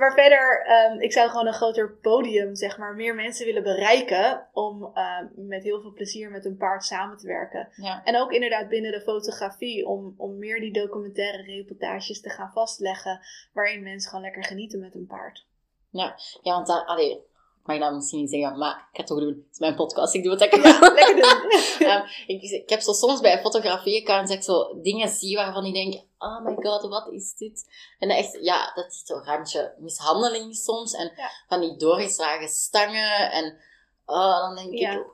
Maar 0.03 0.13
verder, 0.13 0.65
ehm, 0.65 0.99
ik 0.99 1.11
zou 1.11 1.29
gewoon 1.29 1.47
een 1.47 1.53
groter 1.53 1.97
podium, 2.01 2.55
zeg 2.55 2.77
maar, 2.77 2.95
meer 2.95 3.15
mensen 3.15 3.45
willen 3.45 3.63
bereiken 3.63 4.47
om 4.53 4.91
ehm, 4.93 5.25
met 5.35 5.63
heel 5.63 5.81
veel 5.81 5.93
plezier 5.93 6.31
met 6.31 6.45
een 6.45 6.57
paard 6.57 6.83
samen 6.83 7.17
te 7.17 7.27
werken. 7.27 7.69
Ja. 7.75 8.03
En 8.03 8.17
ook 8.17 8.31
inderdaad 8.31 8.69
binnen 8.69 8.91
de 8.91 9.01
fotografie, 9.01 9.87
om, 9.87 10.13
om 10.17 10.37
meer 10.37 10.59
die 10.59 10.73
documentaire 10.73 11.43
reportages 11.43 12.21
te 12.21 12.29
gaan 12.29 12.51
vastleggen, 12.53 13.19
waarin 13.53 13.83
mensen 13.83 14.09
gewoon 14.09 14.25
lekker 14.25 14.43
genieten 14.43 14.79
met 14.79 14.95
een 14.95 15.07
paard. 15.07 15.45
Ja, 15.89 16.15
want 16.41 16.67
daar, 16.67 16.85
allee, 16.85 17.11
ik 17.11 17.21
mag 17.63 17.79
dat 17.79 17.93
misschien 17.93 18.19
niet 18.19 18.29
zeggen, 18.29 18.57
maar 18.57 18.75
ik 18.75 18.77
ga 18.91 18.97
het 18.97 19.07
toch 19.07 19.19
doen. 19.19 19.27
Het 19.27 19.51
is 19.51 19.59
mijn 19.59 19.75
podcast, 19.75 20.13
ik 20.13 20.23
doe 20.23 20.31
wat 20.31 20.41
ik 20.41 20.55
Ja, 20.63 20.79
lekker 20.79 21.15
doen. 21.15 21.51
Ehm, 21.89 22.05
ik, 22.27 22.41
ik 22.41 22.69
heb 22.69 22.79
zo 22.79 22.91
soms 22.91 23.19
bij 23.19 23.41
fotografie-accounts 23.41 24.31
echt 24.31 24.45
zo 24.45 24.81
dingen 24.81 25.09
zie 25.09 25.35
waarvan 25.35 25.65
ik 25.65 25.73
denk, 25.73 26.03
oh 26.23 26.41
my 26.45 26.55
god, 26.59 26.81
wat 26.89 27.11
is 27.11 27.33
dit? 27.35 27.71
En 27.99 28.07
dat 28.07 28.17
echt, 28.17 28.37
ja, 28.41 28.71
dat 28.75 28.85
is 28.91 29.01
zo'n 29.05 29.23
randje 29.23 29.73
mishandeling 29.79 30.55
soms. 30.55 30.93
En 30.93 31.11
Ja. 31.15 31.29
van 31.47 31.59
die 31.61 31.77
doorgeslagen 31.77 32.47
stangen. 32.47 33.31
En 33.31 33.57
oh, 34.05 34.37
dan 34.39 34.55
denk 34.55 34.73
Ja. 34.73 34.91
ik, 34.93 35.05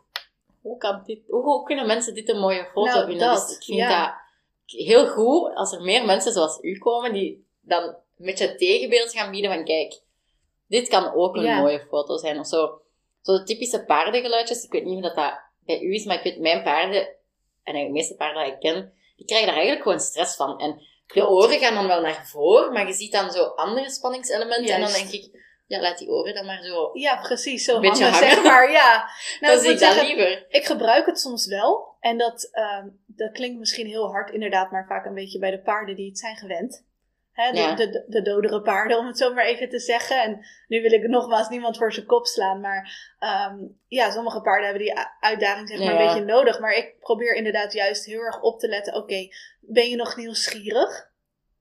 hoe, 0.61 0.77
kan 0.77 1.01
dit, 1.05 1.19
hoe, 1.27 1.43
hoe 1.43 1.63
kunnen 1.63 1.87
mensen 1.87 2.13
dit 2.13 2.29
een 2.29 2.39
mooie 2.39 2.65
foto 2.73 2.91
Nou, 2.93 3.05
vinden? 3.05 3.27
dat, 3.27 3.47
dus 3.47 3.57
ik 3.57 3.63
vind 3.63 3.77
ja. 3.77 4.05
dat 4.05 4.15
heel 4.65 5.07
goed 5.07 5.55
als 5.55 5.71
er 5.71 5.81
meer 5.81 6.05
mensen 6.05 6.33
zoals 6.33 6.59
u 6.61 6.77
komen, 6.77 7.13
die 7.13 7.47
dan 7.61 7.83
een 7.83 8.25
beetje 8.25 8.47
het 8.47 8.57
tegenbeeld 8.57 9.11
gaan 9.11 9.31
bieden 9.31 9.51
van, 9.53 9.63
kijk, 9.65 10.01
dit 10.67 10.87
kan 10.87 11.13
ook 11.13 11.35
een 11.35 11.55
mooie 11.55 11.85
foto 11.89 12.17
zijn. 12.17 12.39
Of 12.39 12.47
zo, 12.47 12.81
zo 13.21 13.37
de 13.37 13.43
typische 13.43 13.85
paardengeluidjes. 13.85 14.63
Ik 14.63 14.71
weet 14.71 14.85
niet 14.85 14.95
of 14.95 15.01
dat, 15.01 15.15
dat 15.15 15.39
bij 15.65 15.81
u 15.81 15.93
is, 15.93 16.05
maar 16.05 16.15
ik 16.17 16.23
weet, 16.23 16.39
mijn 16.39 16.63
paarden, 16.63 17.07
en 17.63 17.85
de 17.85 17.91
meeste 17.91 18.15
paarden 18.15 18.43
die 18.43 18.53
ik 18.53 18.59
ken, 18.59 18.93
die 19.15 19.25
krijgen 19.25 19.47
daar 19.47 19.55
eigenlijk 19.55 19.85
gewoon 19.85 19.99
stress 19.99 20.35
van. 20.35 20.59
En 20.59 20.81
de 21.13 21.29
oren 21.29 21.59
gaan 21.59 21.73
dan 21.73 21.87
wel 21.87 22.01
naar 22.01 22.27
voren, 22.27 22.73
maar 22.73 22.87
je 22.87 22.93
ziet 22.93 23.11
dan 23.11 23.31
zo 23.31 23.43
andere 23.43 23.89
spanningselementen. 23.89 24.75
En 24.75 24.81
dan 24.81 24.91
denk 24.91 25.09
ik, 25.09 25.47
ja, 25.67 25.81
laat 25.81 25.97
die 25.97 26.09
oren 26.09 26.33
dan 26.33 26.45
maar 26.45 26.63
zo. 26.63 26.89
Ja, 26.93 27.15
precies. 27.21 27.65
Zo 27.65 27.75
Een 27.75 27.81
beetje 27.81 28.03
hangen, 28.03 28.19
hangen. 28.19 28.33
zeg 28.35 28.43
maar. 28.43 28.71
Ja. 28.71 29.09
Nou, 29.39 29.53
ik 29.53 29.61
ik 29.61 29.69
moet 29.69 29.79
dat 29.79 29.93
zeggen, 29.93 30.07
liever. 30.07 30.45
Ik 30.49 30.65
gebruik 30.65 31.05
het 31.05 31.19
soms 31.19 31.45
wel. 31.47 31.95
En 31.99 32.17
dat, 32.17 32.49
ehm, 32.51 32.87
dat 33.05 33.31
klinkt 33.31 33.59
misschien 33.59 33.87
heel 33.87 34.11
hard 34.11 34.31
inderdaad, 34.31 34.71
maar 34.71 34.85
vaak 34.87 35.05
een 35.05 35.13
beetje 35.13 35.39
bij 35.39 35.51
de 35.51 35.61
paarden 35.61 35.95
die 35.95 36.09
het 36.09 36.19
zijn 36.19 36.35
gewend. 36.35 36.87
Hè, 37.39 37.51
de, 37.51 37.57
Ja. 37.57 37.75
de, 37.75 37.89
de, 37.89 38.03
de 38.07 38.21
dodere 38.21 38.61
paarden, 38.61 38.97
om 38.97 39.05
het 39.07 39.17
zo 39.17 39.33
maar 39.33 39.45
even 39.45 39.69
te 39.69 39.79
zeggen. 39.79 40.21
En 40.23 40.45
nu 40.67 40.81
wil 40.81 40.91
ik 40.91 41.07
nogmaals 41.07 41.49
niemand 41.49 41.77
voor 41.77 41.93
zijn 41.93 42.05
kop 42.05 42.25
slaan. 42.25 42.59
Maar 42.59 43.13
ehm, 43.19 43.57
ja, 43.87 44.11
sommige 44.11 44.41
paarden 44.41 44.67
hebben 44.69 44.83
die 44.85 44.97
uitdaging 45.19 45.69
zeg 45.69 45.77
maar 45.79 45.93
Ja. 45.93 45.99
een 45.99 46.05
beetje 46.07 46.33
nodig. 46.33 46.59
Maar 46.59 46.73
ik 46.75 46.95
probeer 46.99 47.35
inderdaad 47.35 47.73
juist 47.73 48.05
heel 48.05 48.21
erg 48.21 48.41
op 48.41 48.59
te 48.59 48.67
letten. 48.67 48.95
Oké, 48.95 49.27
ben 49.59 49.89
je 49.89 49.95
nog 49.95 50.15
nieuwsgierig? 50.17 51.08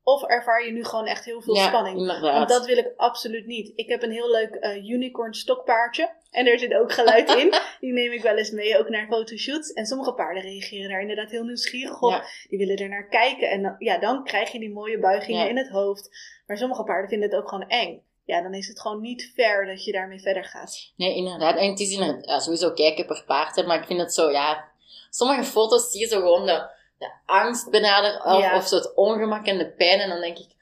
Of 0.08 0.22
ervaar 0.22 0.64
je 0.64 0.72
nu 0.72 0.84
gewoon 0.84 1.06
echt 1.06 1.24
heel 1.24 1.40
veel 1.40 1.54
ja, 1.54 1.66
spanning? 1.68 1.98
inderdaad. 1.98 2.36
Want 2.36 2.48
dat 2.48 2.66
wil 2.66 2.76
ik 2.76 2.92
absoluut 2.96 3.46
niet. 3.46 3.72
Ik 3.74 3.88
heb 3.88 4.02
een 4.02 4.10
heel 4.10 4.30
leuk 4.30 4.54
eh, 4.54 4.88
unicorn 4.88 5.34
stokpaardje. 5.34 6.10
En 6.30 6.46
er 6.46 6.58
zit 6.58 6.74
ook 6.74 6.92
geluid 6.92 7.34
in. 7.34 7.52
Die 7.80 7.92
neem 7.92 8.12
ik 8.12 8.22
wel 8.22 8.36
eens 8.36 8.50
mee, 8.50 8.78
ook 8.78 8.88
naar 8.88 9.06
fotoshoots. 9.06 9.72
En 9.72 9.86
sommige 9.86 10.12
paarden 10.12 10.42
reageren 10.42 10.90
daar 10.90 11.00
inderdaad 11.00 11.30
heel 11.30 11.44
nieuwsgierig 11.44 12.02
op. 12.02 12.10
Ja. 12.10 12.24
Die 12.48 12.58
willen 12.58 12.76
er 12.76 12.88
naar 12.88 13.08
kijken. 13.08 13.50
En 13.50 13.62
dan, 13.62 13.74
ja, 13.78 13.98
dan 13.98 14.24
krijg 14.24 14.52
je 14.52 14.58
die 14.58 14.72
mooie 14.72 14.98
buigingen 14.98 15.42
Ja. 15.44 15.48
in 15.48 15.56
het 15.56 15.68
hoofd. 15.68 16.10
Maar 16.46 16.56
sommige 16.56 16.84
paarden 16.84 17.08
vinden 17.08 17.30
het 17.30 17.38
ook 17.38 17.48
gewoon 17.48 17.68
eng. 17.68 18.02
Ja, 18.24 18.42
dan 18.42 18.54
is 18.54 18.68
het 18.68 18.80
gewoon 18.80 19.00
niet 19.00 19.32
fair 19.34 19.66
dat 19.66 19.84
je 19.84 19.92
daarmee 19.92 20.20
verder 20.20 20.44
gaat. 20.44 20.92
Nee, 20.96 21.14
inderdaad. 21.14 21.56
En 21.56 21.70
het 21.70 21.80
is 21.80 21.92
inderdaad, 21.92 22.42
sowieso 22.42 22.72
kijken 22.72 23.06
per 23.06 23.24
paard, 23.26 23.66
maar 23.66 23.80
ik 23.80 23.86
vind 23.86 24.00
het 24.00 24.14
zo, 24.14 24.30
ja... 24.30 24.64
Sommige 25.10 25.44
foto's 25.44 25.90
zie 25.90 26.00
je 26.00 26.06
zo 26.06 26.18
gewoon 26.20 26.46
de, 26.46 26.70
de 26.98 27.12
angst 27.26 27.70
benaderen, 27.70 28.24
of, 28.24 28.40
Ja. 28.40 28.56
of 28.56 28.66
zo 28.68 28.76
het 28.76 28.94
ongemak 28.94 29.46
en 29.46 29.58
de 29.58 29.70
pijn. 29.72 30.00
En 30.00 30.08
dan 30.08 30.20
denk 30.20 30.38
ik, 30.38 30.56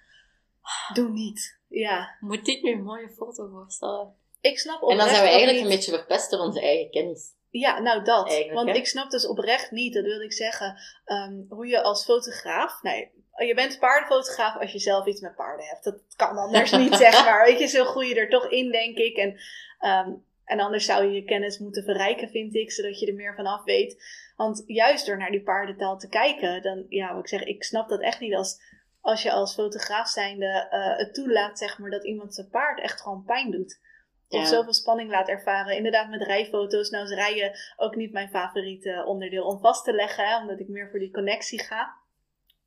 Doe 0.92 1.08
niet. 1.08 1.58
Ja. 1.68 2.16
moet 2.20 2.44
dit 2.44 2.62
nu 2.62 2.72
een 2.72 2.82
mooie 2.82 3.08
foto 3.10 3.48
voorstellen? 3.48 4.14
Ik 4.40 4.58
snap 4.58 4.82
En 4.82 4.96
dan 4.96 5.08
zijn 5.08 5.22
we 5.22 5.28
eigenlijk 5.28 5.52
niet- 5.58 5.66
een 5.70 5.76
beetje 5.76 5.92
verpest 5.96 6.30
door 6.30 6.40
onze 6.40 6.60
eigen 6.60 6.90
kennis. 6.90 7.34
Ja, 7.50 7.78
nou 7.80 8.04
dat. 8.04 8.26
Eigenlijk, 8.26 8.54
Want 8.54 8.68
hè? 8.68 8.74
ik 8.74 8.86
snap 8.86 9.10
dus 9.10 9.26
oprecht 9.26 9.70
niet, 9.70 9.94
dat 9.94 10.04
wilde 10.04 10.24
ik 10.24 10.32
zeggen, 10.32 10.78
ehm, 11.04 11.34
hoe 11.48 11.66
je 11.66 11.82
als 11.82 12.04
fotograaf, 12.04 12.82
nee, 12.82 13.10
je 13.36 13.54
bent 13.54 13.78
paardenfotograaf 13.78 14.60
als 14.60 14.72
je 14.72 14.78
zelf 14.78 15.06
iets 15.06 15.20
met 15.20 15.34
paarden 15.34 15.66
hebt. 15.66 15.84
Dat 15.84 15.98
kan 16.16 16.36
anders 16.36 16.70
niet, 16.82 16.94
zeg 16.94 17.24
maar. 17.24 17.44
Weet 17.44 17.58
je, 17.58 17.66
zo 17.66 17.84
groei 17.84 18.08
je 18.08 18.14
er 18.14 18.28
toch 18.28 18.46
in, 18.50 18.70
denk 18.72 18.96
ik. 18.98 19.16
En, 19.16 19.40
ehm, 19.78 20.10
en 20.46 20.60
anders 20.60 20.84
zou 20.84 21.04
je 21.04 21.12
je 21.12 21.24
kennis 21.24 21.58
moeten 21.58 21.84
verrijken, 21.84 22.28
vind 22.28 22.54
ik, 22.54 22.72
zodat 22.72 22.98
je 23.00 23.06
er 23.06 23.14
meer 23.14 23.34
van 23.34 23.46
af 23.46 23.64
weet. 23.64 24.04
Want 24.36 24.62
juist 24.66 25.06
door 25.06 25.16
naar 25.16 25.30
die 25.30 25.42
paardentaal 25.42 25.98
te 25.98 26.08
kijken, 26.08 26.62
dan, 26.62 26.86
ja, 26.88 27.14
wat 27.14 27.22
ik 27.22 27.28
zeg, 27.28 27.42
ik 27.42 27.64
snap 27.64 27.88
dat 27.88 28.00
echt 28.00 28.20
niet 28.20 28.34
als, 28.34 28.60
als 29.00 29.22
je 29.22 29.32
als 29.32 29.54
fotograaf 29.54 30.08
zijnde 30.08 30.66
eh, 30.70 30.96
het 30.96 31.14
toelaat, 31.14 31.58
zeg 31.58 31.78
maar, 31.78 31.90
dat 31.90 32.04
iemand 32.04 32.34
zijn 32.34 32.48
paard 32.48 32.80
echt 32.80 33.00
gewoon 33.00 33.24
pijn 33.24 33.50
doet. 33.50 33.80
Of 34.28 34.40
Ja. 34.40 34.46
zoveel 34.46 34.72
spanning 34.74 35.10
laat 35.10 35.28
ervaren. 35.28 35.76
Inderdaad, 35.76 36.08
met 36.10 36.22
rijfoto's. 36.22 36.90
Nou 36.90 37.04
is 37.04 37.14
rijden 37.14 37.58
ook 37.76 37.96
niet 37.96 38.12
mijn 38.12 38.28
favoriete 38.28 39.04
onderdeel 39.06 39.44
om 39.44 39.60
vast 39.60 39.84
te 39.84 39.92
leggen. 39.92 40.28
Hè, 40.28 40.40
omdat 40.40 40.60
ik 40.60 40.68
meer 40.68 40.90
voor 40.90 40.98
die 40.98 41.12
connectie 41.12 41.62
ga. 41.62 41.94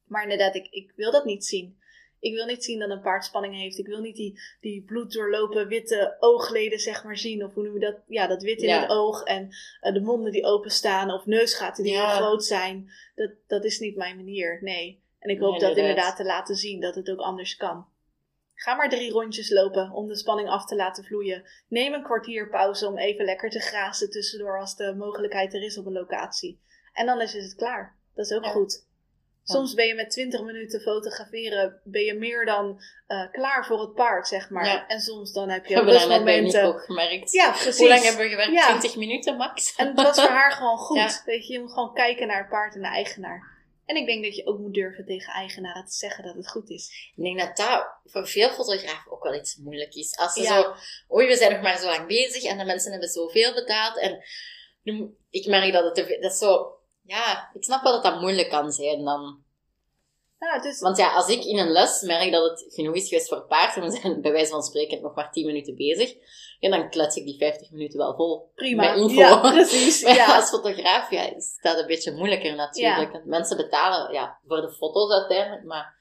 Maar 0.05 0.23
inderdaad, 0.23 0.55
ik, 0.55 0.67
ik 0.69 0.93
wil 0.95 1.11
dat 1.11 1.25
niet 1.25 1.45
zien. 1.45 1.77
Ik 2.19 2.33
wil 2.33 2.45
niet 2.45 2.63
zien 2.63 2.79
dat 2.79 2.89
een 2.89 3.01
paard 3.01 3.25
spanning 3.25 3.55
heeft. 3.55 3.77
Ik 3.77 3.87
wil 3.87 3.99
niet 4.01 4.15
die, 4.15 4.39
die 4.61 4.83
bloeddoorlopen 4.83 5.67
witte 5.67 6.15
oogleden 6.19 6.79
zeg 6.79 7.03
maar 7.03 7.17
zien. 7.17 7.43
Of 7.43 7.53
hoe 7.53 7.63
noem 7.63 7.73
je 7.73 7.79
dat? 7.79 7.95
Ja, 8.07 8.27
dat 8.27 8.41
wit 8.41 8.61
in 8.61 8.67
Ja. 8.67 8.81
het 8.81 8.89
oog. 8.89 9.23
En 9.23 9.49
eh, 9.81 9.93
de 9.93 10.01
monden 10.01 10.31
die 10.31 10.45
openstaan. 10.45 11.11
Of 11.11 11.25
neusgaten 11.25 11.83
die 11.83 11.93
Ja. 11.93 12.07
heel 12.07 12.15
groot 12.25 12.45
zijn. 12.45 12.91
Dat, 13.15 13.31
dat 13.47 13.63
is 13.63 13.79
niet 13.79 13.95
mijn 13.95 14.15
manier. 14.15 14.57
Nee. 14.61 15.03
En 15.19 15.29
ik 15.29 15.39
hoop 15.39 15.51
Nee, 15.51 15.59
dat 15.59 15.69
inderdaad. 15.69 15.89
inderdaad 15.89 16.17
te 16.17 16.23
laten 16.23 16.55
zien 16.55 16.79
dat 16.81 16.95
het 16.95 17.09
ook 17.09 17.19
anders 17.19 17.55
kan. 17.55 17.85
Ga 18.53 18.75
maar 18.75 18.89
drie 18.89 19.11
rondjes 19.11 19.49
lopen 19.49 19.91
om 19.91 20.07
de 20.07 20.15
spanning 20.15 20.49
af 20.49 20.65
te 20.65 20.75
laten 20.75 21.03
vloeien. 21.03 21.43
Neem 21.67 21.93
een 21.93 22.03
kwartier 22.03 22.49
pauze 22.49 22.87
om 22.87 22.97
even 22.97 23.25
lekker 23.25 23.49
te 23.49 23.59
grazen 23.59 24.09
tussendoor 24.11 24.59
als 24.59 24.75
de 24.75 24.95
mogelijkheid 24.97 25.53
er 25.53 25.63
is 25.63 25.77
op 25.77 25.85
een 25.85 25.91
locatie. 25.93 26.59
En 26.93 27.05
dan 27.05 27.21
is 27.21 27.33
het 27.33 27.55
klaar. 27.55 27.97
Dat 28.15 28.25
is 28.25 28.31
ook 28.37 28.43
Ja. 28.43 28.49
goed. 28.51 28.87
Soms 29.51 29.73
ben 29.73 29.87
je 29.87 29.93
met 29.93 30.09
20 30.09 30.41
minuten 30.41 30.81
fotograferen, 30.81 31.81
ben 31.83 32.03
je 32.03 32.13
meer 32.13 32.45
dan 32.45 32.81
eh, 33.07 33.31
klaar 33.31 33.65
voor 33.65 33.79
het 33.79 33.93
paard, 33.93 34.27
zeg 34.27 34.49
maar. 34.49 34.65
Ja. 34.65 34.87
En 34.87 34.99
soms 34.99 35.33
dan 35.33 35.49
heb 35.49 35.65
je 35.65 35.73
hebben 35.75 35.93
rustmomenten. 35.93 36.63
Nico 36.63 36.77
gemerkt. 36.77 37.31
Ja, 37.31 37.51
precies. 37.51 37.77
Hoe 37.77 37.87
lang 37.87 38.03
hebben 38.03 38.23
we 38.23 38.29
gewerkt? 38.29 38.51
Ja. 38.51 38.67
20 38.67 38.95
minuten 38.95 39.35
max? 39.35 39.75
En 39.75 39.87
het 39.87 39.95
was 39.95 40.19
voor 40.19 40.29
haar 40.29 40.51
gewoon 40.51 40.77
goed. 40.87 40.97
Ja. 40.97 41.21
Weet 41.25 41.47
je, 41.47 41.53
je 41.53 41.59
moet 41.59 41.73
gewoon 41.73 41.93
kijken 41.93 42.27
naar 42.27 42.39
het 42.39 42.49
paard 42.49 42.75
en 42.75 42.81
de 42.81 42.87
eigenaar. 42.87 43.57
En 43.85 43.95
ik 43.95 44.05
denk 44.05 44.23
dat 44.23 44.35
je 44.35 44.45
ook 44.45 44.59
moet 44.59 44.73
durven 44.73 45.05
tegen 45.05 45.33
eigenaren 45.33 45.85
te 45.85 45.93
zeggen 45.93 46.23
dat 46.23 46.35
het 46.35 46.49
goed 46.49 46.69
is. 46.69 47.11
Ik 47.15 47.23
denk 47.23 47.39
dat 47.39 47.57
dat 47.57 47.87
voor 48.05 48.27
veel 48.27 48.49
fotografen 48.49 49.11
ook 49.11 49.23
wel 49.23 49.35
iets 49.35 49.55
moeilijk 49.55 49.93
is. 49.93 50.17
Als 50.17 50.33
ze 50.33 50.43
zo, 50.43 50.73
oei, 51.15 51.27
we 51.27 51.35
zijn 51.35 51.51
nog 51.51 51.61
maar 51.61 51.77
zo 51.77 51.85
lang 51.85 52.07
bezig 52.07 52.43
en 52.43 52.57
de 52.57 52.65
mensen 52.65 52.91
hebben 52.91 53.09
zoveel 53.09 53.53
betaald. 53.53 53.97
En 53.97 54.23
nu, 54.83 55.15
ik 55.29 55.45
merk 55.45 55.73
dat 55.73 55.97
het, 55.97 56.21
dat 56.21 56.31
is 56.31 56.37
zo, 56.37 56.78
ja, 57.09 57.49
ik 57.53 57.63
snap 57.63 57.83
wel 57.83 57.91
dat 57.91 58.03
dat 58.03 58.21
moeilijk 58.21 58.49
kan 58.49 58.71
zijn 58.71 59.03
dan. 59.03 59.43
Het 60.37 60.65
is, 60.65 60.79
Want 60.79 60.97
ja, 60.97 61.13
als 61.13 61.27
ik 61.27 61.43
in 61.43 61.57
een 61.57 61.71
les 61.71 62.01
merk 62.01 62.31
dat 62.31 62.49
het 62.49 62.73
genoeg 62.73 62.95
is 62.95 63.07
geweest 63.07 63.27
voor 63.27 63.45
paard 63.45 63.75
en 63.75 63.81
we 63.81 63.91
zijn 63.91 64.21
bij 64.21 64.31
wijze 64.31 64.51
van 64.51 64.63
spreken 64.63 65.01
nog 65.01 65.15
maar 65.15 65.31
10 65.31 65.45
minuten 65.45 65.75
bezig, 65.75 66.13
ja, 66.59 66.69
dan 66.69 66.89
klets 66.89 67.15
ik 67.15 67.25
die 67.25 67.37
50 67.37 67.71
minuten 67.71 67.97
wel 67.97 68.15
vol. 68.15 68.51
prima. 68.55 68.89
Met 68.89 68.99
info. 69.01 69.19
Ja, 69.19 69.37
precies. 69.51 70.01
Maar 70.03 70.15
ja, 70.15 70.27
Ja. 70.27 70.35
als 70.35 70.49
fotograaf 70.49 71.11
ja, 71.11 71.35
is 71.35 71.57
dat 71.61 71.77
een 71.79 71.87
beetje 71.87 72.11
moeilijker 72.11 72.55
natuurlijk. 72.55 73.25
Mensen 73.25 73.57
betalen 73.57 74.13
ja, 74.13 74.39
voor 74.47 74.61
de 74.61 74.71
foto's 74.71 75.11
uiteindelijk, 75.11 75.63
maar... 75.63 75.97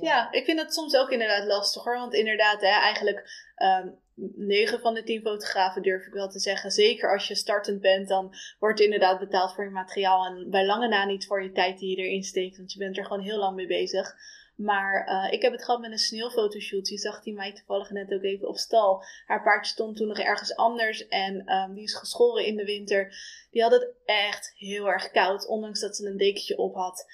Ja, 0.00 0.32
ik 0.32 0.44
vind 0.44 0.60
het 0.60 0.74
soms 0.74 0.96
ook 0.96 1.10
inderdaad 1.10 1.46
lastig 1.46 1.84
hoor. 1.84 1.96
Want 1.96 2.14
inderdaad, 2.14 2.60
hè, 2.60 2.66
eigenlijk 2.66 3.50
ehm 3.54 3.88
9 4.34 4.80
van 4.80 4.94
de 4.94 5.02
10 5.02 5.20
fotografen 5.20 5.82
durf 5.82 6.06
ik 6.06 6.12
wel 6.12 6.28
te 6.28 6.38
zeggen. 6.38 6.70
Zeker 6.70 7.12
als 7.12 7.28
je 7.28 7.34
startend 7.34 7.80
bent, 7.80 8.08
dan 8.08 8.34
wordt 8.58 8.80
inderdaad 8.80 9.18
betaald 9.18 9.54
voor 9.54 9.64
je 9.64 9.70
materiaal. 9.70 10.26
En 10.26 10.50
bij 10.50 10.66
lange 10.66 10.88
na 10.88 11.04
niet 11.04 11.26
voor 11.26 11.42
je 11.42 11.52
tijd 11.52 11.78
die 11.78 11.96
je 11.96 12.02
erin 12.02 12.22
steekt. 12.22 12.56
Want 12.56 12.72
je 12.72 12.78
bent 12.78 12.96
er 12.96 13.04
gewoon 13.04 13.22
heel 13.22 13.38
lang 13.38 13.56
mee 13.56 13.66
bezig. 13.66 14.14
Maar 14.56 15.06
eh, 15.06 15.32
ik 15.32 15.42
heb 15.42 15.52
het 15.52 15.64
gehad 15.64 15.80
met 15.80 15.90
een 15.90 15.98
sneeuwfotoshoot. 15.98 16.88
Je 16.88 16.98
zag 16.98 17.22
die 17.22 17.34
mij 17.34 17.52
toevallig 17.52 17.90
net 17.90 18.12
ook 18.12 18.22
even 18.22 18.48
op 18.48 18.56
stal. 18.56 19.04
Haar 19.26 19.42
paard 19.42 19.66
stond 19.66 19.96
toen 19.96 20.08
nog 20.08 20.18
ergens 20.18 20.56
anders. 20.56 21.08
En 21.08 21.44
ehm, 21.44 21.74
die 21.74 21.84
is 21.84 21.94
geschoren 21.94 22.46
in 22.46 22.56
de 22.56 22.64
winter. 22.64 23.14
Die 23.50 23.62
had 23.62 23.72
het 23.72 23.88
echt 24.04 24.52
heel 24.56 24.88
erg 24.88 25.10
koud. 25.10 25.46
Ondanks 25.46 25.80
dat 25.80 25.96
ze 25.96 26.06
een 26.06 26.16
dekentje 26.16 26.58
op 26.58 26.74
had. 26.74 27.06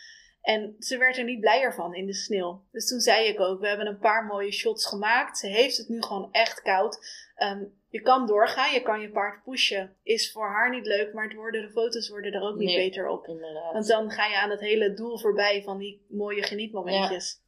En 0.45 0.77
ze 0.79 0.99
werd 0.99 1.17
er 1.17 1.25
niet 1.25 1.41
blijer 1.41 1.75
van 1.75 1.95
in 1.95 2.07
de 2.07 2.15
sneeuw. 2.15 2.63
Dus 2.73 2.89
toen 2.89 3.01
zei 3.01 3.27
ik 3.27 3.41
ook, 3.41 3.61
we 3.61 3.69
hebben 3.69 3.87
een 3.87 3.99
paar 3.99 4.25
mooie 4.25 4.53
shots 4.53 4.87
gemaakt. 4.87 5.39
Ze 5.39 5.47
heeft 5.47 5.77
het 5.77 5.89
nu 5.89 6.03
gewoon 6.03 6.29
echt 6.33 6.63
koud. 6.63 6.99
Ehm, 7.35 7.65
je 7.89 8.01
kan 8.01 8.27
doorgaan, 8.27 8.73
je 8.73 8.83
kan 8.83 9.01
je 9.01 9.11
paard 9.11 9.45
pushen. 9.45 9.97
Is 10.03 10.33
voor 10.33 10.47
haar 10.47 10.71
niet 10.71 10.87
leuk, 10.87 11.13
maar 11.13 11.25
het 11.25 11.35
worden, 11.35 11.63
de 11.63 11.71
foto's 11.71 12.09
worden 12.09 12.33
er 12.33 12.43
ook 12.43 12.57
niet 12.57 12.69
Nee. 12.69 12.89
beter 12.89 13.09
op. 13.09 13.27
Inderdaad. 13.27 13.73
Want 13.73 13.87
dan 13.87 14.11
ga 14.11 14.27
je 14.27 14.37
aan 14.39 14.51
het 14.51 14.61
hele 14.61 14.95
doel 14.95 15.19
voorbij 15.19 15.63
van 15.63 15.79
die 15.79 16.07
mooie 16.09 16.43
genietmomentjes. 16.43 17.43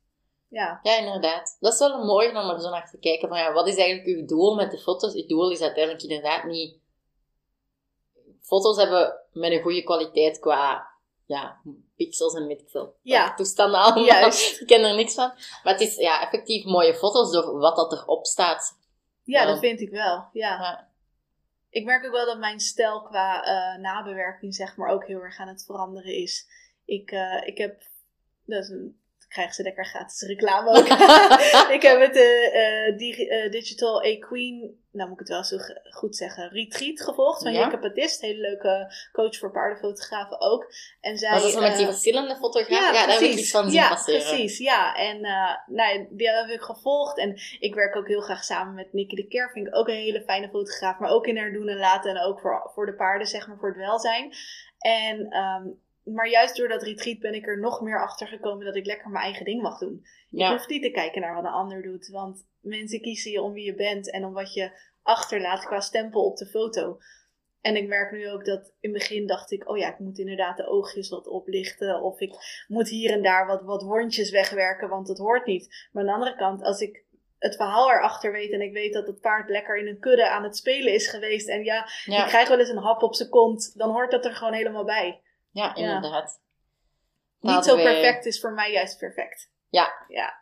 Ja. 0.48 0.80
Ja, 0.82 0.98
inderdaad. 0.98 1.56
Dat 1.60 1.72
is 1.72 1.78
wel 1.78 1.92
een 2.00 2.06
mooie 2.06 2.28
om 2.28 2.50
er 2.50 2.60
zo 2.60 2.70
naar 2.70 2.90
te 2.90 2.98
kijken. 2.98 3.28
Van, 3.28 3.38
ja, 3.38 3.52
wat 3.52 3.68
is 3.68 3.76
eigenlijk 3.76 4.18
uw 4.18 4.26
doel 4.26 4.54
met 4.54 4.70
de 4.70 4.78
foto's? 4.78 5.14
Uw 5.14 5.26
doel 5.26 5.50
is 5.50 5.62
uiteindelijk 5.62 6.02
inderdaad 6.04 6.44
niet... 6.44 6.78
Foto's 8.40 8.76
hebben 8.76 9.20
met 9.32 9.52
een 9.52 9.62
goede 9.62 9.82
kwaliteit 9.82 10.38
qua 10.38 10.88
ja, 11.24 11.60
pixels 11.96 12.34
en 12.34 12.46
weet 12.46 12.60
ik 12.60 12.68
veel. 12.68 12.96
Ja. 13.02 13.34
Toestanden 13.34 13.80
allemaal. 13.80 14.04
Juist. 14.04 14.60
Ik 14.60 14.66
ken 14.66 14.84
er 14.84 14.94
niks 14.94 15.14
van. 15.14 15.32
Maar 15.62 15.72
het 15.72 15.80
is 15.80 15.96
ja, 15.96 16.22
effectief 16.22 16.64
mooie 16.64 16.94
foto's 16.94 17.32
door 17.32 17.58
wat 17.58 17.76
dat 17.76 17.92
erop 17.92 18.26
staat. 18.26 18.78
ja, 19.24 19.46
dat 19.46 19.58
vind 19.58 19.80
ik 19.80 19.90
wel. 19.90 20.28
Ja. 20.32 20.60
Ja. 20.60 20.88
Ik 21.70 21.84
merk 21.84 22.04
ook 22.04 22.12
wel 22.12 22.26
dat 22.26 22.38
mijn 22.38 22.60
stijl 22.60 23.02
qua 23.02 23.44
eh, 23.44 23.80
nabewerking 23.80 24.54
zeg 24.54 24.76
maar 24.76 24.90
ook 24.90 25.06
heel 25.06 25.20
erg 25.20 25.38
aan 25.38 25.48
het 25.48 25.64
veranderen 25.64 26.14
is. 26.14 26.46
Ik, 26.84 27.10
eh, 27.10 27.46
ik 27.46 27.58
heb, 27.58 27.82
dat 28.44 28.62
is 28.62 28.68
een, 28.68 29.00
krijgen 29.28 29.54
ze 29.54 29.62
lekker 29.62 29.86
gratis 29.86 30.22
reclame 30.22 30.68
ook. 30.70 30.86
ik 31.76 31.82
heb 31.82 32.00
het 32.00 32.16
eh, 32.16 32.86
eh, 32.86 32.96
digi- 32.98 33.28
eh, 33.28 33.50
Digital 33.50 34.04
A-Queen, 34.04 34.84
nou 34.92 35.08
moet 35.08 35.20
ik 35.20 35.26
het 35.26 35.28
wel 35.28 35.44
zo 35.44 35.56
goed 35.90 36.16
zeggen, 36.16 36.48
retreat 36.48 37.00
gevolgd 37.00 37.42
van 37.42 37.52
Ja. 37.52 37.76
Patist. 37.76 38.20
Hele 38.20 38.40
leuke 38.40 38.94
coach 39.12 39.36
voor 39.36 39.50
paardenfotografen 39.50 40.40
ook. 40.40 40.72
En 41.00 41.18
zij, 41.18 41.30
Was 41.30 41.42
dat 41.42 41.52
zo 41.52 41.60
met 41.60 41.76
die 41.76 41.86
verschillende 41.86 42.36
fotografen? 42.36 42.84
Ja, 42.86 42.92
daar 42.92 43.12
heb 43.12 43.20
ik 43.20 43.32
iets 43.34 43.50
van 43.50 43.64
zien 43.64 43.80
ja, 43.80 43.88
passeren. 43.88 44.20
precies. 44.20 44.58
Ja, 44.58 44.94
en 44.94 45.20
nou, 45.66 46.06
die 46.10 46.30
heb 46.30 46.48
ik 46.48 46.60
gevolgd. 46.60 47.18
En 47.18 47.40
ik 47.58 47.74
werk 47.74 47.96
ook 47.96 48.08
heel 48.08 48.20
graag 48.20 48.44
samen 48.44 48.74
met 48.74 48.92
Nicky 48.92 49.14
de 49.14 49.26
Kerr. 49.26 49.50
Vind 49.50 49.66
ik 49.66 49.76
ook 49.76 49.88
een 49.88 49.94
hele 49.94 50.22
fijne 50.22 50.48
fotograaf. 50.48 50.98
Maar 50.98 51.10
ook 51.10 51.26
in 51.26 51.36
haar 51.36 51.52
doen 51.52 51.68
en 51.68 51.78
laten. 51.78 52.10
En 52.10 52.22
ook 52.22 52.40
voor, 52.40 52.70
voor 52.74 52.86
de 52.86 52.94
paarden, 52.94 53.26
zeg 53.26 53.46
maar, 53.48 53.58
voor 53.58 53.68
het 53.68 53.78
welzijn. 53.78 54.34
En, 54.78 55.26
ehm, 55.30 55.66
maar 56.14 56.28
juist 56.28 56.56
door 56.56 56.68
dat 56.68 56.82
retreat 56.82 57.18
ben 57.18 57.34
ik 57.34 57.46
er 57.46 57.60
nog 57.60 57.80
meer 57.80 58.02
achter 58.02 58.26
gekomen 58.26 58.64
dat 58.64 58.76
ik 58.76 58.86
lekker 58.86 59.10
mijn 59.10 59.24
eigen 59.24 59.44
ding 59.44 59.62
mag 59.62 59.78
doen. 59.78 60.06
Je 60.30 60.48
hoeft 60.50 60.68
niet 60.68 60.82
te 60.82 60.90
kijken 60.90 61.20
naar 61.20 61.34
wat 61.34 61.44
een 61.44 61.50
ander 61.50 61.82
doet. 61.82 62.08
Want 62.08 62.46
mensen 62.60 63.00
kiezen 63.00 63.30
je 63.30 63.42
om 63.42 63.52
wie 63.52 63.64
je 63.64 63.74
bent 63.74 64.10
en 64.10 64.24
om 64.24 64.32
wat 64.32 64.54
je 64.54 64.70
achterlaat 65.02 65.64
qua 65.64 65.80
stempel 65.80 66.24
op 66.24 66.36
de 66.36 66.46
foto. 66.46 66.98
En 67.60 67.76
ik 67.76 67.88
merk 67.88 68.12
nu 68.12 68.30
ook 68.30 68.44
dat 68.44 68.74
in 68.80 68.90
het 68.90 68.98
begin 68.98 69.26
dacht 69.26 69.50
ik, 69.50 69.68
oh 69.68 69.76
ja, 69.76 69.88
ik 69.88 69.98
moet 69.98 70.18
inderdaad 70.18 70.56
de 70.56 70.66
oogjes 70.66 71.08
wat 71.08 71.26
oplichten. 71.26 72.02
Of 72.02 72.20
ik 72.20 72.64
moet 72.68 72.88
hier 72.88 73.10
en 73.10 73.22
daar 73.22 73.46
wat, 73.46 73.62
wat 73.62 73.82
wondjes 73.82 74.30
wegwerken, 74.30 74.88
want 74.88 75.06
dat 75.06 75.18
hoort 75.18 75.46
niet. 75.46 75.88
Maar 75.92 76.02
aan 76.02 76.08
de 76.08 76.14
andere 76.14 76.36
kant, 76.36 76.62
als 76.62 76.80
ik 76.80 77.04
het 77.38 77.56
verhaal 77.56 77.90
erachter 77.90 78.32
weet 78.32 78.52
en 78.52 78.60
ik 78.60 78.72
weet 78.72 78.92
dat 78.92 79.06
het 79.06 79.20
paard 79.20 79.48
lekker 79.50 79.76
in 79.76 79.86
een 79.86 79.98
kudde 79.98 80.28
aan 80.28 80.42
het 80.44 80.56
spelen 80.56 80.92
is 80.92 81.08
geweest. 81.08 81.48
En 81.48 81.64
ja, 81.64 81.88
Ja. 82.04 82.22
ik 82.22 82.28
krijg 82.28 82.48
wel 82.48 82.58
eens 82.58 82.68
een 82.68 82.76
hap 82.76 83.02
op 83.02 83.14
zijn 83.14 83.28
kont, 83.28 83.72
dan 83.78 83.90
hoort 83.90 84.10
dat 84.10 84.24
er 84.24 84.34
gewoon 84.34 84.52
helemaal 84.52 84.84
bij. 84.84 85.20
Ja, 85.56 85.74
inderdaad. 85.74 86.40
Niet 87.40 87.64
zo 87.64 87.76
perfect 87.76 88.26
is 88.26 88.40
voor 88.40 88.52
mij 88.52 88.72
juist 88.72 88.98
perfect. 88.98 89.50
Ja. 89.68 90.04
Ja. 90.08 90.40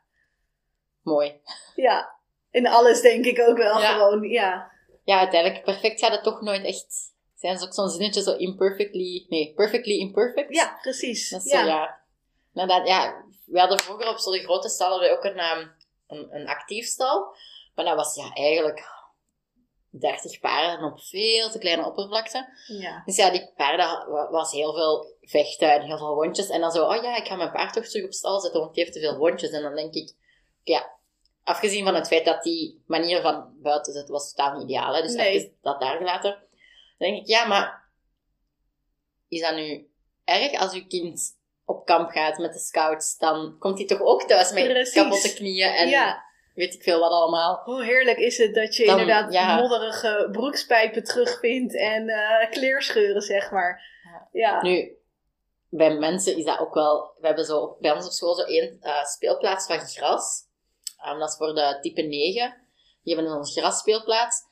Mooi. 1.03 1.41
Ja, 1.75 2.15
in 2.51 2.67
alles 2.67 3.01
denk 3.01 3.25
ik 3.25 3.41
ook 3.41 3.57
wel 3.57 3.81
Ja. 3.81 3.93
gewoon, 3.93 4.23
ja. 4.29 4.73
Ja, 5.05 5.19
uiteindelijk, 5.19 5.65
perfect 5.65 6.01
gaat 6.01 6.13
het 6.13 6.23
toch 6.23 6.41
nooit 6.41 6.65
echt... 6.65 7.13
Zijn 7.35 7.59
ze 7.59 7.65
ook 7.65 7.75
zo'n 7.75 7.89
zinnetje 7.89 8.23
zo 8.23 8.37
imperfectly... 8.37 9.27
Nee, 9.29 9.53
perfectly 9.55 9.99
imperfect? 9.99 10.55
Ja, 10.55 10.79
precies. 10.83 11.31
Dat 11.31 11.45
is 11.45 11.53
ja. 11.53 11.61
zo, 11.61 11.67
ja. 11.67 12.01
Inderdaad, 12.55 12.89
ja. 12.89 13.25
We 13.45 13.59
hadden 13.59 13.81
vroeger 13.81 14.09
op 14.09 14.19
zo'n 14.19 14.39
grote 14.39 14.69
stal 14.69 15.03
ook 15.03 15.25
een, 15.25 15.39
ehm, 15.39 15.67
een, 16.07 16.35
een 16.35 16.49
actief 16.49 16.87
stal. 16.87 17.37
Maar 17.75 17.85
dat 17.85 17.97
was 17.97 18.15
ja 18.15 18.33
eigenlijk 18.33 18.85
30 20.01 20.41
paarden 20.41 20.93
op 20.93 21.01
veel 21.01 21.51
te 21.51 21.59
kleine 21.59 21.87
oppervlakte. 21.87 22.49
ja. 22.67 23.03
Dus 23.05 23.17
ja, 23.17 23.31
die 23.31 23.53
paarden 23.57 24.11
wa- 24.13 24.31
was 24.31 24.53
heel 24.53 24.75
veel 24.75 25.17
vechten 25.21 25.73
en 25.73 25.83
heel 25.83 25.99
veel 25.99 26.15
wondjes. 26.15 26.49
En 26.49 26.61
dan 26.61 26.71
zo, 26.73 26.85
oh 26.87 27.03
ja, 27.03 27.17
ik 27.17 27.27
ga 27.27 27.35
mijn 27.37 27.53
paard 27.53 27.73
toch 27.75 27.85
terug 27.87 28.05
op 28.07 28.13
stal 28.13 28.41
zetten, 28.41 28.61
want 28.61 28.75
die 28.75 28.83
heeft 28.83 28.95
te 28.97 29.03
veel 29.03 29.17
wondjes. 29.17 29.51
En 29.51 29.63
dan 29.63 29.75
denk 29.75 29.95
ik, 29.95 30.13
ja, 30.63 30.91
afgezien 31.43 31.85
van 31.85 31.95
het 31.95 32.07
feit 32.07 32.25
dat 32.25 32.43
die 32.43 32.83
manier 32.87 33.21
van 33.23 33.53
buiten 33.63 33.93
zetten 33.93 34.13
was 34.13 34.33
totaal 34.33 34.53
niet 34.55 34.63
ideaal. 34.63 34.95
Hè, 34.95 35.03
dus 35.03 35.15
Nee. 35.15 35.57
dat 35.63 35.81
daar 35.81 35.97
gelaten. 35.97 36.31
Dan 36.99 37.09
denk 37.09 37.21
ik, 37.21 37.27
ja, 37.27 37.45
maar 37.47 37.83
is 39.29 39.41
dat 39.41 39.55
nu 39.55 39.89
erg 40.25 40.61
als 40.61 40.73
uw 40.73 40.87
kind 40.87 41.39
op 41.65 41.85
kamp 41.87 42.11
gaat 42.11 42.39
met 42.39 42.53
de 42.53 42.59
scouts? 42.59 43.19
Dan 43.19 43.57
komt 43.59 43.79
hij 43.79 43.87
toch 43.87 44.01
ook 44.01 44.23
thuis 44.23 44.53
met 44.53 44.65
Precies. 44.65 44.95
kapotte 44.95 45.35
knieën 45.35 45.69
en 45.73 45.89
ja, 45.89 46.25
weet 46.55 46.75
ik 46.75 46.83
veel 46.83 47.01
wat 47.01 47.11
allemaal. 47.11 47.61
hoe 47.65 47.85
heerlijk 47.85 48.19
is 48.19 48.39
het 48.39 48.55
dat 48.55 48.77
je 48.77 48.87
Dan, 48.87 48.99
inderdaad 48.99 49.33
ja. 49.33 49.57
modderige 49.57 50.29
broekspijpen 50.33 51.05
terugvindt 51.05 51.77
en 51.77 52.09
eh, 52.09 52.51
kleerscheuren, 52.51 53.23
zeg 53.23 53.51
maar. 53.51 53.83
Ja. 54.33 54.63
Nu, 54.63 54.97
bij 55.69 55.95
mensen 55.95 56.37
is 56.37 56.45
dat 56.45 56.59
ook 56.59 56.75
wel... 56.75 57.15
We 57.21 57.27
hebben 57.27 57.45
zo 57.45 57.77
bij 57.81 57.93
ons 57.93 58.07
op 58.07 58.13
school 58.13 58.35
zo 58.35 58.43
één 58.43 58.79
eh, 58.81 59.05
speelplaats 59.05 59.67
van 59.67 59.79
gras. 59.79 60.43
Um, 61.07 61.19
dat 61.19 61.29
is 61.29 61.37
voor 61.37 61.55
de 61.55 61.79
type 61.81 62.03
9. 62.03 62.57
Die 63.03 63.15
hebben 63.15 63.33
een 63.33 63.47
grasspeelplaats. 63.47 64.43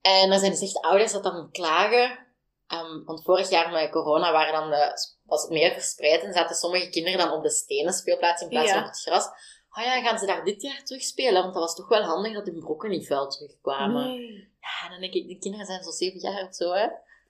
En 0.00 0.32
er 0.32 0.38
zijn 0.38 0.50
dus 0.50 0.62
echt 0.62 0.80
ouders 0.80 1.12
dat 1.12 1.22
dan 1.22 1.50
klagen. 1.50 2.18
Um, 2.68 3.04
want 3.04 3.22
vorig 3.22 3.50
jaar 3.50 3.70
met 3.70 3.90
corona 3.90 4.32
waren 4.32 4.52
dan 4.52 4.70
de, 4.70 4.92
was 5.24 5.42
het 5.42 5.50
meer 5.50 5.72
verspreid 5.72 6.22
en 6.22 6.32
zaten 6.32 6.56
sommige 6.56 6.88
kinderen 6.88 7.18
dan 7.18 7.32
op 7.32 7.42
de 7.42 7.50
stenen 7.50 7.92
speelplaats 7.92 8.42
in 8.42 8.48
plaats 8.48 8.68
Ja. 8.68 8.74
van 8.74 8.82
op 8.82 8.88
het 8.88 9.00
gras. 9.00 9.28
Oh 9.78 9.84
ja, 9.84 10.00
gaan 10.00 10.18
ze 10.18 10.26
daar 10.26 10.44
dit 10.44 10.62
jaar 10.62 10.82
terug 10.84 11.02
spelen? 11.02 11.42
Want 11.42 11.54
dat 11.54 11.62
was 11.62 11.74
toch 11.74 11.88
wel 11.88 12.02
handig 12.02 12.32
dat 12.34 12.46
hun 12.46 12.58
broeken 12.60 12.90
niet 12.90 13.06
vuil 13.06 13.28
terugkwamen. 13.28 14.06
Nee. 14.08 14.48
Ja, 14.60 14.88
dan 14.88 15.00
denk 15.00 15.14
ik, 15.14 15.28
de 15.28 15.38
kinderen 15.38 15.66
zijn 15.66 15.82
zo 15.82 15.90
zeven 15.90 16.20
jaar 16.20 16.46
of 16.48 16.54
zo, 16.54 16.72
hè? 16.72 16.86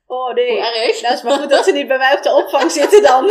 Oh 0.06 0.34
nee. 0.34 0.50
Hoe 0.50 0.82
erg? 0.84 1.02
Nou, 1.02 1.14
is 1.14 1.22
maar 1.22 1.38
goed 1.38 1.50
dat 1.50 1.64
ze 1.64 1.72
niet 1.72 1.88
bij 1.88 1.98
mij 1.98 2.16
op 2.16 2.22
de 2.22 2.34
opvang 2.34 2.70
zitten 2.80 3.02
dan. 3.02 3.26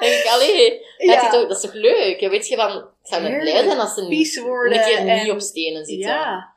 denk 0.00 0.12
ik, 0.22 0.26
allee, 0.30 0.70
dat, 0.98 1.06
ja. 1.06 1.22
is 1.22 1.30
toch, 1.30 1.48
dat 1.48 1.56
is 1.56 1.60
toch 1.60 1.72
leuk? 1.72 2.20
Weet 2.20 2.48
je 2.48 2.56
van, 2.56 2.76
ik 2.78 2.84
zou 3.02 3.22
net 3.22 3.38
blij 3.40 3.62
zijn 3.64 3.80
als 3.80 3.94
ze 3.94 4.02
niet, 4.02 4.36
een 4.36 4.70
keer 4.70 4.96
en- 5.08 5.22
niet 5.22 5.30
op 5.32 5.40
stenen 5.40 5.84
zitten. 5.84 6.08
Ja. 6.10 6.52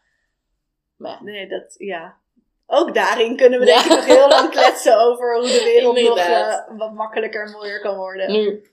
Maar. 0.97 1.19
Nee, 1.23 1.47
dat, 1.47 1.75
ja. 1.77 2.17
Ook 2.67 2.93
daarin 2.93 3.37
kunnen 3.37 3.59
we 3.59 3.65
Ja. 3.65 3.73
denk 3.73 3.85
ik 3.85 3.91
nog 3.91 4.05
heel 4.05 4.27
lang 4.27 4.49
kletsen 4.49 4.99
over 4.99 5.35
hoe 5.39 5.47
de 5.47 5.63
wereld 5.63 6.01
nog 6.09 6.17
eh, 6.17 6.57
wat 6.77 6.93
makkelijker 6.93 7.45
en 7.45 7.51
mooier 7.51 7.81
kan 7.81 7.95
worden. 7.95 8.31
Nu, 8.31 8.71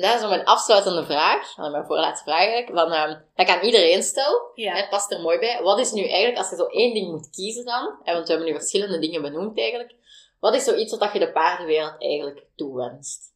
dat 0.00 0.14
is 0.22 0.28
mijn 0.28 0.44
afsluitende 0.44 1.04
vraag, 1.04 1.56
mijn 1.56 1.84
voorlaatste 1.84 2.24
vraag 2.24 2.38
eigenlijk, 2.46 2.78
van, 2.78 2.92
ehm, 2.92 3.18
dat 3.34 3.46
kan 3.46 3.60
iedereen 3.60 4.02
stellen, 4.02 4.50
Ja. 4.54 4.74
het 4.74 4.88
past 4.88 5.12
er 5.12 5.20
mooi 5.20 5.38
bij. 5.38 5.62
Wat 5.62 5.78
is 5.78 5.92
nu 5.92 6.02
eigenlijk, 6.08 6.36
als 6.38 6.50
je 6.50 6.56
zo 6.56 6.66
één 6.66 6.94
ding 6.94 7.10
moet 7.10 7.30
kiezen 7.30 7.64
dan, 7.64 7.84
want 8.04 8.26
we 8.26 8.32
hebben 8.32 8.44
nu 8.46 8.52
verschillende 8.52 8.98
dingen 8.98 9.22
benoemd 9.22 9.58
eigenlijk, 9.58 9.94
wat 10.40 10.54
is 10.54 10.64
zoiets 10.64 10.96
wat 10.98 11.12
je 11.12 11.18
de 11.18 11.32
paardenwereld 11.32 12.00
eigenlijk 12.02 12.44
toewenst? 12.56 13.32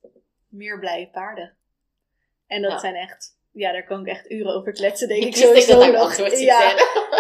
Meer 0.49 0.79
blije 0.79 1.09
paarden. 1.09 1.57
En 2.47 2.63
dat 2.63 2.71
Ja. 2.73 2.79
zijn 2.79 2.95
echt, 2.95 3.37
ja, 3.53 3.73
daar 3.73 3.85
kan 3.87 4.01
ik 4.01 4.07
echt 4.07 4.31
uren 4.31 4.55
over 4.55 4.73
kletsen, 4.73 5.09
denk 5.09 5.23
ik, 5.23 5.29
Ik 5.29 5.37
sowieso 5.37 5.79
dat 5.79 5.93
nog. 5.93 6.01
antwoord 6.03 6.39
ja, 6.41 6.61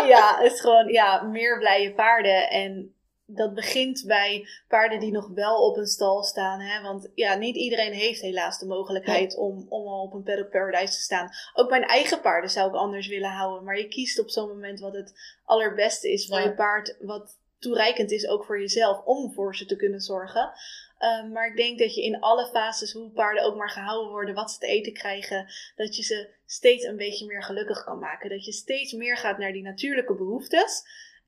ja, 0.07 0.39
het 0.43 0.53
is 0.53 0.61
gewoon, 0.61 0.89
ja, 0.89 1.23
meer 1.23 1.59
blije 1.59 1.95
paarden. 1.95 2.51
En 2.51 2.95
dat 3.31 3.55
begint 3.55 4.05
bij 4.07 4.49
paarden 4.69 5.01
die 5.01 5.13
nog 5.13 5.29
wel 5.35 5.57
op 5.57 5.77
een 5.77 5.87
stal 5.87 6.23
staan. 6.23 6.61
Hè? 6.61 6.83
Want 6.83 7.11
ja, 7.15 7.35
niet 7.35 7.57
iedereen 7.57 7.93
heeft 7.93 8.21
helaas 8.21 8.59
de 8.59 8.67
mogelijkheid 8.67 9.37
om, 9.37 9.67
om 9.69 9.87
al 9.87 10.03
op 10.03 10.13
een 10.13 10.23
paddock 10.23 10.51
paradise 10.51 10.93
te 10.93 11.01
staan. 11.01 11.31
Ook 11.55 11.71
mijn 11.71 11.85
eigen 11.85 12.21
paarden 12.21 12.51
zou 12.51 12.69
ik 12.69 12.75
anders 12.75 13.07
willen 13.07 13.31
houden. 13.31 13.65
Maar 13.65 13.79
je 13.79 13.89
kiest 13.89 14.21
op 14.21 14.31
zo'n 14.31 14.49
moment 14.49 14.81
wat 14.81 14.95
het 14.95 15.39
allerbeste 15.45 16.13
is 16.13 16.27
voor 16.27 16.39
Ja. 16.39 16.45
je 16.45 16.55
paard. 16.55 16.97
Wat 17.01 17.39
toereikend 17.59 18.11
is 18.11 18.29
ook 18.29 18.45
voor 18.45 18.61
jezelf 18.61 19.05
om 19.05 19.33
voor 19.33 19.57
ze 19.57 19.67
te 19.67 19.77
kunnen 19.77 20.01
zorgen. 20.01 20.53
Um, 20.99 21.33
maar 21.33 21.47
ik 21.47 21.57
denk 21.57 21.79
dat 21.79 21.95
je 21.95 22.03
in 22.03 22.21
alle 22.21 22.47
fases, 22.47 22.93
hoe 22.93 23.11
paarden 23.11 23.45
ook 23.45 23.57
maar 23.57 23.71
gehouden 23.71 24.11
worden, 24.11 24.35
wat 24.35 24.51
ze 24.51 24.59
te 24.59 24.67
eten 24.67 24.93
krijgen, 24.93 25.47
dat 25.77 25.97
je 25.97 26.03
ze 26.03 26.29
steeds 26.47 26.85
een 26.85 26.97
beetje 26.97 27.27
meer 27.27 27.43
gelukkig 27.43 27.85
kan 27.85 27.99
maken. 27.99 28.31
Dat 28.31 28.45
je 28.45 28.53
steeds 28.53 28.93
meer 28.93 29.17
gaat 29.17 29.39
naar 29.39 29.53
die 29.53 29.63
natuurlijke 29.63 30.15
behoeftes. 30.15 30.83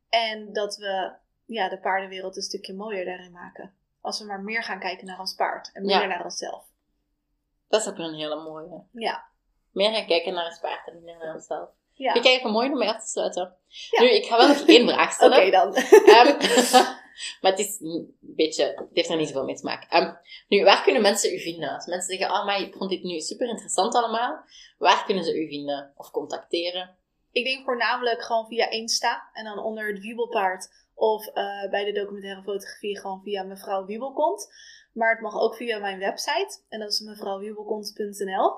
En 0.09 0.53
dat 0.53 0.77
we 0.77 1.13
ja, 1.55 1.69
de 1.69 1.79
paardenwereld 1.79 2.37
een 2.37 2.43
stukje 2.43 2.75
mooier 2.75 3.05
daarin 3.05 3.33
maken. 3.33 3.75
Als 4.01 4.19
we 4.19 4.25
maar 4.27 4.41
meer 4.43 4.63
gaan 4.63 4.81
kijken 4.81 5.07
naar 5.07 5.19
ons 5.21 5.35
paard 5.35 5.71
en 5.73 5.83
minder 5.85 6.01
Ja. 6.01 6.07
naar 6.07 6.25
onszelf. 6.25 6.65
Dat 7.69 7.81
is 7.81 7.89
ook 7.89 7.99
een 7.99 8.15
hele 8.15 8.43
mooie. 8.43 8.83
Ja. 8.93 9.25
Meer 9.71 9.93
gaan 9.93 10.07
kijken 10.07 10.35
naar 10.35 10.45
het 10.45 10.61
paard 10.61 10.89
en 10.89 10.95
minder 11.05 11.27
naar 11.27 11.35
onszelf. 11.35 11.69
Ja. 11.93 12.13
Vind 12.13 12.25
ik 12.25 12.31
eigenlijk 12.31 12.57
mooi 12.59 12.73
om 12.73 12.79
mee 12.79 12.89
af 12.89 13.01
te 13.03 13.09
sluiten. 13.09 13.57
Ja. 13.91 14.03
Nu, 14.03 14.11
ik 14.11 14.27
ga 14.27 14.37
wel 14.37 14.49
nog 14.49 14.67
één 14.67 14.89
vraag 14.89 15.05
Oké 15.05 15.13
stellen. 15.13 15.51
dan. 15.51 15.75
Ehm, 15.75 16.39
maar 17.41 17.51
het 17.51 17.59
is 17.59 17.81
een 17.81 18.17
beetje, 18.21 18.65
het 18.65 18.89
heeft 18.93 19.09
er 19.11 19.17
niet 19.17 19.27
zoveel 19.29 19.45
mee 19.45 19.55
te 19.57 19.65
maken. 19.65 19.89
Ehm, 19.89 20.15
nu, 20.49 20.65
waar 20.65 20.83
kunnen 20.83 21.03
mensen 21.03 21.35
u 21.35 21.41
vinden? 21.41 21.75
Als 21.75 21.87
mensen 21.87 22.17
zeggen, 22.19 22.37
ah, 22.37 22.47
maar 22.47 22.61
ik 22.61 22.75
vond 22.75 22.91
dit 22.91 23.03
nu 23.03 23.21
super 23.21 23.49
interessant 23.49 23.95
allemaal. 23.95 24.45
Waar 24.79 25.05
kunnen 25.05 25.25
ze 25.25 25.43
u 25.43 25.49
vinden 25.49 25.93
of 25.97 26.11
contacteren? 26.11 26.97
Ik 27.33 27.45
denk 27.45 27.65
voornamelijk 27.65 28.23
gewoon 28.23 28.47
via 28.47 28.71
Insta 28.71 29.31
en 29.33 29.45
dan 29.45 29.59
onder 29.59 29.93
het 29.93 30.01
wiebelpaard. 30.01 30.89
Of 31.01 31.27
eh, 31.27 31.71
bij 31.71 31.85
de 31.85 31.93
documentaire 31.93 32.43
fotografie 32.43 32.99
gewoon 32.99 33.23
via 33.23 33.43
mevrouw 33.43 33.85
Wiebelkont. 33.85 34.53
Maar 34.93 35.11
het 35.11 35.21
mag 35.21 35.41
ook 35.41 35.55
via 35.55 35.79
mijn 35.79 35.99
website. 35.99 36.61
En 36.69 36.81
dat 36.81 36.91
is 36.91 37.01
mevrouwwiebelkont.nl. 37.01 38.53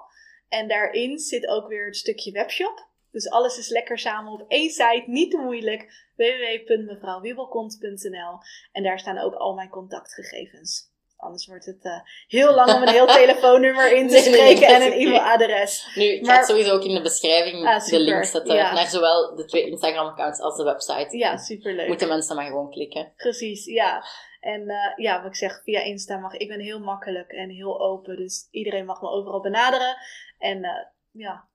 En 0.48 0.68
daarin 0.68 1.18
zit 1.18 1.46
ook 1.46 1.68
weer 1.68 1.86
het 1.86 1.96
stukje 1.96 2.32
webshop. 2.32 2.88
Dus 3.10 3.30
alles 3.30 3.58
is 3.58 3.68
lekker 3.68 3.98
samen 3.98 4.32
op 4.32 4.44
één 4.48 4.70
site, 4.70 5.04
niet 5.06 5.30
te 5.30 5.36
moeilijk. 5.36 6.10
www.mevrouwwiebelkont.nl 6.16 8.38
En 8.72 8.82
daar 8.82 8.98
staan 8.98 9.18
ook 9.18 9.34
al 9.34 9.54
mijn 9.54 9.68
contactgegevens. 9.68 10.91
Anders 11.22 11.46
wordt 11.46 11.64
het 11.66 11.84
eh, 11.84 12.00
heel 12.26 12.54
lang 12.54 12.74
om 12.74 12.82
een 12.82 12.88
heel 12.88 13.06
telefoonnummer 13.20 13.92
in 13.96 14.08
te 14.08 14.14
Nee, 14.14 14.22
nee, 14.22 14.30
nee, 14.40 14.56
spreken 14.56 14.74
en 14.74 14.82
een 14.82 14.92
e-mailadres. 14.92 15.90
Nu, 15.94 16.04
ik 16.04 16.26
Maar- 16.26 16.34
ga 16.36 16.42
sowieso 16.44 16.74
ook 16.74 16.84
in 16.84 16.94
de 16.94 17.00
beschrijving 17.02 17.66
Ah, 17.66 17.84
de 17.84 18.00
link 18.00 18.24
zetten 18.24 18.54
ja. 18.54 18.72
naar 18.72 18.86
zowel 18.86 19.34
de 19.36 19.44
twee 19.44 19.66
Instagram-accounts 19.66 20.40
als 20.40 20.56
de 20.56 20.64
website. 20.64 21.16
Ja, 21.16 21.36
superleuk. 21.36 21.88
Moeten 21.88 22.08
mensen 22.08 22.36
maar 22.36 22.46
gewoon 22.46 22.70
klikken. 22.70 23.12
Precies, 23.16 23.64
ja. 23.64 24.04
En 24.40 24.68
eh, 24.68 24.92
ja, 24.96 25.16
wat 25.22 25.30
ik 25.30 25.36
zeg, 25.36 25.60
via 25.64 25.80
Insta 25.80 26.16
mag 26.16 26.34
ik 26.34 26.48
ben 26.48 26.60
heel 26.60 26.80
makkelijk 26.80 27.30
en 27.32 27.50
heel 27.50 27.80
open. 27.80 28.16
Dus 28.16 28.48
iedereen 28.50 28.84
mag 28.86 29.00
me 29.00 29.08
overal 29.08 29.40
benaderen. 29.40 29.96
En 30.38 30.64
eh, 30.64 30.70
ja, 31.10 31.48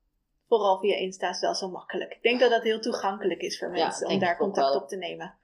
vooral 0.47 0.79
via 0.79 0.95
Insta 0.95 1.29
is 1.29 1.39
wel 1.39 1.55
zo 1.55 1.69
makkelijk. 1.69 2.13
Ik 2.13 2.21
denk 2.21 2.39
dat 2.39 2.49
dat 2.49 2.63
heel 2.63 2.79
toegankelijk 2.79 3.41
is 3.41 3.57
voor 3.59 3.77
Ja, 3.77 3.83
mensen 3.83 4.07
om 4.07 4.19
daar 4.19 4.37
contact 4.37 4.75
op 4.75 4.87
te 4.87 4.95
nemen. 4.97 5.37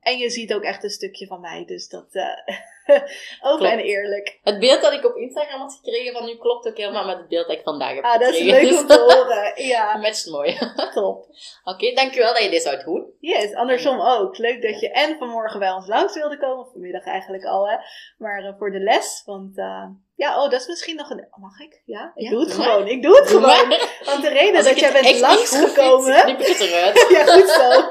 En 0.00 0.18
je 0.18 0.30
ziet 0.30 0.54
ook 0.54 0.62
echt 0.62 0.84
een 0.84 0.90
stukje 0.90 1.26
van 1.26 1.40
mij, 1.40 1.64
dus 1.66 1.88
dat 1.88 2.06
eh 2.12 2.54
open 3.50 3.70
en 3.70 3.78
eerlijk. 3.78 4.38
Het 4.42 4.58
beeld 4.58 4.82
dat 4.82 4.92
ik 4.92 5.04
op 5.04 5.16
Instagram 5.16 5.60
had 5.60 5.72
gekregen 5.82 6.12
van 6.12 6.28
u 6.28 6.36
klopt 6.36 6.66
ook 6.68 6.76
helemaal 6.76 7.06
met 7.06 7.16
het 7.18 7.28
beeld 7.28 7.46
dat 7.46 7.56
ik 7.56 7.62
vandaag 7.62 7.94
heb 7.94 8.04
Ah, 8.04 8.20
dat 8.20 8.28
is 8.28 8.36
gekregen. 8.36 8.68
leuk 8.68 8.80
om 8.80 8.86
te 8.86 8.98
horen. 9.08 9.64
Ja, 9.66 9.96
matcht 10.02 10.26
mooi. 10.30 10.50
Oké, 10.52 10.90
top. 10.92 11.96
dankjewel 11.96 12.32
dat 12.32 12.42
je 12.42 12.50
dit 12.50 12.62
zou 12.62 12.84
doen. 12.84 13.12
Yes, 13.20 13.54
andersom 13.54 14.00
ook. 14.00 14.38
Leuk 14.38 14.62
dat 14.62 14.80
je 14.80 14.90
en 14.90 15.18
vanmorgen 15.18 15.58
bij 15.58 15.70
ons 15.70 15.86
langs 15.86 16.14
wilde 16.14 16.38
komen, 16.38 16.66
vanmiddag 16.72 17.04
eigenlijk 17.04 17.44
al, 17.44 17.68
hè. 17.68 17.76
Maar 18.18 18.44
eh, 18.44 18.52
voor 18.58 18.70
de 18.70 18.80
les, 18.80 19.22
want 19.24 19.58
eh, 19.58 19.84
ja, 20.14 20.42
oh, 20.44 20.50
dat 20.50 20.60
is 20.60 20.66
misschien 20.66 20.96
nog 20.96 21.10
een... 21.10 21.28
Mag 21.40 21.58
ik? 21.60 21.82
Ja, 21.84 22.12
ik 22.14 22.24
Ja, 22.24 22.30
doe 22.30 22.40
het 22.40 22.54
doe 22.54 22.62
gewoon. 22.64 22.86
Ik 22.88 23.02
doe 23.02 23.16
het 23.16 23.28
Doe 23.28 23.40
gewoon. 23.40 23.68
maar. 23.68 24.00
Want 24.04 24.22
de 24.22 24.28
reden 24.28 24.56
Als 24.56 24.64
dat 24.64 24.78
jij 24.80 24.92
bent 24.92 25.18
langsgekomen... 25.20 26.20
knip 26.20 26.38
ik 26.40 26.46
het 26.46 26.60
eruit. 26.60 27.06
ja, 27.08 27.24
goed 27.24 27.48
zo. 27.48 27.88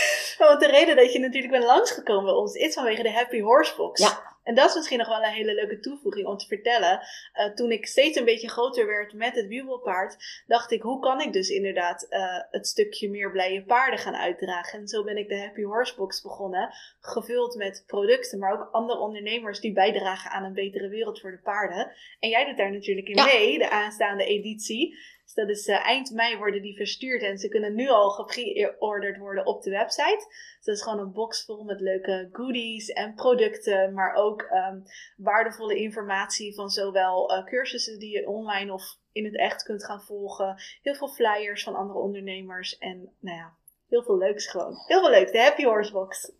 Want 0.38 0.60
de 0.60 0.66
reden 0.66 0.96
dat 0.96 1.12
je 1.12 1.18
natuurlijk 1.18 1.52
bent 1.52 1.64
langsgekomen 1.64 2.24
bij 2.24 2.34
ons 2.34 2.54
is 2.54 2.74
vanwege 2.74 3.02
de 3.02 3.12
Happy 3.12 3.40
Horse 3.40 3.76
Box. 3.76 4.00
Ja. 4.00 4.30
En 4.42 4.54
dat 4.54 4.68
is 4.68 4.74
misschien 4.74 4.98
nog 4.98 5.08
wel 5.08 5.22
een 5.22 5.32
hele 5.32 5.54
leuke 5.54 5.80
toevoeging 5.80 6.26
om 6.26 6.36
te 6.36 6.46
vertellen. 6.46 7.00
Eh, 7.32 7.46
toen 7.46 7.70
ik 7.70 7.86
steeds 7.86 8.18
een 8.18 8.24
beetje 8.24 8.48
groter 8.48 8.86
werd 8.86 9.12
met 9.12 9.34
het 9.34 9.46
wiebelpaard, 9.46 10.42
dacht 10.46 10.70
ik, 10.70 10.82
hoe 10.82 11.00
kan 11.00 11.20
ik 11.20 11.32
dus 11.32 11.48
inderdaad 11.48 12.06
eh, 12.08 12.38
het 12.50 12.66
stukje 12.66 13.10
meer 13.10 13.30
blije 13.30 13.64
paarden 13.64 13.98
gaan 13.98 14.16
uitdragen? 14.16 14.78
En 14.78 14.88
zo 14.88 15.04
ben 15.04 15.16
ik 15.16 15.28
de 15.28 15.38
Happy 15.38 15.62
Horse 15.62 15.94
Box 15.96 16.22
begonnen, 16.22 16.74
gevuld 17.00 17.54
met 17.54 17.84
producten, 17.86 18.38
maar 18.38 18.52
ook 18.52 18.68
andere 18.72 18.98
ondernemers 18.98 19.60
die 19.60 19.72
bijdragen 19.72 20.30
aan 20.30 20.44
een 20.44 20.52
betere 20.52 20.88
wereld 20.88 21.20
voor 21.20 21.30
de 21.30 21.40
paarden. 21.42 21.92
En 22.20 22.28
jij 22.28 22.44
doet 22.44 22.56
daar 22.56 22.72
natuurlijk 22.72 23.08
in 23.08 23.16
Ja. 23.16 23.24
mee, 23.24 23.58
de 23.58 23.70
aanstaande 23.70 24.24
editie. 24.24 24.98
Dus 25.34 25.44
dat 25.44 25.56
is 25.56 25.66
eh, 25.66 25.86
eind 25.86 26.10
mei 26.10 26.36
worden 26.36 26.62
die 26.62 26.76
verstuurd 26.76 27.22
en 27.22 27.38
ze 27.38 27.48
kunnen 27.48 27.74
nu 27.74 27.88
al 27.88 28.10
gepreorderd 28.10 29.18
worden 29.18 29.46
op 29.46 29.62
de 29.62 29.70
website. 29.70 30.26
Dus 30.56 30.64
dat 30.64 30.76
is 30.76 30.82
gewoon 30.82 30.98
een 30.98 31.12
box 31.12 31.44
vol 31.44 31.64
met 31.64 31.80
leuke 31.80 32.28
goodies 32.32 32.88
en 32.88 33.14
producten, 33.14 33.92
maar 33.92 34.14
ook 34.14 34.42
ehm, 34.42 34.80
waardevolle 35.16 35.76
informatie 35.76 36.54
van 36.54 36.70
zowel 36.70 37.30
eh, 37.30 37.44
cursussen 37.44 37.98
die 37.98 38.18
je 38.18 38.28
online 38.28 38.72
of 38.72 38.98
in 39.12 39.24
het 39.24 39.36
echt 39.36 39.62
kunt 39.62 39.84
gaan 39.84 40.02
volgen. 40.02 40.62
Heel 40.82 40.94
veel 40.94 41.08
flyers 41.08 41.62
van 41.62 41.74
andere 41.74 41.98
ondernemers. 41.98 42.78
En 42.78 43.12
nou 43.20 43.36
ja, 43.36 43.54
heel 43.88 44.02
veel 44.02 44.18
leuks 44.18 44.46
gewoon. 44.46 44.74
Heel 44.86 45.00
veel 45.00 45.10
leuks. 45.10 45.32
De 45.32 45.40
Happy 45.40 45.64
Horse 45.64 45.92
Box. 45.92 46.32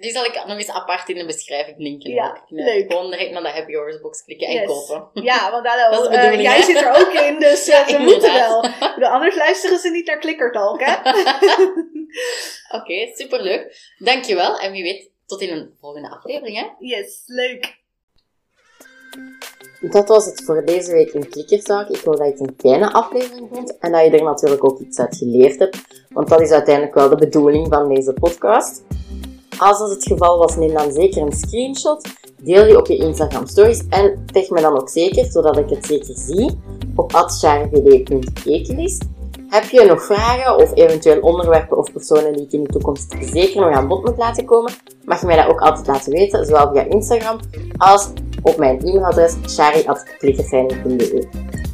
Die 0.00 0.10
zal 0.10 0.24
ik 0.24 0.42
nog 0.46 0.56
eens 0.58 0.70
apart 0.70 1.08
in 1.08 1.14
de 1.18 1.26
beschrijving 1.26 1.78
linken. 1.78 2.10
Ja, 2.10 2.30
ook. 2.30 2.42
leuk. 2.48 2.90
Gewoon 2.92 3.10
direct 3.10 3.30
naar 3.32 3.42
de 3.42 3.48
Happy 3.48 3.74
Horse 3.74 4.00
Box 4.00 4.24
klikken 4.24 4.46
en 4.48 4.54
Yes. 4.54 4.66
kopen. 4.66 5.22
Ja, 5.22 5.50
want 5.50 5.66
hallo, 5.66 5.90
Dat 5.96 6.02
is 6.02 6.08
de 6.08 6.14
eh, 6.14 6.20
bedoeling, 6.22 6.48
jij 6.48 6.62
zit 6.62 6.76
er 6.76 6.90
ook 6.90 7.12
in, 7.12 7.38
dus 7.38 7.68
eh, 7.68 7.88
Ja, 7.88 7.96
we 7.98 8.02
moeten 8.02 8.32
wel. 8.32 8.60
bedoel, 8.94 9.08
Anders 9.08 9.36
luisteren 9.36 9.78
ze 9.78 9.90
niet 9.90 10.06
naar 10.06 10.18
Klikkertalk, 10.18 10.80
hè? 10.84 10.94
Oké, 12.78 13.10
superleuk. 13.14 13.92
Dankjewel. 13.98 14.58
En 14.58 14.72
wie 14.72 14.82
weet, 14.82 15.10
tot 15.26 15.40
in 15.40 15.52
een 15.56 15.74
volgende 15.80 16.10
aflevering, 16.10 16.56
hè? 16.56 16.66
yes, 16.78 17.22
leuk. 17.26 17.82
Dat 19.80 20.08
was 20.08 20.24
het 20.26 20.42
voor 20.44 20.64
deze 20.64 20.92
week 20.92 21.10
in 21.12 21.28
Klikkertalk. 21.28 21.88
Ik 21.88 22.00
hoop 22.04 22.16
dat 22.16 22.26
je 22.26 22.32
het 22.32 22.40
een 22.40 22.54
fijne 22.58 22.92
aflevering 22.92 23.48
vond 23.52 23.78
en 23.78 23.92
dat 23.92 24.04
je 24.04 24.10
er 24.10 24.22
natuurlijk 24.22 24.64
ook 24.64 24.80
iets 24.80 24.98
uit 24.98 25.16
geleerd 25.16 25.58
hebt. 25.58 25.78
Want 26.08 26.28
dat 26.28 26.40
is 26.40 26.50
uiteindelijk 26.50 26.94
wel 26.94 27.08
de 27.08 27.16
bedoeling 27.16 27.66
van 27.74 27.94
deze 27.94 28.12
podcast. 28.12 28.82
Als 29.58 29.78
dat 29.78 29.90
het 29.90 30.04
geval 30.04 30.38
was, 30.38 30.56
neem 30.56 30.72
dan 30.72 30.92
zeker 30.92 31.22
een 31.22 31.32
screenshot. 31.32 32.08
Deel 32.42 32.64
die 32.64 32.78
op 32.78 32.86
je 32.86 32.96
Instagram 32.96 33.46
stories 33.46 33.82
en 33.88 34.24
tag 34.32 34.48
me 34.48 34.60
dan 34.60 34.80
ook 34.80 34.88
zeker, 34.88 35.24
zodat 35.24 35.56
ik 35.56 35.70
het 35.70 35.86
zeker 35.86 36.14
zie, 36.18 36.60
op 36.96 37.14
atcharvd.ekelist. 37.14 39.04
Heb 39.48 39.64
je 39.64 39.84
nog 39.84 40.04
vragen 40.04 40.56
of 40.56 40.74
eventueel 40.74 41.20
onderwerpen 41.20 41.78
of 41.78 41.92
personen 41.92 42.32
die 42.32 42.44
ik 42.44 42.52
in 42.52 42.62
de 42.62 42.68
toekomst 42.68 43.14
zeker 43.20 43.60
nog 43.60 43.74
aan 43.74 43.88
bod 43.88 44.04
moet 44.04 44.18
laten 44.18 44.44
komen, 44.44 44.72
mag 45.04 45.20
je 45.20 45.26
mij 45.26 45.36
dat 45.36 45.46
ook 45.46 45.60
altijd 45.60 45.86
laten 45.86 46.12
weten, 46.12 46.46
zowel 46.46 46.72
via 46.72 46.82
Instagram 46.82 47.38
als 47.76 48.08
op 48.42 48.56
mijn 48.56 48.78
e-mailadres 48.78 49.34
shari.klikkerfijn.be. 49.48 51.28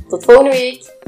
Tot 0.08 0.24
volgende 0.24 0.50
week! 0.50 0.99